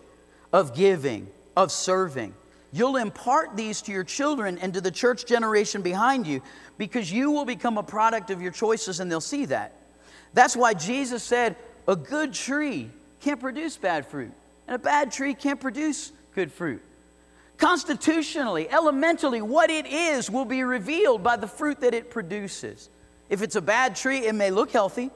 of 0.54 0.76
giving, 0.76 1.28
of 1.58 1.72
serving, 1.72 2.34
you'll 2.72 2.98
impart 2.98 3.56
these 3.56 3.82
to 3.84 3.92
your 3.92 4.04
children 4.04 4.58
and 4.60 4.74
to 4.74 4.82
the 4.82 4.92
church 4.92 5.26
generation 5.26 5.82
behind 5.82 6.28
you 6.28 6.42
because 6.78 7.12
you 7.12 7.32
will 7.32 7.46
become 7.46 7.78
a 7.78 7.84
product 7.84 8.30
of 8.30 8.42
your 8.42 8.52
choices 8.52 9.00
and 9.00 9.12
they'll 9.12 9.22
see 9.22 9.46
that. 9.46 9.74
That's 10.34 10.56
why 10.56 10.74
Jesus 10.74 11.24
said, 11.24 11.56
a 11.88 11.96
good 11.96 12.34
tree 12.34 12.90
can't 13.22 13.40
produce 13.40 13.78
bad 13.78 14.06
fruit, 14.06 14.32
and 14.68 14.76
a 14.76 14.80
bad 14.80 15.12
tree 15.12 15.34
can't 15.34 15.60
produce 15.60 16.12
good 16.34 16.52
fruit. 16.52 16.82
Constitutionally, 17.58 18.70
elementally, 18.70 19.42
what 19.42 19.70
it 19.70 19.86
is 19.86 20.30
will 20.30 20.46
be 20.46 20.64
revealed 20.64 21.24
by 21.24 21.38
the 21.38 21.48
fruit 21.48 21.80
that 21.82 21.94
it 21.94 22.10
produces. 22.10 22.90
If 23.30 23.42
it's 23.42 23.56
a 23.56 23.62
bad 23.62 23.96
tree, 23.96 24.26
it 24.26 24.36
may 24.36 24.52
look 24.52 24.72
healthy, 24.72 25.10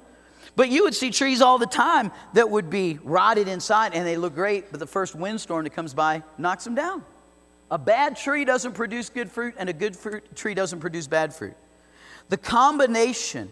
but 0.55 0.69
you 0.69 0.83
would 0.83 0.95
see 0.95 1.11
trees 1.11 1.41
all 1.41 1.57
the 1.57 1.65
time 1.65 2.11
that 2.33 2.49
would 2.49 2.69
be 2.69 2.97
rotted 3.03 3.47
inside 3.47 3.93
and 3.93 4.05
they 4.07 4.17
look 4.17 4.35
great, 4.35 4.71
but 4.71 4.79
the 4.79 4.87
first 4.87 5.15
windstorm 5.15 5.65
that 5.65 5.71
comes 5.71 5.93
by 5.93 6.23
knocks 6.37 6.63
them 6.63 6.75
down. 6.75 7.03
A 7.71 7.77
bad 7.77 8.15
tree 8.15 8.45
doesn't 8.45 8.73
produce 8.73 9.09
good 9.09 9.29
fruit, 9.29 9.53
and 9.57 9.69
a 9.69 9.73
good 9.73 9.95
fruit, 9.95 10.35
tree 10.35 10.55
doesn't 10.55 10.79
produce 10.79 11.07
bad 11.07 11.35
fruit. 11.35 11.53
The 12.29 12.37
combination 12.37 13.51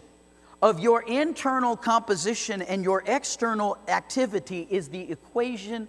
of 0.60 0.80
your 0.80 1.02
internal 1.02 1.76
composition 1.76 2.62
and 2.62 2.82
your 2.82 3.04
external 3.06 3.78
activity 3.86 4.66
is 4.70 4.88
the 4.88 5.12
equation 5.12 5.86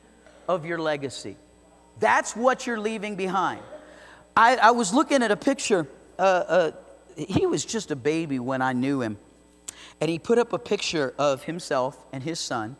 of 0.47 0.65
your 0.65 0.77
legacy. 0.77 1.37
That's 1.99 2.35
what 2.35 2.65
you're 2.65 2.79
leaving 2.79 3.15
behind. 3.15 3.61
I, 4.35 4.55
I 4.57 4.71
was 4.71 4.93
looking 4.93 5.23
at 5.23 5.31
a 5.31 5.37
picture. 5.37 5.87
Uh, 6.17 6.21
uh, 6.21 6.71
he 7.15 7.45
was 7.45 7.65
just 7.65 7.91
a 7.91 7.95
baby 7.95 8.39
when 8.39 8.61
I 8.61 8.73
knew 8.73 9.01
him. 9.01 9.17
And 10.01 10.09
he 10.09 10.17
put 10.19 10.37
up 10.37 10.53
a 10.53 10.59
picture 10.59 11.13
of 11.17 11.43
himself 11.43 11.97
and 12.13 12.23
his 12.23 12.39
son 12.39 12.77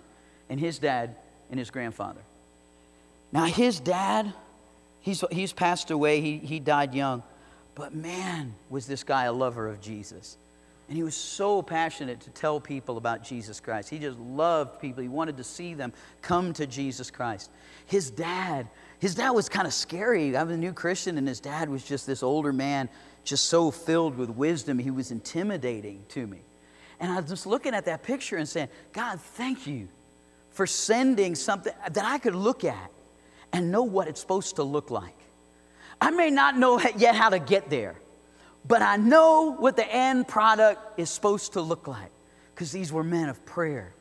and 0.49 0.59
his 0.59 0.79
dad 0.79 1.15
and 1.49 1.59
his 1.59 1.69
grandfather. 1.69 2.21
Now, 3.31 3.45
his 3.45 3.79
dad, 3.79 4.33
he's, 5.01 5.23
he's 5.31 5.53
passed 5.53 5.91
away, 5.91 6.21
he, 6.21 6.37
he 6.37 6.59
died 6.59 6.93
young. 6.93 7.23
But 7.75 7.93
man, 7.93 8.55
was 8.69 8.87
this 8.87 9.03
guy 9.03 9.25
a 9.25 9.33
lover 9.33 9.67
of 9.67 9.81
Jesus. 9.81 10.37
And 10.87 10.97
he 10.97 11.03
was 11.03 11.15
so 11.15 11.61
passionate 11.61 12.21
to 12.21 12.31
tell 12.31 12.59
people 12.59 12.97
about 12.97 13.23
Jesus 13.23 13.59
Christ. 13.59 13.89
He 13.89 13.99
just 13.99 14.17
loved 14.17 14.81
people. 14.81 15.03
He 15.03 15.09
wanted 15.09 15.37
to 15.37 15.43
see 15.43 15.75
them 15.75 15.93
come 16.23 16.51
to 16.53 16.65
Jesus 16.65 17.11
Christ. 17.11 17.51
His 17.85 18.09
dad, 18.09 18.67
his 18.99 19.15
dad 19.15 19.31
was 19.31 19.47
kind 19.47 19.65
of 19.65 19.73
scary. 19.73 20.35
I'm 20.35 20.49
a 20.49 20.57
new 20.57 20.73
Christian, 20.73 21.17
and 21.17 21.27
his 21.27 21.39
dad 21.39 21.69
was 21.69 21.83
just 21.83 22.05
this 22.05 22.21
older 22.21 22.51
man, 22.51 22.89
just 23.23 23.45
so 23.45 23.71
filled 23.71 24.17
with 24.17 24.29
wisdom. 24.29 24.77
He 24.77 24.91
was 24.91 25.11
intimidating 25.11 26.03
to 26.09 26.27
me. 26.27 26.39
And 26.99 27.11
I 27.11 27.15
was 27.15 27.29
just 27.29 27.45
looking 27.45 27.73
at 27.73 27.85
that 27.85 28.03
picture 28.03 28.35
and 28.35 28.47
saying, 28.47 28.67
God, 28.91 29.21
thank 29.21 29.65
you 29.65 29.87
for 30.51 30.67
sending 30.67 31.35
something 31.35 31.73
that 31.91 32.03
I 32.03 32.17
could 32.17 32.35
look 32.35 32.65
at 32.65 32.91
and 33.53 33.71
know 33.71 33.83
what 33.83 34.09
it's 34.09 34.19
supposed 34.19 34.57
to 34.57 34.63
look 34.63 34.91
like. 34.91 35.15
I 36.01 36.11
may 36.11 36.29
not 36.29 36.57
know 36.57 36.79
yet 36.97 37.15
how 37.15 37.29
to 37.29 37.39
get 37.39 37.69
there, 37.69 37.95
but 38.67 38.81
I 38.81 38.97
know 38.97 39.55
what 39.57 39.77
the 39.77 39.87
end 39.89 40.27
product 40.27 40.99
is 40.99 41.09
supposed 41.09 41.53
to 41.53 41.61
look 41.61 41.87
like 41.87 42.11
because 42.53 42.73
these 42.73 42.91
were 42.91 43.03
men 43.03 43.29
of 43.29 43.45
prayer. 43.45 43.93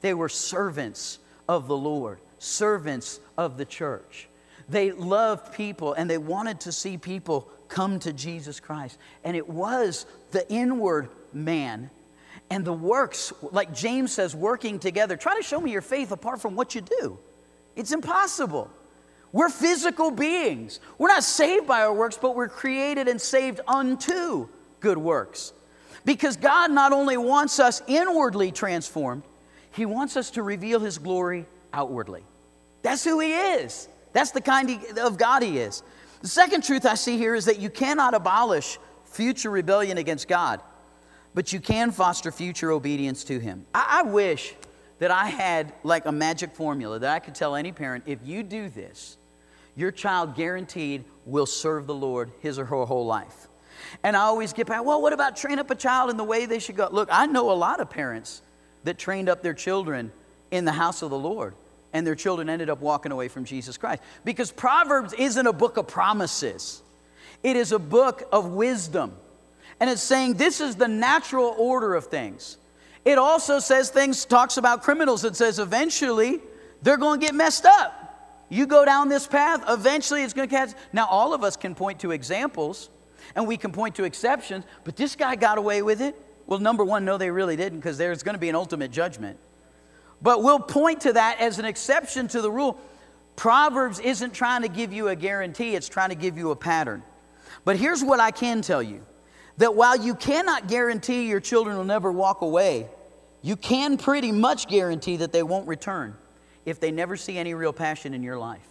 They 0.00 0.14
were 0.14 0.30
servants 0.30 1.18
of 1.46 1.68
the 1.68 1.76
Lord, 1.76 2.18
servants 2.38 3.20
of 3.36 3.58
the 3.58 3.66
church. 3.66 4.28
They 4.68 4.90
loved 4.92 5.52
people 5.54 5.92
and 5.92 6.10
they 6.10 6.18
wanted 6.18 6.60
to 6.60 6.72
see 6.72 6.98
people 6.98 7.48
come 7.68 7.98
to 8.00 8.12
Jesus 8.12 8.60
Christ. 8.60 8.98
And 9.24 9.36
it 9.36 9.48
was 9.48 10.06
the 10.32 10.50
inward 10.52 11.08
man 11.32 11.90
and 12.50 12.64
the 12.64 12.72
works, 12.72 13.32
like 13.42 13.74
James 13.74 14.12
says, 14.12 14.34
working 14.34 14.78
together. 14.78 15.16
Try 15.16 15.36
to 15.36 15.42
show 15.42 15.60
me 15.60 15.72
your 15.72 15.82
faith 15.82 16.12
apart 16.12 16.40
from 16.40 16.54
what 16.54 16.74
you 16.74 16.80
do. 16.80 17.18
It's 17.74 17.92
impossible. 17.92 18.70
We're 19.32 19.48
physical 19.48 20.10
beings. 20.10 20.80
We're 20.98 21.08
not 21.08 21.24
saved 21.24 21.66
by 21.66 21.82
our 21.82 21.92
works, 21.92 22.16
but 22.16 22.36
we're 22.36 22.48
created 22.48 23.08
and 23.08 23.20
saved 23.20 23.60
unto 23.66 24.48
good 24.80 24.98
works. 24.98 25.52
Because 26.04 26.36
God 26.36 26.70
not 26.70 26.92
only 26.92 27.16
wants 27.16 27.58
us 27.58 27.82
inwardly 27.88 28.52
transformed, 28.52 29.24
He 29.72 29.84
wants 29.84 30.16
us 30.16 30.30
to 30.32 30.42
reveal 30.42 30.78
His 30.78 30.98
glory 30.98 31.46
outwardly. 31.72 32.22
That's 32.82 33.02
who 33.02 33.18
He 33.18 33.34
is. 33.34 33.88
That's 34.16 34.30
the 34.30 34.40
kind 34.40 34.70
of 34.96 35.18
God 35.18 35.42
He 35.42 35.58
is. 35.58 35.82
The 36.22 36.28
second 36.28 36.64
truth 36.64 36.86
I 36.86 36.94
see 36.94 37.18
here 37.18 37.34
is 37.34 37.44
that 37.44 37.58
you 37.58 37.68
cannot 37.68 38.14
abolish 38.14 38.78
future 39.04 39.50
rebellion 39.50 39.98
against 39.98 40.26
God, 40.26 40.62
but 41.34 41.52
you 41.52 41.60
can 41.60 41.90
foster 41.90 42.32
future 42.32 42.70
obedience 42.70 43.24
to 43.24 43.38
Him. 43.38 43.66
I, 43.74 43.98
I 44.00 44.02
wish 44.04 44.54
that 45.00 45.10
I 45.10 45.26
had 45.26 45.74
like 45.82 46.06
a 46.06 46.12
magic 46.12 46.54
formula 46.54 46.98
that 46.98 47.12
I 47.12 47.18
could 47.18 47.34
tell 47.34 47.54
any 47.54 47.72
parent 47.72 48.04
if 48.06 48.18
you 48.24 48.42
do 48.42 48.70
this, 48.70 49.18
your 49.76 49.90
child 49.90 50.34
guaranteed 50.34 51.04
will 51.26 51.44
serve 51.44 51.86
the 51.86 51.94
Lord 51.94 52.32
his 52.40 52.58
or 52.58 52.64
her 52.64 52.84
whole 52.86 53.04
life. 53.04 53.48
And 54.02 54.16
I 54.16 54.20
always 54.20 54.54
get 54.54 54.66
back, 54.66 54.82
well, 54.82 55.02
what 55.02 55.12
about 55.12 55.36
train 55.36 55.58
up 55.58 55.70
a 55.70 55.74
child 55.74 56.08
in 56.08 56.16
the 56.16 56.24
way 56.24 56.46
they 56.46 56.58
should 56.58 56.76
go? 56.76 56.88
Look, 56.90 57.10
I 57.12 57.26
know 57.26 57.50
a 57.50 57.52
lot 57.52 57.80
of 57.80 57.90
parents 57.90 58.40
that 58.84 58.96
trained 58.96 59.28
up 59.28 59.42
their 59.42 59.52
children 59.52 60.10
in 60.50 60.64
the 60.64 60.72
house 60.72 61.02
of 61.02 61.10
the 61.10 61.18
Lord 61.18 61.54
and 61.96 62.06
their 62.06 62.14
children 62.14 62.50
ended 62.50 62.68
up 62.68 62.80
walking 62.82 63.10
away 63.10 63.26
from 63.26 63.46
Jesus 63.46 63.78
Christ. 63.78 64.02
Because 64.22 64.52
Proverbs 64.52 65.14
isn't 65.14 65.46
a 65.46 65.52
book 65.52 65.78
of 65.78 65.88
promises, 65.88 66.82
it 67.42 67.56
is 67.56 67.72
a 67.72 67.78
book 67.78 68.28
of 68.30 68.48
wisdom. 68.48 69.16
And 69.80 69.90
it's 69.90 70.02
saying 70.02 70.34
this 70.34 70.60
is 70.60 70.76
the 70.76 70.88
natural 70.88 71.54
order 71.58 71.94
of 71.94 72.06
things. 72.06 72.58
It 73.04 73.18
also 73.18 73.58
says 73.58 73.90
things, 73.90 74.24
talks 74.24 74.56
about 74.58 74.82
criminals. 74.82 75.24
It 75.24 75.36
says 75.36 75.58
eventually 75.58 76.40
they're 76.82 76.96
going 76.96 77.20
to 77.20 77.26
get 77.26 77.34
messed 77.34 77.64
up. 77.64 78.02
You 78.48 78.66
go 78.66 78.84
down 78.84 79.08
this 79.08 79.26
path, 79.26 79.64
eventually 79.68 80.22
it's 80.22 80.34
going 80.34 80.48
to 80.48 80.54
catch. 80.54 80.70
Now, 80.92 81.06
all 81.06 81.34
of 81.34 81.42
us 81.42 81.56
can 81.56 81.74
point 81.74 82.00
to 82.00 82.10
examples 82.10 82.90
and 83.34 83.46
we 83.46 83.56
can 83.56 83.72
point 83.72 83.96
to 83.96 84.04
exceptions, 84.04 84.64
but 84.84 84.96
this 84.96 85.16
guy 85.16 85.34
got 85.34 85.58
away 85.58 85.82
with 85.82 86.00
it. 86.00 86.14
Well, 86.46 86.58
number 86.58 86.84
one, 86.84 87.04
no, 87.04 87.18
they 87.18 87.30
really 87.30 87.56
didn't 87.56 87.80
because 87.80 87.98
there's 87.98 88.22
going 88.22 88.34
to 88.34 88.38
be 88.38 88.48
an 88.48 88.54
ultimate 88.54 88.90
judgment. 88.90 89.38
But 90.22 90.42
we'll 90.42 90.58
point 90.58 91.02
to 91.02 91.12
that 91.12 91.40
as 91.40 91.58
an 91.58 91.64
exception 91.64 92.28
to 92.28 92.40
the 92.40 92.50
rule. 92.50 92.80
Proverbs 93.36 94.00
isn't 94.00 94.32
trying 94.32 94.62
to 94.62 94.68
give 94.68 94.92
you 94.92 95.08
a 95.08 95.16
guarantee, 95.16 95.74
it's 95.74 95.88
trying 95.88 96.08
to 96.08 96.14
give 96.14 96.38
you 96.38 96.50
a 96.50 96.56
pattern. 96.56 97.02
But 97.64 97.76
here's 97.76 98.02
what 98.02 98.20
I 98.20 98.30
can 98.30 98.62
tell 98.62 98.82
you 98.82 99.02
that 99.58 99.74
while 99.74 99.96
you 99.96 100.14
cannot 100.14 100.68
guarantee 100.68 101.28
your 101.28 101.40
children 101.40 101.76
will 101.76 101.84
never 101.84 102.12
walk 102.12 102.42
away, 102.42 102.88
you 103.42 103.56
can 103.56 103.96
pretty 103.96 104.32
much 104.32 104.68
guarantee 104.68 105.16
that 105.18 105.32
they 105.32 105.42
won't 105.42 105.68
return 105.68 106.14
if 106.64 106.80
they 106.80 106.90
never 106.90 107.16
see 107.16 107.38
any 107.38 107.54
real 107.54 107.72
passion 107.72 108.12
in 108.12 108.22
your 108.22 108.38
life. 108.38 108.66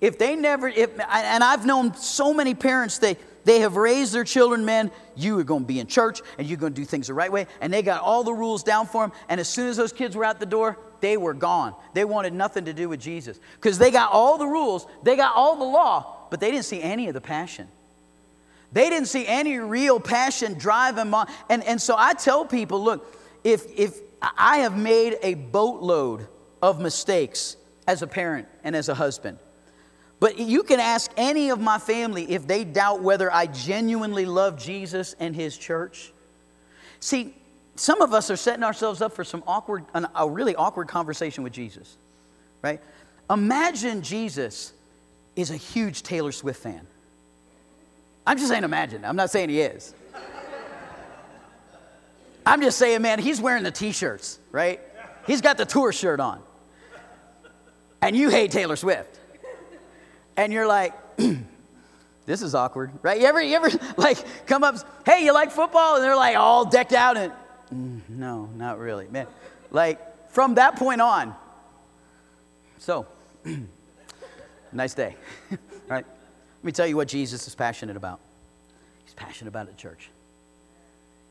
If 0.00 0.18
they 0.18 0.36
never, 0.36 0.68
if, 0.68 0.90
and 0.92 1.42
I've 1.42 1.66
known 1.66 1.94
so 1.94 2.32
many 2.32 2.54
parents, 2.54 2.98
they, 2.98 3.16
they 3.48 3.60
have 3.60 3.76
raised 3.76 4.12
their 4.12 4.24
children, 4.24 4.66
man, 4.66 4.90
you 5.16 5.38
are 5.38 5.44
going 5.44 5.62
to 5.62 5.66
be 5.66 5.80
in 5.80 5.86
church 5.86 6.20
and 6.36 6.46
you're 6.46 6.58
going 6.58 6.74
to 6.74 6.80
do 6.80 6.84
things 6.84 7.06
the 7.06 7.14
right 7.14 7.32
way. 7.32 7.46
And 7.62 7.72
they 7.72 7.80
got 7.80 8.02
all 8.02 8.22
the 8.22 8.32
rules 8.32 8.62
down 8.62 8.86
for 8.86 9.04
them. 9.04 9.16
And 9.28 9.40
as 9.40 9.48
soon 9.48 9.68
as 9.68 9.76
those 9.78 9.92
kids 9.92 10.14
were 10.14 10.24
out 10.24 10.38
the 10.38 10.44
door, 10.44 10.76
they 11.00 11.16
were 11.16 11.32
gone. 11.32 11.74
They 11.94 12.04
wanted 12.04 12.34
nothing 12.34 12.66
to 12.66 12.74
do 12.74 12.90
with 12.90 13.00
Jesus 13.00 13.40
because 13.54 13.78
they 13.78 13.90
got 13.90 14.12
all 14.12 14.36
the 14.36 14.46
rules, 14.46 14.86
they 15.02 15.16
got 15.16 15.34
all 15.34 15.56
the 15.56 15.64
law, 15.64 16.26
but 16.30 16.40
they 16.40 16.50
didn't 16.50 16.66
see 16.66 16.82
any 16.82 17.08
of 17.08 17.14
the 17.14 17.22
passion. 17.22 17.68
They 18.70 18.90
didn't 18.90 19.08
see 19.08 19.26
any 19.26 19.58
real 19.58 19.98
passion 19.98 20.58
drive 20.58 20.96
them 20.96 21.14
on. 21.14 21.26
And, 21.48 21.64
and 21.64 21.80
so 21.80 21.94
I 21.96 22.12
tell 22.12 22.44
people 22.44 22.84
look, 22.84 23.16
if, 23.44 23.64
if 23.78 23.98
I 24.20 24.58
have 24.58 24.76
made 24.76 25.16
a 25.22 25.32
boatload 25.32 26.26
of 26.60 26.80
mistakes 26.80 27.56
as 27.86 28.02
a 28.02 28.06
parent 28.06 28.46
and 28.62 28.76
as 28.76 28.90
a 28.90 28.94
husband, 28.94 29.38
but 30.20 30.38
you 30.38 30.62
can 30.62 30.80
ask 30.80 31.10
any 31.16 31.50
of 31.50 31.60
my 31.60 31.78
family 31.78 32.30
if 32.30 32.46
they 32.46 32.64
doubt 32.64 33.02
whether 33.02 33.32
I 33.32 33.46
genuinely 33.46 34.26
love 34.26 34.58
Jesus 34.58 35.14
and 35.20 35.34
his 35.34 35.56
church. 35.56 36.12
See, 37.00 37.34
some 37.76 38.00
of 38.00 38.12
us 38.12 38.30
are 38.30 38.36
setting 38.36 38.64
ourselves 38.64 39.00
up 39.00 39.12
for 39.12 39.22
some 39.22 39.44
awkward, 39.46 39.84
a 39.94 40.28
really 40.28 40.56
awkward 40.56 40.88
conversation 40.88 41.44
with 41.44 41.52
Jesus, 41.52 41.96
right? 42.62 42.80
Imagine 43.30 44.02
Jesus 44.02 44.72
is 45.36 45.50
a 45.50 45.56
huge 45.56 46.02
Taylor 46.02 46.32
Swift 46.32 46.60
fan. 46.60 46.84
I'm 48.26 48.36
just 48.36 48.48
saying, 48.48 48.64
imagine. 48.64 49.04
I'm 49.04 49.16
not 49.16 49.30
saying 49.30 49.48
he 49.50 49.60
is. 49.60 49.94
I'm 52.44 52.60
just 52.60 52.78
saying, 52.78 53.02
man, 53.02 53.18
he's 53.18 53.40
wearing 53.40 53.62
the 53.62 53.70
t 53.70 53.92
shirts, 53.92 54.38
right? 54.50 54.80
He's 55.26 55.40
got 55.40 55.58
the 55.58 55.66
tour 55.66 55.92
shirt 55.92 56.18
on. 56.18 56.40
And 58.00 58.16
you 58.16 58.30
hate 58.30 58.50
Taylor 58.50 58.76
Swift. 58.76 59.18
And 60.38 60.52
you're 60.52 60.68
like, 60.68 60.94
this 62.26 62.42
is 62.42 62.54
awkward, 62.54 62.92
right? 63.02 63.20
You 63.20 63.26
ever, 63.26 63.42
you 63.42 63.56
ever 63.56 63.70
like 63.96 64.24
come 64.46 64.62
up, 64.62 64.76
hey, 65.04 65.24
you 65.24 65.34
like 65.34 65.50
football? 65.50 65.96
And 65.96 66.04
they're 66.04 66.16
like 66.16 66.36
all 66.36 66.64
decked 66.64 66.92
out 66.92 67.16
and, 67.16 67.32
mm, 67.74 68.00
no, 68.08 68.48
not 68.54 68.78
really, 68.78 69.08
man. 69.08 69.26
Like 69.72 70.30
from 70.30 70.54
that 70.54 70.76
point 70.76 71.00
on, 71.00 71.34
so, 72.78 73.04
nice 74.72 74.94
day, 74.94 75.16
right? 75.88 76.06
Let 76.06 76.64
me 76.64 76.70
tell 76.70 76.86
you 76.86 76.94
what 76.94 77.08
Jesus 77.08 77.48
is 77.48 77.56
passionate 77.56 77.96
about. 77.96 78.20
He's 79.04 79.14
passionate 79.14 79.48
about 79.48 79.66
the 79.66 79.72
church. 79.74 80.08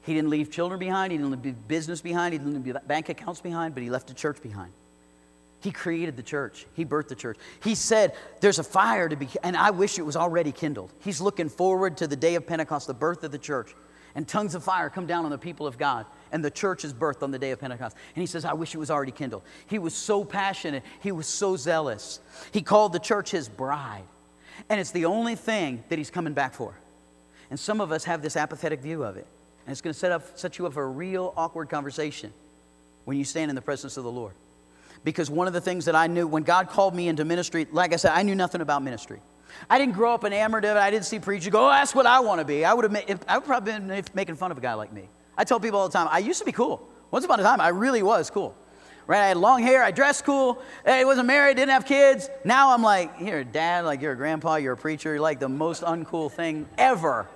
He 0.02 0.14
didn't 0.14 0.30
leave 0.30 0.52
children 0.52 0.82
behind, 0.82 1.14
he 1.14 1.18
didn't 1.18 1.42
leave 1.42 1.56
business 1.70 2.02
behind, 2.02 2.34
he 2.34 2.40
didn't 2.40 2.62
leave 2.62 2.76
bank 2.86 3.08
accounts 3.08 3.40
behind, 3.40 3.74
but 3.74 3.84
he 3.84 3.90
left 3.90 4.08
the 4.08 4.14
church 4.14 4.42
behind. 4.44 4.74
He 5.60 5.72
created 5.72 6.16
the 6.16 6.24
church. 6.24 6.66
He 6.74 6.86
birthed 6.86 7.08
the 7.08 7.16
church. 7.16 7.38
He 7.64 7.74
said, 7.74 8.14
There's 8.42 8.60
a 8.60 8.64
fire 8.64 9.10
to 9.10 9.16
be, 9.16 9.28
and 9.44 9.58
I 9.58 9.72
wish 9.72 9.98
it 9.98 10.06
was 10.06 10.16
already 10.16 10.52
kindled. 10.52 10.92
He's 11.00 11.20
looking 11.20 11.50
forward 11.50 11.98
to 11.98 12.08
the 12.08 12.16
day 12.16 12.36
of 12.36 12.46
Pentecost, 12.46 12.88
the 12.88 12.94
birth 12.94 13.24
of 13.24 13.32
the 13.32 13.40
church. 13.40 13.74
And 14.14 14.28
tongues 14.28 14.56
of 14.56 14.64
fire 14.64 14.90
come 14.90 15.06
down 15.06 15.26
on 15.26 15.32
the 15.32 15.38
people 15.38 15.68
of 15.68 15.78
God, 15.78 16.06
and 16.32 16.44
the 16.44 16.50
church 16.50 16.84
is 16.84 16.94
birthed 16.94 17.22
on 17.22 17.30
the 17.32 17.38
day 17.38 17.52
of 17.52 17.60
Pentecost. 17.60 17.96
And 18.16 18.22
he 18.22 18.26
says, 18.26 18.46
I 18.46 18.54
wish 18.54 18.74
it 18.74 18.80
was 18.80 18.90
already 18.90 19.12
kindled. 19.12 19.44
He 19.68 19.78
was 19.78 19.96
so 19.96 20.24
passionate, 20.24 20.84
he 21.02 21.12
was 21.12 21.28
so 21.28 21.56
zealous. 21.56 22.20
He 22.52 22.62
called 22.62 22.94
the 22.94 23.00
church 23.00 23.32
his 23.32 23.48
bride. 23.48 24.04
And 24.70 24.80
it's 24.80 24.92
the 24.92 25.06
only 25.06 25.36
thing 25.36 25.84
that 25.90 26.00
he's 26.00 26.10
coming 26.10 26.34
back 26.34 26.54
for. 26.54 26.74
And 27.50 27.60
some 27.60 27.80
of 27.80 27.92
us 27.92 28.06
have 28.06 28.22
this 28.22 28.36
apathetic 28.36 28.82
view 28.82 29.04
of 29.04 29.18
it. 29.18 29.28
And 29.66 29.72
it's 29.72 29.82
going 29.82 29.94
to 29.94 30.00
set, 30.00 30.12
up, 30.12 30.38
set 30.38 30.58
you 30.58 30.66
up 30.66 30.74
for 30.74 30.84
a 30.84 30.90
real 30.90 31.34
awkward 31.38 31.70
conversation 31.70 32.34
when 33.06 33.18
you 33.18 33.24
stand 33.24 33.50
in 33.50 33.56
the 33.56 33.62
presence 33.62 33.98
of 33.98 34.04
the 34.04 34.12
Lord. 34.12 34.34
Because 35.04 35.30
one 35.30 35.48
of 35.48 35.54
the 35.54 35.62
things 35.62 35.86
that 35.86 35.96
I 35.96 36.08
knew 36.08 36.28
when 36.28 36.44
God 36.44 36.70
called 36.70 36.96
me 36.96 37.08
into 37.08 37.26
ministry, 37.26 37.68
like 37.72 37.94
I 37.94 37.96
said, 37.96 38.12
I 38.12 38.24
knew 38.24 38.36
nothing 38.36 38.62
about 38.62 38.84
ministry. 38.84 39.22
I 39.70 39.80
didn't 39.80 39.94
grow 39.94 40.14
up 40.14 40.24
enamored 40.24 40.66
of 40.66 40.76
it. 40.78 40.80
I 40.80 40.92
didn't 40.92 41.06
see 41.06 41.20
preachers 41.20 41.52
go, 41.52 41.68
oh, 41.68 41.70
that's 41.70 41.96
what 41.96 42.06
I 42.06 42.20
want 42.20 42.40
to 42.40 42.46
be. 42.46 42.66
I 42.66 42.74
would 42.74 42.84
have 42.84 42.92
made, 42.92 43.20
I 43.28 43.38
would 43.38 43.46
probably 43.46 43.74
been 43.74 44.04
making 44.14 44.36
fun 44.36 44.52
of 44.52 44.58
a 44.58 44.62
guy 44.62 44.74
like 44.74 44.92
me. 44.92 45.10
I 45.38 45.44
tell 45.44 45.60
people 45.60 45.80
all 45.80 45.88
the 45.88 45.94
time, 45.94 46.08
I 46.12 46.20
used 46.20 46.40
to 46.40 46.46
be 46.46 46.52
cool. 46.52 46.88
Once 47.12 47.24
upon 47.24 47.40
a 47.40 47.44
time, 47.44 47.62
I 47.62 47.70
really 47.70 48.04
was 48.04 48.30
cool 48.30 48.56
right? 49.08 49.22
I 49.22 49.28
had 49.30 49.38
long 49.38 49.64
hair, 49.64 49.84
I 49.84 49.92
dressed 49.92 50.26
cool, 50.26 50.62
I 50.86 51.06
wasn't 51.06 51.28
married, 51.28 51.56
didn't 51.56 51.72
have 51.72 51.86
kids. 51.86 52.30
Now 52.44 52.74
I'm 52.74 52.84
like, 52.84 53.14
you're 53.20 53.40
a 53.40 53.46
dad, 53.46 53.86
like 53.86 54.02
you're 54.02 54.12
a 54.12 54.18
grandpa, 54.18 54.58
you're 54.58 54.74
a 54.74 54.78
preacher, 54.78 55.12
you're 55.12 55.22
like 55.22 55.40
the 55.40 55.50
most 55.50 55.82
uncool 55.82 56.32
thing 56.32 56.68
ever. 56.78 57.28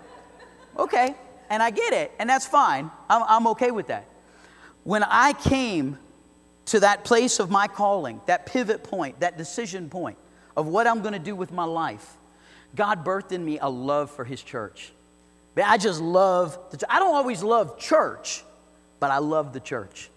Okay, 0.78 1.16
and 1.50 1.64
I 1.64 1.70
get 1.72 1.94
it, 1.94 2.12
and 2.20 2.30
that's 2.30 2.46
fine. 2.46 2.92
I'm, 3.10 3.24
I'm 3.28 3.48
okay 3.48 3.72
with 3.72 3.88
that. 3.88 4.06
When 4.84 5.04
I 5.04 5.34
came 5.34 5.98
to 6.66 6.80
that 6.82 7.04
place 7.04 7.40
of 7.40 7.50
my 7.50 7.68
calling, 7.68 8.22
that 8.28 8.46
pivot 8.46 8.84
point, 8.84 9.20
that 9.22 9.38
decision 9.38 9.90
point 9.90 10.18
of 10.56 10.68
what 10.68 10.86
I'm 10.88 11.02
going 11.02 11.14
to 11.14 11.20
do 11.20 11.36
with 11.36 11.52
my 11.52 11.64
life, 11.64 12.18
God 12.76 13.04
birthed 13.04 13.32
in 13.32 13.44
me 13.44 13.60
a 13.60 13.70
love 13.70 14.12
for 14.12 14.24
His 14.24 14.42
church. 14.42 14.92
I 15.58 15.78
just 15.78 16.00
love 16.00 16.58
the 16.70 16.86
I 16.90 17.00
don't 17.00 17.16
always 17.16 17.44
love 17.44 17.78
church, 17.78 18.44
but 19.00 19.12
I 19.12 19.18
love 19.18 19.52
the 19.54 19.60
church. 19.60 20.11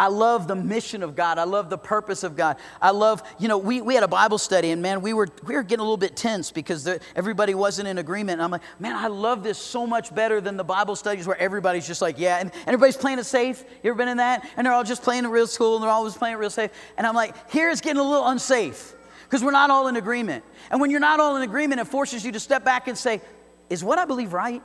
I 0.00 0.06
love 0.06 0.48
the 0.48 0.56
mission 0.56 1.02
of 1.02 1.14
God. 1.14 1.36
I 1.36 1.44
love 1.44 1.68
the 1.68 1.76
purpose 1.76 2.22
of 2.24 2.34
God. 2.34 2.56
I 2.80 2.90
love, 2.90 3.22
you 3.38 3.48
know, 3.48 3.58
we, 3.58 3.82
we 3.82 3.94
had 3.94 4.02
a 4.02 4.08
Bible 4.08 4.38
study 4.38 4.70
and 4.70 4.80
man, 4.80 5.02
we 5.02 5.12
were, 5.12 5.28
we 5.44 5.54
were 5.54 5.62
getting 5.62 5.80
a 5.80 5.82
little 5.82 5.98
bit 5.98 6.16
tense 6.16 6.50
because 6.50 6.84
the, 6.84 7.00
everybody 7.14 7.52
wasn't 7.52 7.86
in 7.86 7.98
agreement. 7.98 8.36
And 8.36 8.42
I'm 8.42 8.50
like, 8.50 8.62
man, 8.78 8.96
I 8.96 9.08
love 9.08 9.42
this 9.42 9.58
so 9.58 9.86
much 9.86 10.14
better 10.14 10.40
than 10.40 10.56
the 10.56 10.64
Bible 10.64 10.96
studies 10.96 11.26
where 11.26 11.36
everybody's 11.36 11.86
just 11.86 12.00
like, 12.00 12.18
yeah, 12.18 12.38
and, 12.38 12.50
everybody's 12.66 12.96
playing 12.96 13.18
it 13.18 13.24
safe. 13.24 13.62
You 13.82 13.90
ever 13.90 13.98
been 13.98 14.08
in 14.08 14.16
that? 14.16 14.48
And 14.56 14.66
they're 14.66 14.72
all 14.72 14.84
just 14.84 15.02
playing 15.02 15.26
it 15.26 15.28
real 15.28 15.46
cool 15.46 15.76
and 15.76 15.84
they're 15.84 15.90
always 15.90 16.16
playing 16.16 16.36
it 16.36 16.38
real 16.38 16.48
safe. 16.48 16.70
And 16.96 17.06
I'm 17.06 17.14
like, 17.14 17.50
here 17.50 17.68
it's 17.68 17.82
getting 17.82 18.00
a 18.00 18.02
little 18.02 18.26
unsafe 18.26 18.94
because 19.24 19.44
we're 19.44 19.50
not 19.50 19.68
all 19.68 19.86
in 19.88 19.96
agreement. 19.96 20.44
And 20.70 20.80
when 20.80 20.90
you're 20.90 21.00
not 21.00 21.20
all 21.20 21.36
in 21.36 21.42
agreement, 21.42 21.78
it 21.78 21.88
forces 21.88 22.24
you 22.24 22.32
to 22.32 22.40
step 22.40 22.64
back 22.64 22.88
and 22.88 22.96
say, 22.96 23.20
is 23.68 23.84
what 23.84 23.98
I 23.98 24.06
believe 24.06 24.32
right? 24.32 24.62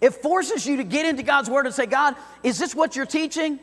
It 0.00 0.10
forces 0.10 0.64
you 0.64 0.76
to 0.76 0.84
get 0.84 1.06
into 1.06 1.24
God's 1.24 1.50
word 1.50 1.66
and 1.66 1.74
say, 1.74 1.86
God, 1.86 2.14
is 2.44 2.56
this 2.56 2.72
what 2.72 2.94
you're 2.94 3.04
teaching? 3.04 3.58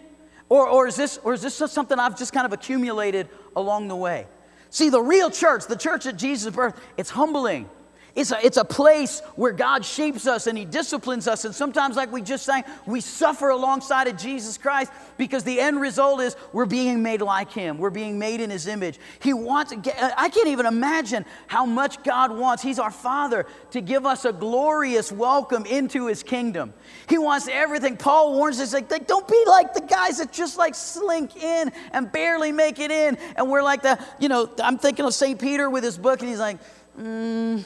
Or, 0.49 0.67
or, 0.67 0.87
is 0.87 0.95
this, 0.95 1.17
or 1.23 1.33
is 1.33 1.41
this 1.41 1.55
something 1.55 1.97
I've 1.97 2.17
just 2.17 2.33
kind 2.33 2.45
of 2.45 2.53
accumulated 2.53 3.29
along 3.55 3.87
the 3.87 3.95
way? 3.95 4.27
See, 4.69 4.89
the 4.89 5.01
real 5.01 5.31
church, 5.31 5.65
the 5.65 5.75
church 5.75 6.05
at 6.05 6.17
Jesus' 6.17 6.53
birth, 6.53 6.79
it's 6.97 7.09
humbling. 7.09 7.69
It's 8.15 8.31
a, 8.31 8.45
it's 8.45 8.55
a 8.55 8.63
place 8.63 9.19
where 9.35 9.51
God 9.51 9.83
shapes 9.83 10.25
us 10.25 10.47
and 10.47 10.57
He 10.57 10.63
disciplines 10.63 11.27
us. 11.27 11.43
And 11.43 11.53
sometimes, 11.53 11.97
like 11.97 12.13
we 12.13 12.21
just 12.21 12.45
sang, 12.45 12.63
we 12.85 13.01
suffer 13.01 13.49
alongside 13.49 14.07
of 14.07 14.15
Jesus 14.15 14.57
Christ 14.57 14.93
because 15.17 15.43
the 15.43 15.59
end 15.59 15.81
result 15.81 16.21
is 16.21 16.37
we're 16.53 16.65
being 16.65 17.03
made 17.03 17.21
like 17.21 17.51
Him. 17.51 17.77
We're 17.77 17.89
being 17.89 18.17
made 18.17 18.39
in 18.39 18.49
His 18.49 18.67
image. 18.67 18.99
He 19.19 19.33
wants, 19.33 19.73
I 19.73 20.29
can't 20.29 20.47
even 20.47 20.65
imagine 20.65 21.25
how 21.47 21.65
much 21.65 22.03
God 22.03 22.31
wants. 22.31 22.63
He's 22.63 22.79
our 22.79 22.91
Father 22.91 23.45
to 23.71 23.81
give 23.81 24.05
us 24.05 24.23
a 24.23 24.31
glorious 24.31 25.11
welcome 25.11 25.65
into 25.65 26.07
His 26.07 26.23
kingdom. 26.23 26.73
He 27.09 27.17
wants 27.17 27.49
everything. 27.49 27.97
Paul 27.97 28.33
warns 28.33 28.61
us, 28.61 28.73
like, 28.73 28.87
don't 29.07 29.27
be 29.27 29.43
like 29.45 29.73
the 29.73 29.81
guys 29.81 30.19
that 30.19 30.31
just 30.31 30.57
like 30.57 30.73
slink 30.73 31.35
in 31.35 31.69
and 31.91 32.09
barely 32.13 32.53
make 32.53 32.79
it 32.79 32.91
in. 32.91 33.17
And 33.35 33.49
we're 33.49 33.61
like 33.61 33.81
the, 33.81 33.99
you 34.19 34.29
know, 34.29 34.49
I'm 34.63 34.77
thinking 34.77 35.03
of 35.03 35.13
St. 35.13 35.37
Peter 35.37 35.69
with 35.69 35.83
his 35.83 35.97
book, 35.97 36.21
and 36.21 36.29
he's 36.29 36.39
like, 36.39 36.59
mm, 36.97 37.61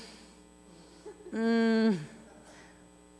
mm, 1.34 1.98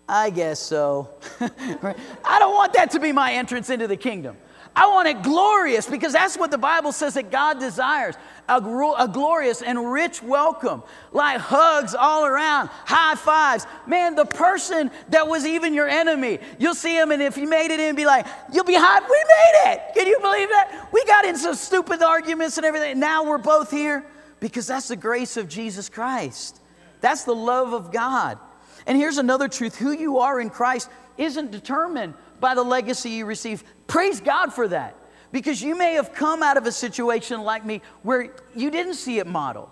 I 0.08 0.30
guess 0.30 0.60
so. 0.60 1.10
I 1.40 2.40
don't 2.40 2.56
want 2.56 2.74
that 2.74 2.92
to 2.92 3.00
be 3.00 3.12
my 3.12 3.34
entrance 3.34 3.70
into 3.70 3.88
the 3.88 3.98
kingdom. 3.98 4.38
I 4.76 4.88
want 4.88 5.08
it 5.08 5.24
glorious 5.24 5.88
because 5.88 6.14
that's 6.14 6.38
what 6.38 6.52
the 6.52 6.58
Bible 6.58 6.92
says 6.92 7.16
that 7.16 7.32
God 7.32 7.60
desires 7.60 8.16
a, 8.48 8.58
a, 8.58 9.08
glorious 9.08 9.62
and 9.62 9.92
rich 9.92 10.24
welcome, 10.24 10.84
like 11.12 11.40
hugs 11.40 11.94
all 11.94 12.26
around, 12.26 12.70
high 12.86 13.16
fives. 13.16 13.66
Man, 13.86 14.16
the 14.16 14.26
person 14.26 14.90
that 15.10 15.28
was 15.28 15.46
even 15.46 15.74
your 15.74 15.88
enemy, 15.88 16.40
you'll 16.58 16.76
see 16.76 16.98
him, 16.98 17.12
and 17.12 17.22
if 17.22 17.38
you 17.38 17.48
made 17.48 17.72
it 17.72 17.80
in, 17.80 17.96
be 17.96 18.06
like, 18.06 18.26
You'll 18.52 18.64
be 18.64 18.76
high. 18.76 19.00
We 19.00 19.08
made 19.08 19.74
it. 19.74 19.82
Can 19.96 20.08
you 20.08 20.20
believe 20.20 20.50
that? 20.50 20.90
We 20.92 21.04
got 21.06 21.26
in 21.26 21.36
some 21.36 21.56
stupid 21.56 22.02
arguments 22.02 22.58
and 22.58 22.66
everything. 22.66 23.00
Now 23.00 23.24
we're 23.24 23.38
both 23.38 23.70
here 23.70 24.06
because 24.40 24.68
that's 24.68 24.88
the 24.88 24.96
grace 24.96 25.38
of 25.38 25.48
Jesus 25.48 25.90
Christ. 25.90 26.60
That's 27.02 27.24
the 27.24 27.36
love 27.36 27.74
of 27.74 27.92
God. 27.92 28.38
And 28.86 28.98
here's 28.98 29.18
another 29.18 29.48
truth 29.48 29.76
who 29.76 29.92
you 29.92 30.20
are 30.20 30.40
in 30.40 30.50
Christ 30.50 30.90
isn't 31.18 31.52
determined 31.52 32.14
by 32.40 32.56
the 32.56 32.64
legacy 32.64 33.12
you 33.12 33.26
receive. 33.26 33.64
Praise 33.88 34.20
God 34.20 34.54
for 34.54 34.68
that. 34.70 34.96
Because 35.32 35.62
you 35.62 35.78
may 35.78 35.94
have 35.94 36.14
come 36.14 36.42
out 36.42 36.58
of 36.58 36.66
a 36.66 36.72
situation 36.72 37.42
like 37.42 37.64
me 37.64 37.82
where 38.02 38.34
you 38.56 38.72
didn't 38.72 38.96
see 38.96 39.20
it 39.20 39.28
model. 39.28 39.70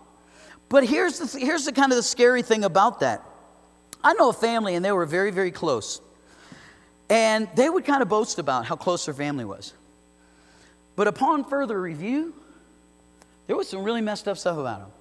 But 0.69 0.85
here's 0.85 1.17
the, 1.19 1.39
here's 1.39 1.65
the 1.65 1.71
kind 1.71 1.91
of 1.91 1.95
the 1.95 2.03
scary 2.03 2.41
thing 2.41 2.63
about 2.63 2.99
that. 2.99 3.23
I 4.03 4.13
know 4.13 4.29
a 4.29 4.33
family, 4.33 4.75
and 4.75 4.85
they 4.85 4.91
were 4.91 5.05
very, 5.05 5.31
very 5.31 5.51
close. 5.51 6.01
And 7.09 7.47
they 7.55 7.69
would 7.69 7.85
kind 7.85 8.01
of 8.01 8.09
boast 8.09 8.37
about 8.37 8.65
how 8.65 8.75
close 8.75 9.05
their 9.05 9.13
family 9.13 9.45
was. 9.45 9.73
But 10.95 11.07
upon 11.07 11.45
further 11.45 11.79
review, 11.79 12.33
there 13.47 13.55
was 13.55 13.69
some 13.69 13.83
really 13.83 14.01
messed 14.01 14.27
up 14.27 14.37
stuff 14.37 14.57
about 14.57 14.79
them. 14.79 14.91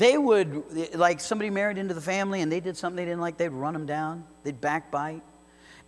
They 0.00 0.16
would, 0.16 0.94
like 0.94 1.20
somebody 1.20 1.50
married 1.50 1.76
into 1.76 1.92
the 1.92 2.00
family 2.00 2.40
and 2.40 2.50
they 2.50 2.60
did 2.60 2.74
something 2.74 2.96
they 2.96 3.04
didn't 3.04 3.20
like, 3.20 3.36
they'd 3.36 3.50
run 3.50 3.74
them 3.74 3.84
down, 3.84 4.24
they'd 4.44 4.58
backbite. 4.58 5.20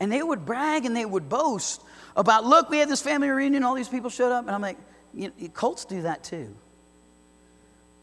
And 0.00 0.12
they 0.12 0.22
would 0.22 0.44
brag 0.44 0.84
and 0.84 0.94
they 0.94 1.06
would 1.06 1.30
boast 1.30 1.80
about, 2.14 2.44
look, 2.44 2.68
we 2.68 2.76
had 2.76 2.90
this 2.90 3.00
family 3.00 3.30
reunion, 3.30 3.62
all 3.62 3.74
these 3.74 3.88
people 3.88 4.10
showed 4.10 4.30
up. 4.30 4.44
And 4.44 4.54
I'm 4.54 4.60
like, 4.60 4.76
you 5.14 5.32
know, 5.40 5.48
cults 5.54 5.86
do 5.86 6.02
that 6.02 6.24
too. 6.24 6.54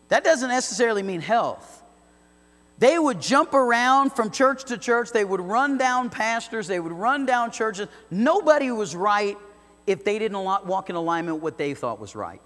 That 0.07 0.23
doesn't 0.23 0.49
necessarily 0.49 1.03
mean 1.03 1.21
health. 1.21 1.83
They 2.79 2.97
would 2.97 3.21
jump 3.21 3.53
around 3.53 4.13
from 4.13 4.31
church 4.31 4.63
to 4.63 4.79
church. 4.79 5.11
They 5.11 5.23
would 5.23 5.41
run 5.41 5.77
down 5.77 6.09
pastors. 6.09 6.65
They 6.65 6.79
would 6.79 6.91
run 6.91 7.27
down 7.27 7.51
churches. 7.51 7.87
Nobody 8.09 8.71
was 8.71 8.95
right 8.95 9.37
if 9.85 10.03
they 10.03 10.17
didn't 10.17 10.43
walk 10.43 10.89
in 10.89 10.95
alignment 10.95 11.35
with 11.35 11.43
what 11.43 11.57
they 11.59 11.75
thought 11.75 11.99
was 11.99 12.15
right. 12.15 12.41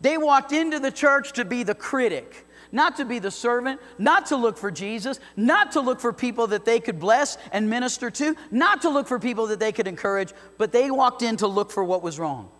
They 0.00 0.16
walked 0.16 0.52
into 0.52 0.78
the 0.78 0.90
church 0.90 1.34
to 1.34 1.44
be 1.44 1.62
the 1.62 1.74
critic, 1.74 2.44
not 2.72 2.96
to 2.96 3.04
be 3.04 3.18
the 3.18 3.30
servant, 3.30 3.80
not 3.98 4.26
to 4.26 4.36
look 4.36 4.58
for 4.58 4.70
Jesus, 4.70 5.20
not 5.36 5.72
to 5.72 5.80
look 5.80 6.00
for 6.00 6.12
people 6.12 6.48
that 6.48 6.64
they 6.64 6.80
could 6.80 6.98
bless 6.98 7.38
and 7.52 7.68
minister 7.70 8.10
to, 8.10 8.36
not 8.50 8.82
to 8.82 8.90
look 8.90 9.06
for 9.06 9.18
people 9.18 9.46
that 9.48 9.60
they 9.60 9.72
could 9.72 9.86
encourage, 9.86 10.32
but 10.58 10.72
they 10.72 10.90
walked 10.90 11.22
in 11.22 11.36
to 11.38 11.46
look 11.46 11.70
for 11.70 11.84
what 11.84 12.02
was 12.02 12.18
wrong. 12.18 12.50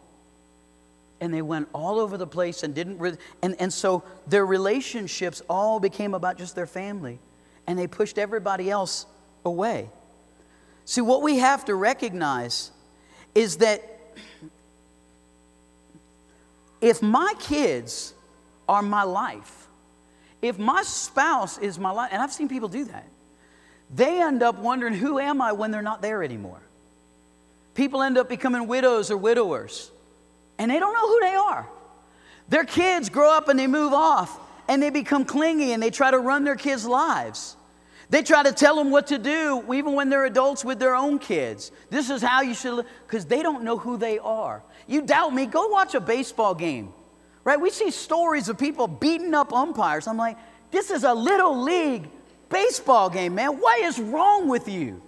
And 1.21 1.33
they 1.33 1.43
went 1.43 1.69
all 1.73 1.99
over 1.99 2.17
the 2.17 2.27
place 2.27 2.63
and 2.63 2.75
didn't, 2.75 2.99
re- 2.99 3.17
and, 3.43 3.57
and 3.59 3.73
so 3.73 4.03
their 4.27 4.45
relationships 4.45 5.43
all 5.49 5.81
became 5.81 6.15
about 6.15 6.39
just 6.39 6.55
their 6.55 6.67
family, 6.67 7.19
and 7.67 7.79
they 7.79 7.87
pushed 7.87 8.19
everybody 8.19 8.71
else 8.71 9.07
away. 9.45 9.89
See, 10.85 11.01
what 11.01 11.23
we 11.23 11.39
have 11.39 11.65
to 11.65 11.75
recognize 11.75 12.71
is 13.35 13.57
that 13.57 13.83
if 16.81 17.03
my 17.03 17.35
kids 17.41 18.15
are 18.69 18.83
my 18.83 19.03
life, 19.03 19.66
if 20.43 20.59
my 20.59 20.82
spouse 20.82 21.59
is 21.59 21.78
my 21.78 21.91
life, 21.91 22.11
and 22.12 22.22
I've 22.22 22.32
seen 22.32 22.49
people 22.49 22.68
do 22.68 22.84
that, 22.84 23.07
they 23.95 24.20
end 24.20 24.43
up 24.43 24.59
wondering, 24.59 24.95
who 24.95 25.18
am 25.18 25.41
I 25.41 25.53
when 25.53 25.70
they're 25.70 25.82
not 25.82 26.03
there 26.03 26.22
anymore? 26.22 26.61
People 27.74 28.03
end 28.03 28.18
up 28.18 28.28
becoming 28.28 28.66
widows 28.66 29.11
or 29.11 29.16
widowers, 29.16 29.91
and 30.59 30.70
they 30.70 30.78
don't 30.78 30.95
know 30.95 31.09
who 31.09 31.20
they 31.20 31.34
are. 31.34 31.68
Their 32.49 32.64
kids 32.64 33.09
grow 33.09 33.30
up 33.30 33.49
and 33.49 33.59
they 33.59 33.66
move 33.66 33.93
off, 33.93 34.39
and 34.68 34.82
they 34.82 34.91
become 34.91 35.24
clingy 35.24 35.72
and 35.72 35.82
they 35.82 35.91
try 35.91 36.11
to 36.11 36.18
run 36.18 36.45
their 36.45 36.57
kids' 36.57 36.84
lives. 36.84 37.57
They 38.09 38.22
try 38.22 38.45
to 38.45 38.53
tell 38.53 38.76
them 38.76 38.91
what 38.91 39.09
to 39.09 39.18
do, 39.18 39.64
even 39.72 39.95
when 39.95 40.11
they're 40.11 40.26
adults 40.26 40.64
with 40.64 40.78
their 40.78 40.95
own 40.95 41.18
kids. 41.18 41.72
This 41.91 42.09
is 42.09 42.22
how 42.22 42.43
you 42.43 42.55
should, 42.55 42.74
live, 42.74 42.87
because 43.07 43.24
they 43.24 43.43
don't 43.43 43.64
know 43.64 43.76
who 43.76 43.97
they 43.97 44.18
are. 44.18 44.62
You 44.87 45.03
doubt 45.03 45.34
me? 45.34 45.47
Go 45.47 45.68
watch 45.68 45.95
a 45.95 46.01
baseball 46.01 46.55
game, 46.55 46.93
right? 47.47 47.61
We 47.61 47.71
see 47.71 47.93
stories 47.93 48.49
of 48.49 48.59
people 48.59 48.89
beating 48.89 49.33
up 49.33 49.53
umpires. 49.53 50.09
I'm 50.09 50.17
like, 50.17 50.37
this 50.73 50.91
is 50.91 51.05
a 51.05 51.15
little 51.15 51.63
league 51.63 52.09
baseball 52.49 53.09
game, 53.09 53.37
man. 53.37 53.61
What 53.61 53.81
is 53.85 54.01
wrong 54.01 54.49
with 54.49 54.69
you? 54.69 55.01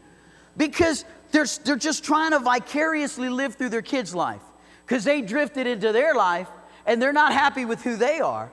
Because 0.56 1.04
they're, 1.32 1.46
they're 1.64 1.74
just 1.74 2.04
trying 2.04 2.30
to 2.30 2.38
vicariously 2.38 3.28
live 3.28 3.56
through 3.56 3.70
their 3.70 3.82
kids' 3.82 4.14
life 4.14 4.40
because 4.86 5.02
they 5.02 5.20
drifted 5.20 5.66
into 5.66 5.90
their 5.90 6.14
life 6.14 6.48
and 6.86 7.02
they're 7.02 7.12
not 7.12 7.32
happy 7.32 7.64
with 7.64 7.82
who 7.82 7.96
they 7.96 8.20
are. 8.20 8.52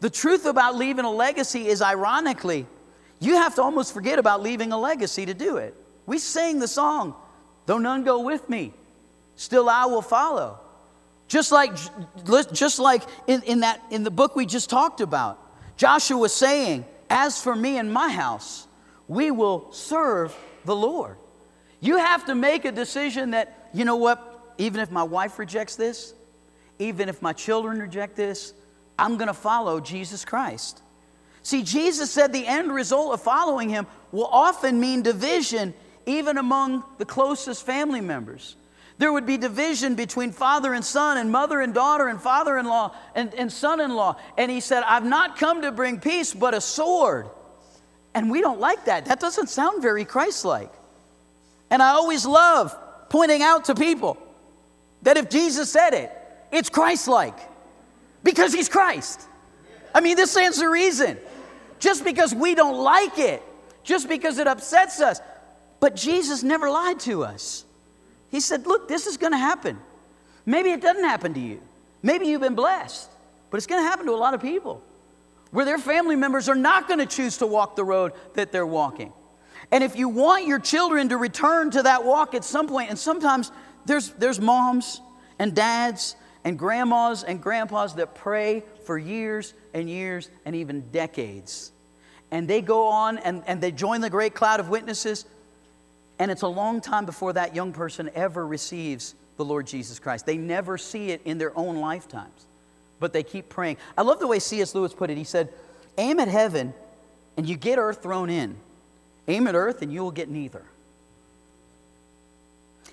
The 0.00 0.08
truth 0.08 0.46
about 0.46 0.76
leaving 0.76 1.04
a 1.04 1.10
legacy 1.10 1.68
is, 1.68 1.82
ironically, 1.82 2.64
you 3.20 3.34
have 3.34 3.54
to 3.56 3.62
almost 3.62 3.92
forget 3.92 4.18
about 4.18 4.42
leaving 4.42 4.72
a 4.72 4.78
legacy 4.78 5.26
to 5.26 5.34
do 5.34 5.58
it. 5.58 5.74
We 6.06 6.16
sing 6.16 6.58
the 6.58 6.66
song, 6.66 7.14
Though 7.66 7.76
None 7.76 8.02
Go 8.02 8.20
With 8.20 8.48
Me, 8.48 8.72
Still 9.36 9.68
I 9.68 9.84
Will 9.84 10.00
Follow. 10.00 10.58
Just 11.30 11.52
like, 11.52 11.70
just 12.52 12.80
like 12.80 13.04
in, 13.28 13.40
in, 13.42 13.60
that, 13.60 13.80
in 13.92 14.02
the 14.02 14.10
book 14.10 14.34
we 14.34 14.46
just 14.46 14.68
talked 14.68 15.00
about, 15.00 15.38
Joshua 15.76 16.18
was 16.18 16.32
saying, 16.32 16.84
As 17.08 17.40
for 17.40 17.54
me 17.54 17.78
and 17.78 17.92
my 17.92 18.08
house, 18.08 18.66
we 19.06 19.30
will 19.30 19.72
serve 19.72 20.36
the 20.64 20.74
Lord. 20.74 21.16
You 21.78 21.98
have 21.98 22.26
to 22.26 22.34
make 22.34 22.64
a 22.64 22.72
decision 22.72 23.30
that, 23.30 23.70
you 23.72 23.84
know 23.84 23.94
what, 23.94 24.54
even 24.58 24.80
if 24.80 24.90
my 24.90 25.04
wife 25.04 25.38
rejects 25.38 25.76
this, 25.76 26.14
even 26.80 27.08
if 27.08 27.22
my 27.22 27.32
children 27.32 27.78
reject 27.78 28.16
this, 28.16 28.52
I'm 28.98 29.16
going 29.16 29.28
to 29.28 29.32
follow 29.32 29.78
Jesus 29.78 30.24
Christ. 30.24 30.82
See, 31.44 31.62
Jesus 31.62 32.10
said 32.10 32.32
the 32.32 32.44
end 32.44 32.72
result 32.72 33.14
of 33.14 33.22
following 33.22 33.68
him 33.68 33.86
will 34.10 34.26
often 34.26 34.80
mean 34.80 35.02
division 35.02 35.74
even 36.06 36.38
among 36.38 36.82
the 36.98 37.04
closest 37.04 37.64
family 37.64 38.00
members. 38.00 38.56
There 39.00 39.10
would 39.10 39.24
be 39.24 39.38
division 39.38 39.94
between 39.94 40.30
father 40.30 40.74
and 40.74 40.84
son, 40.84 41.16
and 41.16 41.32
mother 41.32 41.62
and 41.62 41.72
daughter, 41.72 42.08
and 42.08 42.20
father 42.20 42.58
in 42.58 42.66
law 42.66 42.94
and, 43.14 43.32
and 43.32 43.50
son 43.50 43.80
in 43.80 43.94
law. 43.94 44.16
And 44.36 44.50
he 44.50 44.60
said, 44.60 44.82
I've 44.82 45.06
not 45.06 45.38
come 45.38 45.62
to 45.62 45.72
bring 45.72 45.98
peace, 45.98 46.34
but 46.34 46.52
a 46.52 46.60
sword. 46.60 47.30
And 48.12 48.30
we 48.30 48.42
don't 48.42 48.60
like 48.60 48.84
that. 48.84 49.06
That 49.06 49.18
doesn't 49.18 49.48
sound 49.48 49.80
very 49.80 50.04
Christ 50.04 50.44
like. 50.44 50.70
And 51.70 51.82
I 51.82 51.92
always 51.92 52.26
love 52.26 52.76
pointing 53.08 53.40
out 53.40 53.64
to 53.64 53.74
people 53.74 54.18
that 55.00 55.16
if 55.16 55.30
Jesus 55.30 55.72
said 55.72 55.94
it, 55.94 56.12
it's 56.52 56.68
Christ 56.68 57.08
like 57.08 57.38
because 58.22 58.52
he's 58.52 58.68
Christ. 58.68 59.26
I 59.94 60.02
mean, 60.02 60.16
this 60.18 60.30
stands 60.30 60.58
to 60.58 60.68
reason 60.68 61.16
just 61.78 62.04
because 62.04 62.34
we 62.34 62.54
don't 62.54 62.76
like 62.76 63.18
it, 63.18 63.42
just 63.82 64.10
because 64.10 64.36
it 64.36 64.46
upsets 64.46 65.00
us. 65.00 65.22
But 65.80 65.96
Jesus 65.96 66.42
never 66.42 66.68
lied 66.68 67.00
to 67.00 67.24
us. 67.24 67.64
He 68.30 68.40
said, 68.40 68.66
Look, 68.66 68.88
this 68.88 69.06
is 69.06 69.16
going 69.16 69.32
to 69.32 69.38
happen. 69.38 69.78
Maybe 70.46 70.70
it 70.70 70.80
doesn't 70.80 71.04
happen 71.04 71.34
to 71.34 71.40
you. 71.40 71.60
Maybe 72.02 72.26
you've 72.26 72.40
been 72.40 72.54
blessed, 72.54 73.10
but 73.50 73.58
it's 73.58 73.66
going 73.66 73.82
to 73.82 73.88
happen 73.88 74.06
to 74.06 74.12
a 74.12 74.16
lot 74.16 74.34
of 74.34 74.40
people 74.40 74.82
where 75.50 75.64
their 75.64 75.78
family 75.78 76.16
members 76.16 76.48
are 76.48 76.54
not 76.54 76.86
going 76.88 77.00
to 77.00 77.06
choose 77.06 77.38
to 77.38 77.46
walk 77.46 77.76
the 77.76 77.84
road 77.84 78.12
that 78.34 78.52
they're 78.52 78.66
walking. 78.66 79.12
And 79.72 79.84
if 79.84 79.96
you 79.96 80.08
want 80.08 80.46
your 80.46 80.58
children 80.58 81.08
to 81.10 81.16
return 81.16 81.70
to 81.72 81.82
that 81.82 82.04
walk 82.04 82.34
at 82.34 82.44
some 82.44 82.66
point, 82.66 82.90
and 82.90 82.98
sometimes 82.98 83.52
there's, 83.84 84.10
there's 84.10 84.40
moms 84.40 85.00
and 85.38 85.54
dads 85.54 86.16
and 86.44 86.58
grandmas 86.58 87.24
and 87.24 87.42
grandpas 87.42 87.94
that 87.96 88.14
pray 88.14 88.62
for 88.84 88.98
years 88.98 89.54
and 89.74 89.88
years 89.88 90.30
and 90.44 90.56
even 90.56 90.82
decades. 90.90 91.72
And 92.30 92.48
they 92.48 92.62
go 92.62 92.88
on 92.88 93.18
and, 93.18 93.42
and 93.46 93.60
they 93.60 93.72
join 93.72 94.00
the 94.00 94.10
great 94.10 94.34
cloud 94.34 94.60
of 94.60 94.68
witnesses. 94.68 95.24
And 96.20 96.30
it's 96.30 96.42
a 96.42 96.48
long 96.48 96.82
time 96.82 97.06
before 97.06 97.32
that 97.32 97.56
young 97.56 97.72
person 97.72 98.10
ever 98.14 98.46
receives 98.46 99.14
the 99.38 99.44
Lord 99.44 99.66
Jesus 99.66 99.98
Christ. 99.98 100.26
They 100.26 100.36
never 100.36 100.76
see 100.76 101.10
it 101.10 101.22
in 101.24 101.38
their 101.38 101.56
own 101.58 101.76
lifetimes, 101.76 102.44
but 103.00 103.14
they 103.14 103.22
keep 103.22 103.48
praying. 103.48 103.78
I 103.96 104.02
love 104.02 104.20
the 104.20 104.26
way 104.26 104.38
C.S. 104.38 104.74
Lewis 104.74 104.92
put 104.92 105.08
it. 105.08 105.16
He 105.16 105.24
said, 105.24 105.48
Aim 105.96 106.20
at 106.20 106.28
heaven 106.28 106.74
and 107.38 107.48
you 107.48 107.56
get 107.56 107.78
earth 107.78 108.02
thrown 108.02 108.28
in. 108.28 108.54
Aim 109.28 109.46
at 109.46 109.54
earth 109.54 109.80
and 109.80 109.90
you 109.90 110.02
will 110.02 110.10
get 110.10 110.28
neither. 110.28 110.62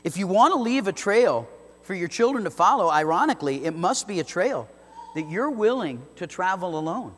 If 0.06 0.16
you 0.16 0.26
want 0.26 0.54
to 0.54 0.60
leave 0.62 0.88
a 0.88 0.94
trail 0.94 1.50
for 1.84 1.94
your 1.94 2.08
children 2.08 2.46
to 2.46 2.50
follow, 2.50 2.90
ironically, 2.90 3.66
it 3.66 3.76
must 3.76 4.08
be 4.08 4.22
a 4.22 4.24
trail 4.24 4.70
that 5.16 5.30
you're 5.30 5.52
willing 5.52 6.02
to 6.16 6.28
travel 6.28 6.80
alone. 6.80 7.14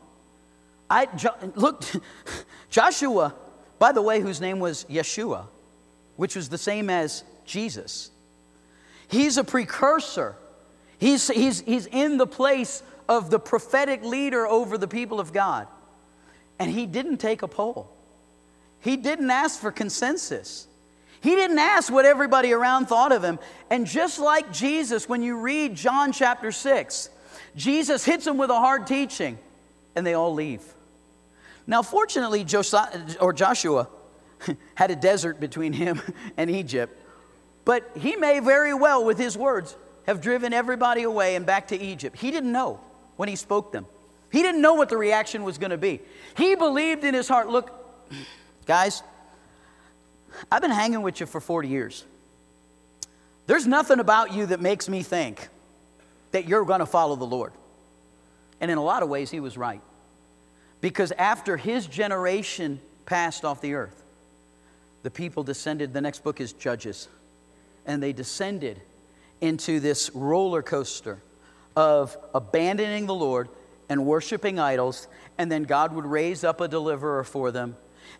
I 0.90 1.06
look, 1.54 1.84
Joshua, 2.70 3.32
by 3.78 3.92
the 3.92 4.02
way, 4.02 4.20
whose 4.20 4.40
name 4.40 4.58
was 4.58 4.84
Yeshua, 4.90 5.44
which 6.20 6.36
was 6.36 6.50
the 6.50 6.58
same 6.58 6.90
as 6.90 7.24
Jesus. 7.46 8.10
He's 9.08 9.38
a 9.38 9.42
precursor. 9.42 10.36
He's, 10.98 11.28
he's, 11.28 11.62
he's 11.62 11.86
in 11.86 12.18
the 12.18 12.26
place 12.26 12.82
of 13.08 13.30
the 13.30 13.38
prophetic 13.38 14.04
leader 14.04 14.46
over 14.46 14.76
the 14.76 14.86
people 14.86 15.18
of 15.18 15.32
God. 15.32 15.66
And 16.58 16.70
he 16.70 16.84
didn't 16.84 17.16
take 17.16 17.40
a 17.40 17.48
poll. 17.48 17.90
He 18.80 18.98
didn't 18.98 19.30
ask 19.30 19.58
for 19.58 19.72
consensus. 19.72 20.66
He 21.22 21.30
didn't 21.36 21.58
ask 21.58 21.90
what 21.90 22.04
everybody 22.04 22.52
around 22.52 22.88
thought 22.88 23.12
of 23.12 23.24
him. 23.24 23.38
And 23.70 23.86
just 23.86 24.18
like 24.18 24.52
Jesus, 24.52 25.08
when 25.08 25.22
you 25.22 25.38
read 25.38 25.74
John 25.74 26.12
chapter 26.12 26.52
6, 26.52 27.08
Jesus 27.56 28.04
hits 28.04 28.26
them 28.26 28.36
with 28.36 28.50
a 28.50 28.58
hard 28.58 28.86
teaching, 28.86 29.38
and 29.96 30.06
they 30.06 30.12
all 30.12 30.34
leave. 30.34 30.60
Now, 31.66 31.80
fortunately, 31.80 32.44
Josiah, 32.44 33.00
or 33.22 33.32
Joshua 33.32 33.88
had 34.74 34.90
a 34.90 34.96
desert 34.96 35.40
between 35.40 35.72
him 35.72 36.00
and 36.36 36.50
Egypt, 36.50 36.96
but 37.64 37.90
he 37.96 38.16
may 38.16 38.40
very 38.40 38.74
well, 38.74 39.04
with 39.04 39.18
his 39.18 39.36
words, 39.36 39.76
have 40.06 40.20
driven 40.20 40.52
everybody 40.52 41.02
away 41.02 41.36
and 41.36 41.46
back 41.46 41.68
to 41.68 41.78
Egypt. 41.78 42.16
He 42.16 42.30
didn't 42.30 42.52
know 42.52 42.80
when 43.16 43.28
he 43.28 43.36
spoke 43.36 43.72
them. 43.72 43.86
He 44.32 44.42
didn't 44.42 44.62
know 44.62 44.74
what 44.74 44.88
the 44.88 44.96
reaction 44.96 45.42
was 45.42 45.58
going 45.58 45.70
to 45.70 45.78
be. 45.78 46.00
He 46.36 46.54
believed 46.54 47.04
in 47.04 47.14
his 47.14 47.28
heart, 47.28 47.48
look, 47.48 47.70
guys, 48.64 49.02
I've 50.50 50.62
been 50.62 50.70
hanging 50.70 51.02
with 51.02 51.20
you 51.20 51.26
for 51.26 51.40
40 51.40 51.68
years. 51.68 52.04
There's 53.46 53.66
nothing 53.66 53.98
about 53.98 54.32
you 54.32 54.46
that 54.46 54.60
makes 54.60 54.88
me 54.88 55.02
think 55.02 55.48
that 56.30 56.46
you're 56.46 56.64
going 56.64 56.78
to 56.80 56.86
follow 56.86 57.16
the 57.16 57.26
Lord. 57.26 57.52
And 58.60 58.70
in 58.70 58.78
a 58.78 58.82
lot 58.84 59.02
of 59.02 59.08
ways, 59.08 59.30
he 59.30 59.40
was 59.40 59.58
right. 59.58 59.80
Because 60.80 61.12
after 61.12 61.56
his 61.56 61.86
generation 61.86 62.80
passed 63.06 63.44
off 63.44 63.60
the 63.60 63.74
earth, 63.74 63.99
the 65.02 65.10
people 65.10 65.42
descended. 65.42 65.92
The 65.92 66.00
next 66.00 66.22
book 66.22 66.40
is 66.40 66.52
Judges. 66.52 67.08
And 67.86 68.02
they 68.02 68.12
descended 68.12 68.80
into 69.40 69.80
this 69.80 70.10
roller 70.14 70.62
coaster 70.62 71.18
of 71.76 72.16
abandoning 72.34 73.06
the 73.06 73.14
Lord 73.14 73.48
and 73.88 74.04
worshiping 74.04 74.58
idols. 74.58 75.08
And 75.38 75.50
then 75.50 75.64
God 75.64 75.94
would 75.94 76.04
raise 76.04 76.44
up 76.44 76.60
a 76.60 76.68
deliverer 76.68 77.24
for 77.24 77.50
them. 77.50 77.76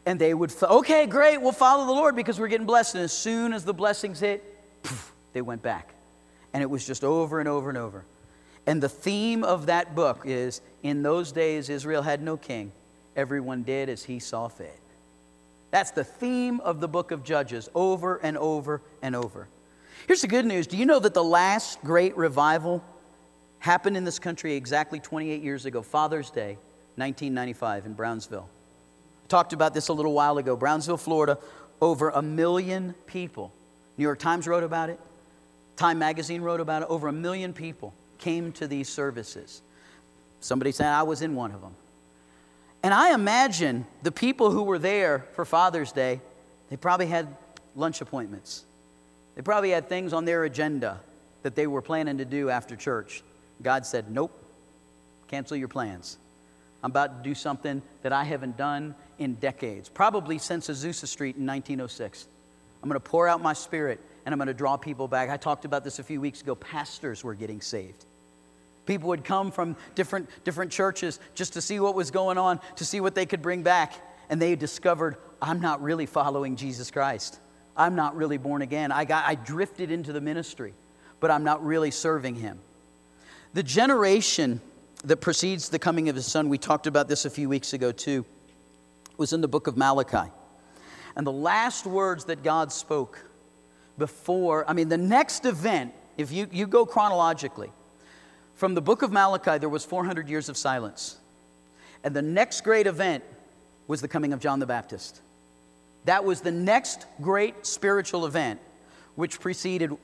And 0.06 0.18
they 0.18 0.32
would, 0.32 0.52
okay, 0.62 1.06
great, 1.06 1.40
we'll 1.42 1.52
follow 1.52 1.84
the 1.86 1.92
Lord 1.92 2.16
because 2.16 2.40
we're 2.40 2.48
getting 2.48 2.66
blessed. 2.66 2.94
And 2.94 3.04
as 3.04 3.12
soon 3.12 3.52
as 3.52 3.64
the 3.64 3.74
blessings 3.74 4.20
hit, 4.20 4.42
poof, 4.82 5.12
they 5.32 5.42
went 5.42 5.62
back. 5.62 5.92
And 6.52 6.62
it 6.62 6.70
was 6.70 6.86
just 6.86 7.04
over 7.04 7.38
and 7.38 7.48
over 7.48 7.68
and 7.68 7.76
over. 7.76 8.04
And 8.66 8.82
the 8.82 8.88
theme 8.88 9.44
of 9.44 9.66
that 9.66 9.94
book 9.94 10.22
is 10.24 10.60
in 10.82 11.02
those 11.02 11.32
days, 11.32 11.68
Israel 11.68 12.02
had 12.02 12.22
no 12.22 12.36
king. 12.36 12.72
Everyone 13.14 13.62
did 13.62 13.88
as 13.88 14.04
he 14.04 14.18
saw 14.18 14.48
fit. 14.48 14.79
That's 15.70 15.92
the 15.92 16.04
theme 16.04 16.60
of 16.60 16.80
the 16.80 16.88
book 16.88 17.10
of 17.10 17.24
Judges 17.24 17.68
over 17.74 18.16
and 18.16 18.36
over 18.36 18.82
and 19.02 19.14
over. 19.14 19.48
Here's 20.06 20.22
the 20.22 20.28
good 20.28 20.46
news 20.46 20.66
Do 20.66 20.76
you 20.76 20.86
know 20.86 20.98
that 20.98 21.14
the 21.14 21.24
last 21.24 21.80
great 21.82 22.16
revival 22.16 22.82
happened 23.60 23.96
in 23.96 24.04
this 24.04 24.18
country 24.18 24.54
exactly 24.54 24.98
28 24.98 25.42
years 25.42 25.66
ago, 25.66 25.82
Father's 25.82 26.30
Day, 26.30 26.56
1995, 26.96 27.86
in 27.86 27.92
Brownsville? 27.92 28.48
I 29.24 29.28
talked 29.28 29.52
about 29.52 29.74
this 29.74 29.88
a 29.88 29.92
little 29.92 30.12
while 30.12 30.38
ago. 30.38 30.56
Brownsville, 30.56 30.96
Florida, 30.96 31.38
over 31.80 32.10
a 32.10 32.22
million 32.22 32.94
people. 33.06 33.52
New 33.96 34.02
York 34.02 34.18
Times 34.18 34.48
wrote 34.48 34.64
about 34.64 34.90
it, 34.90 34.98
Time 35.76 35.98
Magazine 35.98 36.42
wrote 36.42 36.60
about 36.60 36.82
it. 36.82 36.88
Over 36.90 37.08
a 37.08 37.12
million 37.12 37.52
people 37.52 37.94
came 38.18 38.52
to 38.52 38.66
these 38.66 38.88
services. 38.88 39.62
Somebody 40.40 40.72
said 40.72 40.88
I 40.88 41.04
was 41.04 41.22
in 41.22 41.34
one 41.34 41.52
of 41.52 41.60
them. 41.60 41.74
And 42.82 42.94
I 42.94 43.12
imagine 43.12 43.86
the 44.02 44.12
people 44.12 44.50
who 44.50 44.62
were 44.62 44.78
there 44.78 45.26
for 45.34 45.44
Father's 45.44 45.92
Day, 45.92 46.20
they 46.70 46.76
probably 46.76 47.06
had 47.06 47.28
lunch 47.76 48.00
appointments. 48.00 48.64
They 49.34 49.42
probably 49.42 49.70
had 49.70 49.88
things 49.88 50.12
on 50.12 50.24
their 50.24 50.44
agenda 50.44 51.00
that 51.42 51.54
they 51.54 51.66
were 51.66 51.82
planning 51.82 52.18
to 52.18 52.24
do 52.24 52.50
after 52.50 52.76
church. 52.76 53.22
God 53.62 53.84
said, 53.86 54.10
Nope, 54.10 54.32
cancel 55.28 55.56
your 55.56 55.68
plans. 55.68 56.18
I'm 56.82 56.90
about 56.90 57.22
to 57.22 57.28
do 57.28 57.34
something 57.34 57.82
that 58.02 58.12
I 58.12 58.24
haven't 58.24 58.56
done 58.56 58.94
in 59.18 59.34
decades, 59.34 59.88
probably 59.88 60.38
since 60.38 60.68
Azusa 60.68 61.06
Street 61.06 61.36
in 61.36 61.46
1906. 61.46 62.26
I'm 62.82 62.88
going 62.88 62.94
to 62.94 63.00
pour 63.00 63.28
out 63.28 63.42
my 63.42 63.52
spirit 63.52 64.00
and 64.24 64.32
I'm 64.32 64.38
going 64.38 64.48
to 64.48 64.54
draw 64.54 64.78
people 64.78 65.06
back. 65.06 65.28
I 65.28 65.36
talked 65.36 65.66
about 65.66 65.84
this 65.84 65.98
a 65.98 66.02
few 66.02 66.20
weeks 66.20 66.40
ago. 66.40 66.54
Pastors 66.54 67.22
were 67.22 67.34
getting 67.34 67.60
saved. 67.60 68.06
People 68.91 69.11
would 69.11 69.22
come 69.22 69.53
from 69.53 69.76
different, 69.95 70.28
different 70.43 70.72
churches 70.72 71.20
just 71.36 71.53
to 71.53 71.61
see 71.61 71.78
what 71.78 71.95
was 71.95 72.11
going 72.11 72.38
on, 72.38 72.59
to 72.74 72.84
see 72.84 73.01
what 73.01 73.14
they 73.14 73.24
could 73.24 73.41
bring 73.41 73.62
back. 73.62 73.95
And 74.28 74.43
they 74.43 74.57
discovered, 74.57 75.16
I'm 75.41 75.61
not 75.61 75.80
really 75.80 76.07
following 76.07 76.57
Jesus 76.57 76.91
Christ. 76.91 77.38
I'm 77.76 77.95
not 77.95 78.16
really 78.16 78.36
born 78.36 78.62
again. 78.62 78.91
I, 78.91 79.05
got, 79.05 79.24
I 79.28 79.36
drifted 79.36 79.93
into 79.93 80.12
the 80.12 80.20
ministry, 80.20 80.74
but 81.20 81.30
I'm 81.30 81.45
not 81.45 81.64
really 81.64 81.93
serving 81.93 82.34
him. 82.34 82.59
The 83.55 83.62
generation 83.62 84.61
that 85.05 85.18
precedes 85.18 85.68
the 85.68 85.78
coming 85.78 86.09
of 86.09 86.16
his 86.16 86.26
son, 86.26 86.49
we 86.49 86.59
talked 86.59 86.88
about 86.88 87.07
this 87.07 87.24
a 87.24 87.30
few 87.30 87.49
weeks 87.49 87.72
ago 87.72 87.93
too, 87.93 88.24
was 89.16 89.32
in 89.32 89.41
the 89.41 89.47
book 89.47 89.68
of 89.68 89.76
Malachi. 89.76 90.32
And 91.14 91.24
the 91.24 91.30
last 91.30 91.86
words 91.86 92.24
that 92.24 92.43
God 92.43 92.72
spoke 92.72 93.24
before, 93.99 94.68
I 94.68 94.72
mean, 94.72 94.88
the 94.88 94.99
next 94.99 95.45
event, 95.45 95.95
if 96.16 96.32
you, 96.32 96.49
you 96.51 96.66
go 96.66 96.84
chronologically, 96.84 97.70
from 98.61 98.74
the 98.74 98.82
book 98.82 99.00
of 99.00 99.11
Malachi, 99.11 99.56
there 99.56 99.70
was 99.70 99.86
400 99.86 100.28
years 100.28 100.50
of 100.50 100.56
silence. 100.58 101.16
And 102.04 102.14
the 102.14 102.20
next 102.20 102.61
great 102.61 102.86
event 102.86 103.24
was 103.86 104.02
the 104.02 104.06
coming 104.06 104.34
of 104.34 104.40
John 104.40 104.61
the 104.61 104.66
Baptist. 104.66 105.22
That 106.04 106.26
was 106.26 106.42
the 106.42 106.52
next 106.52 107.06
great 107.22 107.64
spiritual 107.64 108.26
event 108.26 108.61
which 109.14 109.40
preceded 109.40 109.96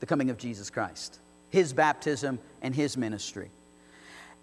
the 0.00 0.06
coming 0.06 0.30
of 0.30 0.38
Jesus 0.38 0.70
Christ, 0.70 1.18
his 1.50 1.74
baptism 1.74 2.38
and 2.62 2.74
his 2.74 2.96
ministry. 2.96 3.50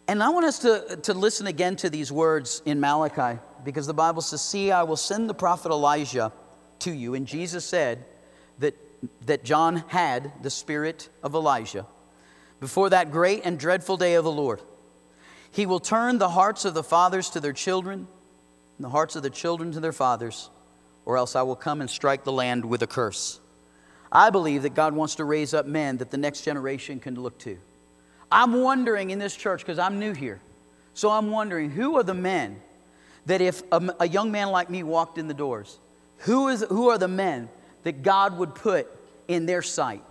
And 0.07 0.21
I 0.21 0.29
want 0.29 0.45
us 0.45 0.59
to, 0.59 0.99
to 1.01 1.15
listen 1.15 1.47
again 1.47 1.75
to 1.77 1.89
these 1.89 2.11
words 2.11 2.61
in 2.65 2.79
Malachi 2.79 3.39
because 3.63 3.87
the 3.87 3.95
Bible 3.95 4.21
says, 4.21 4.43
See, 4.43 4.71
I 4.71 4.83
will 4.83 4.95
send 4.95 5.27
the 5.27 5.33
prophet 5.33 5.71
Elijah 5.71 6.31
to 6.81 6.91
you. 6.91 7.15
And 7.15 7.25
Jesus 7.25 7.65
said 7.65 8.05
that, 8.59 8.75
that 9.25 9.43
John 9.43 9.77
had 9.87 10.31
the 10.43 10.51
spirit 10.51 11.09
of 11.23 11.33
Elijah 11.33 11.87
before 12.59 12.89
that 12.89 13.11
great 13.11 13.41
and 13.43 13.59
dreadful 13.59 13.97
day 13.97 14.15
of 14.15 14.23
the 14.23 14.31
Lord. 14.31 14.61
He 15.51 15.65
will 15.65 15.79
turn 15.79 16.17
the 16.17 16.29
hearts 16.29 16.65
of 16.65 16.73
the 16.73 16.83
fathers 16.83 17.29
to 17.31 17.39
their 17.39 17.53
children, 17.53 18.07
and 18.77 18.85
the 18.85 18.89
hearts 18.89 19.15
of 19.15 19.23
the 19.23 19.29
children 19.29 19.71
to 19.71 19.79
their 19.79 19.93
fathers, 19.93 20.49
or 21.05 21.17
else 21.17 21.35
I 21.35 21.43
will 21.43 21.55
come 21.55 21.81
and 21.81 21.89
strike 21.89 22.23
the 22.23 22.31
land 22.31 22.65
with 22.65 22.81
a 22.81 22.87
curse. 22.87 23.39
I 24.11 24.29
believe 24.29 24.63
that 24.63 24.73
God 24.73 24.93
wants 24.93 25.15
to 25.15 25.25
raise 25.25 25.53
up 25.53 25.65
men 25.65 25.97
that 25.97 26.11
the 26.11 26.17
next 26.17 26.41
generation 26.41 26.99
can 26.99 27.15
look 27.15 27.37
to. 27.39 27.57
I'm 28.31 28.61
wondering 28.61 29.11
in 29.11 29.19
this 29.19 29.35
church, 29.35 29.61
because 29.61 29.79
I'm 29.79 29.99
new 29.99 30.13
here, 30.13 30.41
so 30.93 31.09
I'm 31.09 31.31
wondering 31.31 31.69
who 31.69 31.97
are 31.97 32.03
the 32.03 32.13
men 32.13 32.61
that 33.25 33.41
if 33.41 33.61
a, 33.71 33.95
a, 33.99 34.07
young 34.07 34.31
man 34.31 34.49
like 34.49 34.69
me 34.69 34.83
walked 34.83 35.17
in 35.17 35.27
the 35.27 35.33
doors, 35.33 35.77
who, 36.19 36.49
is, 36.49 36.63
who 36.69 36.89
are 36.89 36.97
the 36.97 37.07
men 37.07 37.49
that 37.83 38.03
God 38.03 38.37
would 38.37 38.55
put 38.55 38.87
in 39.27 39.45
their 39.45 39.61
sight? 39.61 40.03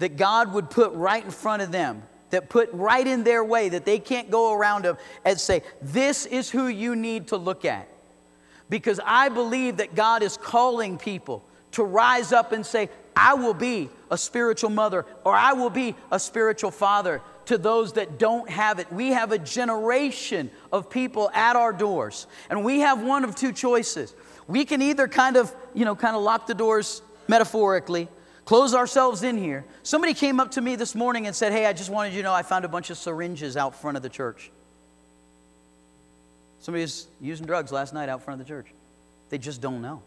That 0.00 0.16
God 0.16 0.52
would 0.54 0.68
put 0.68 0.92
right 0.92 1.24
in 1.24 1.30
front 1.30 1.62
of 1.62 1.70
them, 1.70 2.02
that 2.30 2.48
put 2.48 2.70
right 2.72 3.06
in 3.06 3.22
their 3.22 3.44
way, 3.44 3.68
that 3.68 3.84
they 3.84 3.98
can't 3.98 4.30
go 4.30 4.52
around 4.52 4.84
them 4.84 4.96
and 5.24 5.38
say, 5.38 5.62
This 5.80 6.26
is 6.26 6.50
who 6.50 6.66
you 6.66 6.96
need 6.96 7.28
to 7.28 7.36
look 7.36 7.64
at. 7.64 7.88
Because 8.68 9.00
I 9.04 9.28
believe 9.28 9.76
that 9.76 9.94
God 9.94 10.22
is 10.22 10.36
calling 10.36 10.98
people 10.98 11.44
to 11.72 11.84
rise 11.84 12.32
up 12.32 12.52
and 12.52 12.64
say, 12.64 12.88
I 13.14 13.34
will 13.34 13.54
be 13.54 13.90
a 14.10 14.16
spiritual 14.16 14.70
mother 14.70 15.04
or 15.24 15.34
I 15.34 15.52
will 15.52 15.70
be 15.70 15.94
a 16.10 16.18
spiritual 16.18 16.70
father 16.70 17.20
to 17.46 17.58
those 17.58 17.94
that 17.94 18.18
don't 18.18 18.48
have 18.48 18.78
it. 18.78 18.90
We 18.92 19.08
have 19.08 19.32
a 19.32 19.38
generation 19.38 20.50
of 20.72 20.88
people 20.88 21.30
at 21.34 21.56
our 21.56 21.72
doors, 21.72 22.26
and 22.48 22.64
we 22.64 22.80
have 22.80 23.02
one 23.02 23.24
of 23.24 23.34
two 23.34 23.52
choices. 23.52 24.14
We 24.46 24.64
can 24.64 24.80
either 24.80 25.08
kind 25.08 25.36
of, 25.36 25.54
you 25.74 25.84
know, 25.84 25.96
kind 25.96 26.16
of 26.16 26.22
lock 26.22 26.46
the 26.46 26.54
doors 26.54 27.02
metaphorically 27.28 28.08
close 28.50 28.74
ourselves 28.74 29.22
in 29.22 29.38
here. 29.38 29.64
Somebody 29.84 30.12
came 30.12 30.40
up 30.40 30.50
to 30.50 30.60
me 30.60 30.74
this 30.74 30.96
morning 30.96 31.28
and 31.28 31.36
said, 31.36 31.52
Hey, 31.52 31.66
I 31.66 31.72
just 31.72 31.88
wanted 31.88 32.14
you 32.14 32.22
to 32.22 32.24
know 32.24 32.34
I 32.34 32.42
found 32.42 32.64
a 32.64 32.68
bunch 32.68 32.90
of 32.90 32.98
syringes 32.98 33.56
out 33.56 33.76
front 33.76 33.96
of 33.96 34.02
the 34.02 34.08
church. 34.08 34.50
Somebody 36.58 36.82
was 36.82 37.06
using 37.20 37.46
drugs 37.46 37.70
last 37.70 37.94
night 37.94 38.08
out 38.08 38.24
front 38.24 38.40
of 38.40 38.44
the 38.48 38.52
church. 38.52 38.66
They 39.28 39.38
just 39.38 39.60
don't 39.60 39.80
know. 39.80 40.02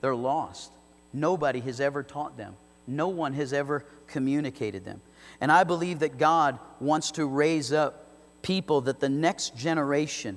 They're 0.00 0.16
lost. 0.16 0.72
Nobody 1.12 1.60
has 1.60 1.80
ever 1.80 2.02
taught 2.02 2.36
them, 2.36 2.56
no 2.88 3.06
one 3.06 3.32
has 3.34 3.52
ever 3.52 3.84
communicated 4.08 4.84
them. 4.84 5.00
And 5.40 5.52
I 5.52 5.62
believe 5.62 6.00
that 6.00 6.18
God 6.18 6.58
wants 6.80 7.12
to 7.12 7.26
raise 7.26 7.72
up 7.72 8.08
people 8.42 8.80
that 8.80 8.98
the 8.98 9.08
next 9.08 9.56
generation 9.56 10.36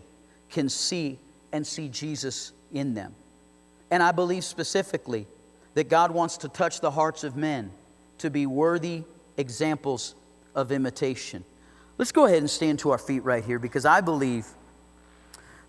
can 0.51 0.69
see 0.69 1.17
and 1.51 1.65
see 1.65 1.89
Jesus 1.89 2.51
in 2.71 2.93
them. 2.93 3.15
And 3.89 4.03
I 4.03 4.11
believe 4.11 4.43
specifically 4.43 5.25
that 5.73 5.89
God 5.89 6.11
wants 6.11 6.37
to 6.37 6.49
touch 6.49 6.81
the 6.81 6.91
hearts 6.91 7.23
of 7.23 7.35
men 7.35 7.71
to 8.19 8.29
be 8.29 8.45
worthy 8.45 9.03
examples 9.37 10.15
of 10.53 10.71
imitation. 10.71 11.43
Let's 11.97 12.11
go 12.11 12.25
ahead 12.25 12.39
and 12.39 12.49
stand 12.49 12.79
to 12.79 12.91
our 12.91 12.97
feet 12.97 13.23
right 13.23 13.43
here 13.43 13.59
because 13.59 13.85
I 13.85 14.01
believe 14.01 14.45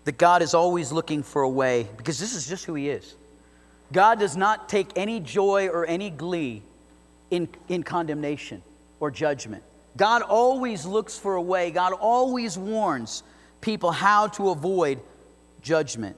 that 0.05 0.17
God 0.17 0.41
is 0.41 0.53
always 0.53 0.91
looking 0.91 1.23
for 1.23 1.43
a 1.43 1.49
way, 1.49 1.87
because 1.95 2.19
this 2.19 2.35
is 2.35 2.47
just 2.47 2.65
who 2.65 2.73
He 2.73 2.89
is. 2.89 3.15
God 3.91 4.19
does 4.19 4.35
not 4.35 4.67
take 4.67 4.89
any 4.95 5.19
joy 5.19 5.67
or 5.69 5.85
any 5.85 6.09
glee 6.09 6.61
in, 7.31 7.47
in 7.69 7.83
condemnation 7.83 8.61
or 8.99 9.11
judgment. 9.11 9.63
God 9.95 10.23
always 10.23 10.85
looks 10.85 11.17
for 11.17 11.35
a 11.35 11.41
way, 11.41 11.71
God 11.71 11.93
always 11.93 12.57
warns 12.57 13.23
people 13.61 13.91
how 13.91 14.27
to 14.27 14.49
avoid 14.49 14.99
judgment. 15.61 16.17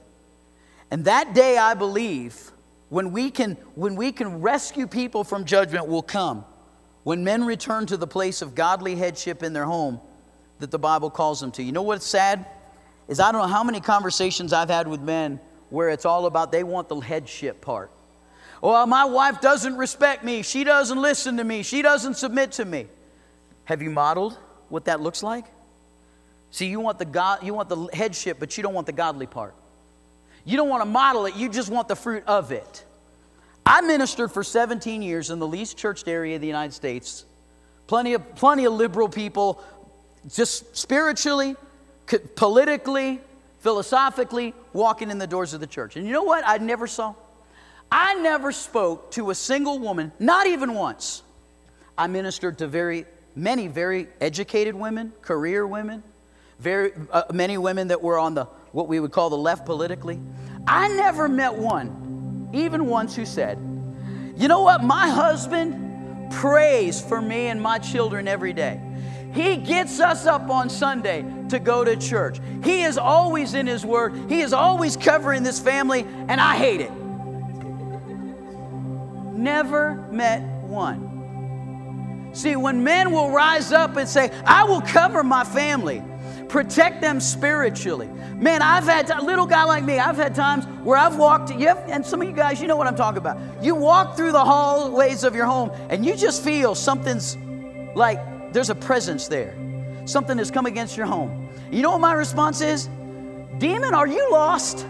And 0.90 1.04
that 1.04 1.34
day, 1.34 1.58
I 1.58 1.74
believe, 1.74 2.52
when 2.88 3.12
we 3.12 3.30
can, 3.30 3.54
when 3.74 3.96
we 3.96 4.12
can 4.12 4.40
rescue 4.40 4.86
people 4.86 5.24
from 5.24 5.44
judgment 5.44 5.88
will 5.88 6.02
come 6.02 6.44
when 7.02 7.22
men 7.22 7.44
return 7.44 7.86
to 7.86 7.96
the 7.96 8.06
place 8.06 8.42
of 8.42 8.54
godly 8.54 8.96
headship 8.96 9.42
in 9.42 9.52
their 9.52 9.64
home 9.64 10.00
that 10.58 10.70
the 10.70 10.78
Bible 10.78 11.10
calls 11.10 11.40
them 11.40 11.52
to. 11.52 11.62
You 11.62 11.72
know 11.72 11.82
what's 11.82 12.06
sad? 12.06 12.46
Is 13.08 13.20
I 13.20 13.30
don't 13.30 13.42
know 13.42 13.48
how 13.48 13.62
many 13.62 13.80
conversations 13.80 14.52
I've 14.52 14.70
had 14.70 14.88
with 14.88 15.00
men 15.00 15.38
where 15.70 15.90
it's 15.90 16.04
all 16.04 16.26
about 16.26 16.50
they 16.52 16.64
want 16.64 16.88
the 16.88 16.98
headship 16.98 17.60
part. 17.60 17.90
Oh, 18.62 18.72
well, 18.72 18.86
my 18.86 19.04
wife 19.04 19.40
doesn't 19.40 19.76
respect 19.76 20.24
me. 20.24 20.42
She 20.42 20.64
doesn't 20.64 21.00
listen 21.00 21.36
to 21.36 21.44
me. 21.44 21.62
She 21.62 21.82
doesn't 21.82 22.14
submit 22.14 22.52
to 22.52 22.64
me. 22.64 22.86
Have 23.64 23.82
you 23.82 23.90
modeled 23.90 24.38
what 24.68 24.86
that 24.86 25.00
looks 25.00 25.22
like? 25.22 25.44
See, 26.50 26.66
you 26.66 26.80
want 26.80 26.98
the 26.98 27.04
God, 27.04 27.42
you 27.44 27.52
want 27.54 27.68
the 27.68 27.88
headship, 27.92 28.38
but 28.40 28.56
you 28.56 28.62
don't 28.62 28.74
want 28.74 28.86
the 28.86 28.92
godly 28.92 29.26
part. 29.26 29.54
You 30.46 30.56
don't 30.56 30.70
want 30.70 30.80
to 30.80 30.88
model 30.88 31.26
it, 31.26 31.34
you 31.34 31.50
just 31.50 31.68
want 31.68 31.88
the 31.88 31.96
fruit 31.96 32.24
of 32.26 32.52
it. 32.52 32.84
I 33.66 33.80
ministered 33.82 34.32
for 34.32 34.44
17 34.44 35.02
years 35.02 35.30
in 35.30 35.40
the 35.40 35.46
least 35.46 35.76
churched 35.76 36.08
area 36.08 36.36
of 36.36 36.40
the 36.40 36.46
United 36.46 36.72
States 36.72 37.26
Plenty 37.86 38.14
of, 38.14 38.34
plenty 38.34 38.64
of 38.64 38.72
liberal 38.72 39.08
people, 39.08 39.62
just 40.28 40.76
spiritually, 40.76 41.54
politically, 42.34 43.20
philosophically, 43.60 44.54
walking 44.72 45.10
in 45.10 45.18
the 45.18 45.26
doors 45.26 45.54
of 45.54 45.60
the 45.60 45.66
church. 45.66 45.96
And 45.96 46.04
you 46.04 46.12
know 46.12 46.24
what 46.24 46.42
I 46.44 46.58
never 46.58 46.86
saw? 46.86 47.14
I 47.90 48.14
never 48.14 48.50
spoke 48.50 49.12
to 49.12 49.30
a 49.30 49.34
single 49.34 49.78
woman, 49.78 50.10
not 50.18 50.48
even 50.48 50.74
once. 50.74 51.22
I 51.96 52.08
ministered 52.08 52.58
to 52.58 52.66
very 52.66 53.06
many 53.36 53.68
very 53.68 54.08
educated 54.20 54.74
women, 54.74 55.12
career 55.22 55.64
women, 55.64 56.02
very 56.58 56.90
uh, 57.12 57.24
many 57.32 57.56
women 57.56 57.88
that 57.88 58.02
were 58.02 58.18
on 58.18 58.34
the 58.34 58.46
what 58.76 58.88
we 58.88 59.00
would 59.00 59.10
call 59.10 59.30
the 59.30 59.38
left 59.38 59.64
politically. 59.64 60.20
I 60.66 60.88
never 60.88 61.30
met 61.30 61.54
one, 61.56 62.50
even 62.52 62.88
once, 62.88 63.16
who 63.16 63.24
said, 63.24 63.56
"You 64.36 64.48
know 64.48 64.60
what? 64.60 64.84
My 64.84 65.08
husband 65.08 66.30
prays 66.30 67.00
for 67.00 67.22
me 67.22 67.46
and 67.46 67.58
my 67.60 67.78
children 67.78 68.28
every 68.28 68.52
day." 68.52 68.78
He 69.32 69.56
gets 69.56 69.98
us 69.98 70.26
up 70.26 70.50
on 70.50 70.68
Sunday 70.68 71.24
to 71.48 71.58
go 71.58 71.84
to 71.84 71.96
church. 71.96 72.38
He 72.62 72.82
is 72.82 72.98
always 72.98 73.54
in 73.54 73.66
His 73.66 73.86
Word. 73.86 74.12
He 74.28 74.42
is 74.42 74.52
always 74.52 74.94
covering 74.94 75.42
this 75.42 75.58
family, 75.58 76.06
and 76.28 76.38
I 76.38 76.54
hate 76.56 76.82
it. 76.82 76.92
Never 79.32 80.06
met 80.10 80.42
one. 80.64 82.30
See, 82.34 82.56
when 82.56 82.84
men 82.84 83.10
will 83.10 83.30
rise 83.30 83.72
up 83.72 83.96
and 83.96 84.06
say, 84.06 84.30
I 84.44 84.64
will 84.64 84.82
cover 84.82 85.22
my 85.22 85.44
family, 85.44 86.02
protect 86.48 87.00
them 87.00 87.20
spiritually. 87.20 88.08
Man, 88.34 88.62
I've 88.62 88.84
had 88.84 89.10
a 89.10 89.22
little 89.22 89.46
guy 89.46 89.64
like 89.64 89.84
me. 89.84 89.98
I've 89.98 90.16
had 90.16 90.34
times 90.34 90.64
where 90.84 90.96
I've 90.96 91.16
walked. 91.16 91.50
You 91.50 91.68
have, 91.68 91.78
and 91.88 92.04
some 92.04 92.22
of 92.22 92.28
you 92.28 92.34
guys, 92.34 92.60
you 92.60 92.68
know 92.68 92.76
what 92.76 92.86
I'm 92.86 92.96
talking 92.96 93.18
about. 93.18 93.38
You 93.62 93.74
walk 93.74 94.16
through 94.16 94.32
the 94.32 94.44
hallways 94.44 95.24
of 95.24 95.34
your 95.34 95.46
home, 95.46 95.70
and 95.90 96.04
you 96.04 96.16
just 96.16 96.42
feel 96.42 96.74
something's 96.74 97.36
like 97.94 98.52
there's 98.52 98.70
a 98.70 98.74
presence 98.74 99.28
there. 99.28 99.54
Something 100.04 100.38
has 100.38 100.50
come 100.50 100.66
against 100.66 100.96
your 100.96 101.06
home. 101.06 101.48
You 101.70 101.82
know 101.82 101.90
what 101.90 102.00
my 102.00 102.12
response 102.12 102.60
is? 102.60 102.88
Demon, 103.58 103.94
are 103.94 104.06
you 104.06 104.30
lost? 104.30 104.86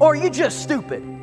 Or 0.00 0.12
are 0.12 0.16
you 0.16 0.30
just 0.30 0.62
stupid? 0.62 1.19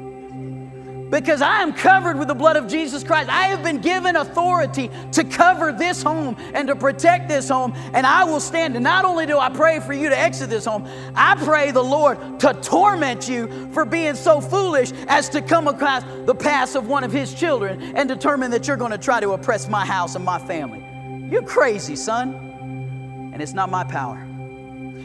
Because 1.10 1.42
I 1.42 1.62
am 1.62 1.74
covered 1.74 2.18
with 2.18 2.28
the 2.28 2.36
blood 2.36 2.58
of 2.58 2.68
Jesus 2.68 3.04
Christ. 3.04 3.30
I 3.30 3.48
have 3.48 3.64
been 3.64 3.80
given 3.80 4.16
authority 4.16 4.90
to 5.14 5.24
cover 5.24 5.72
this 5.72 6.04
home 6.04 6.36
and 6.54 6.68
to 6.68 6.76
protect 6.76 7.30
this 7.30 7.50
home, 7.50 7.74
and 7.94 8.06
I 8.06 8.24
will 8.24 8.40
stand. 8.40 8.76
And 8.76 8.84
not 8.84 9.06
only 9.06 9.26
do 9.26 9.38
I 9.38 9.50
pray 9.50 9.80
for 9.80 9.94
you 9.94 10.10
to 10.10 10.18
exit 10.18 10.50
this 10.50 10.66
home, 10.66 10.88
I 11.16 11.36
pray 11.36 11.72
the 11.72 11.84
Lord 11.84 12.40
to 12.42 12.54
torment 12.62 13.30
you 13.30 13.70
for 13.72 13.86
being 13.86 14.16
so 14.16 14.42
foolish 14.42 14.92
as 15.08 15.30
to 15.30 15.42
come 15.42 15.68
across 15.68 16.04
the 16.26 16.36
path 16.36 16.76
of 16.76 16.88
one 16.88 17.04
of 17.04 17.12
His 17.12 17.34
children 17.34 17.96
and 17.96 18.10
determine 18.10 18.52
that 18.52 18.68
you're 18.68 18.78
going 18.78 18.92
to 18.92 18.98
try 18.98 19.20
to 19.20 19.32
oppress 19.32 19.68
my 19.70 19.86
house 19.86 20.16
and 20.16 20.26
my 20.26 20.40
family. 20.40 20.84
You're 21.32 21.44
crazy, 21.44 21.96
son. 21.96 23.32
And 23.34 23.42
it's 23.42 23.54
not 23.54 23.70
my 23.70 23.84
power, 23.84 24.26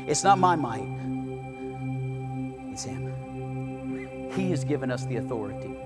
it's 0.07 0.25
not 0.25 0.39
my 0.39 0.57
might, 0.57 0.89
it's 2.73 2.85
Him. 2.85 3.13
He 4.35 4.49
has 4.51 4.65
given 4.65 4.91
us 4.91 5.05
the 5.05 5.17
authority. 5.17 5.77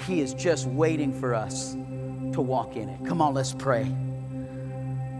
He 0.00 0.20
is 0.20 0.34
just 0.34 0.66
waiting 0.66 1.12
for 1.12 1.34
us 1.34 1.72
to 2.32 2.40
walk 2.40 2.76
in 2.76 2.88
it. 2.88 3.04
Come 3.06 3.22
on, 3.22 3.34
let's 3.34 3.52
pray. 3.52 3.90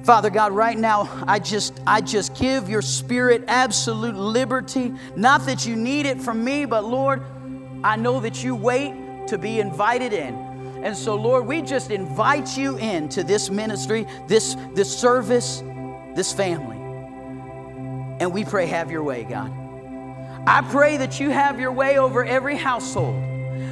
Father 0.05 0.31
God, 0.31 0.53
right 0.53 0.79
now, 0.79 1.09
I 1.27 1.41
just, 1.41 1.81
I 1.85 2.01
just 2.01 2.37
give 2.37 2.69
your 2.69 2.83
spirit 2.83 3.43
absolute 3.49 4.15
liberty. 4.15 4.93
Not 5.17 5.47
that 5.47 5.67
you 5.67 5.75
need 5.75 6.07
it 6.07 6.21
from 6.21 6.45
me, 6.45 6.65
but 6.65 6.85
Lord, 6.85 7.23
I 7.83 7.97
know 7.97 8.21
that 8.21 8.45
you 8.45 8.55
wait 8.55 9.27
to 9.27 9.37
be 9.39 9.59
invited 9.59 10.13
in. 10.13 10.35
And 10.85 10.97
so, 10.97 11.17
Lord, 11.17 11.47
we 11.47 11.63
just 11.63 11.91
invite 11.91 12.57
you 12.57 12.77
into 12.77 13.25
this 13.25 13.51
ministry, 13.51 14.07
this, 14.29 14.57
this 14.75 14.97
service, 14.97 15.65
this 16.15 16.33
family. 16.33 16.77
And 18.21 18.33
we 18.33 18.45
pray, 18.45 18.67
have 18.67 18.93
your 18.93 19.03
way, 19.03 19.25
God. 19.25 19.53
I 20.47 20.63
pray 20.71 20.99
that 20.99 21.19
you 21.19 21.31
have 21.31 21.59
your 21.59 21.73
way 21.73 21.99
over 21.99 22.25
every 22.25 22.55
household. 22.55 23.21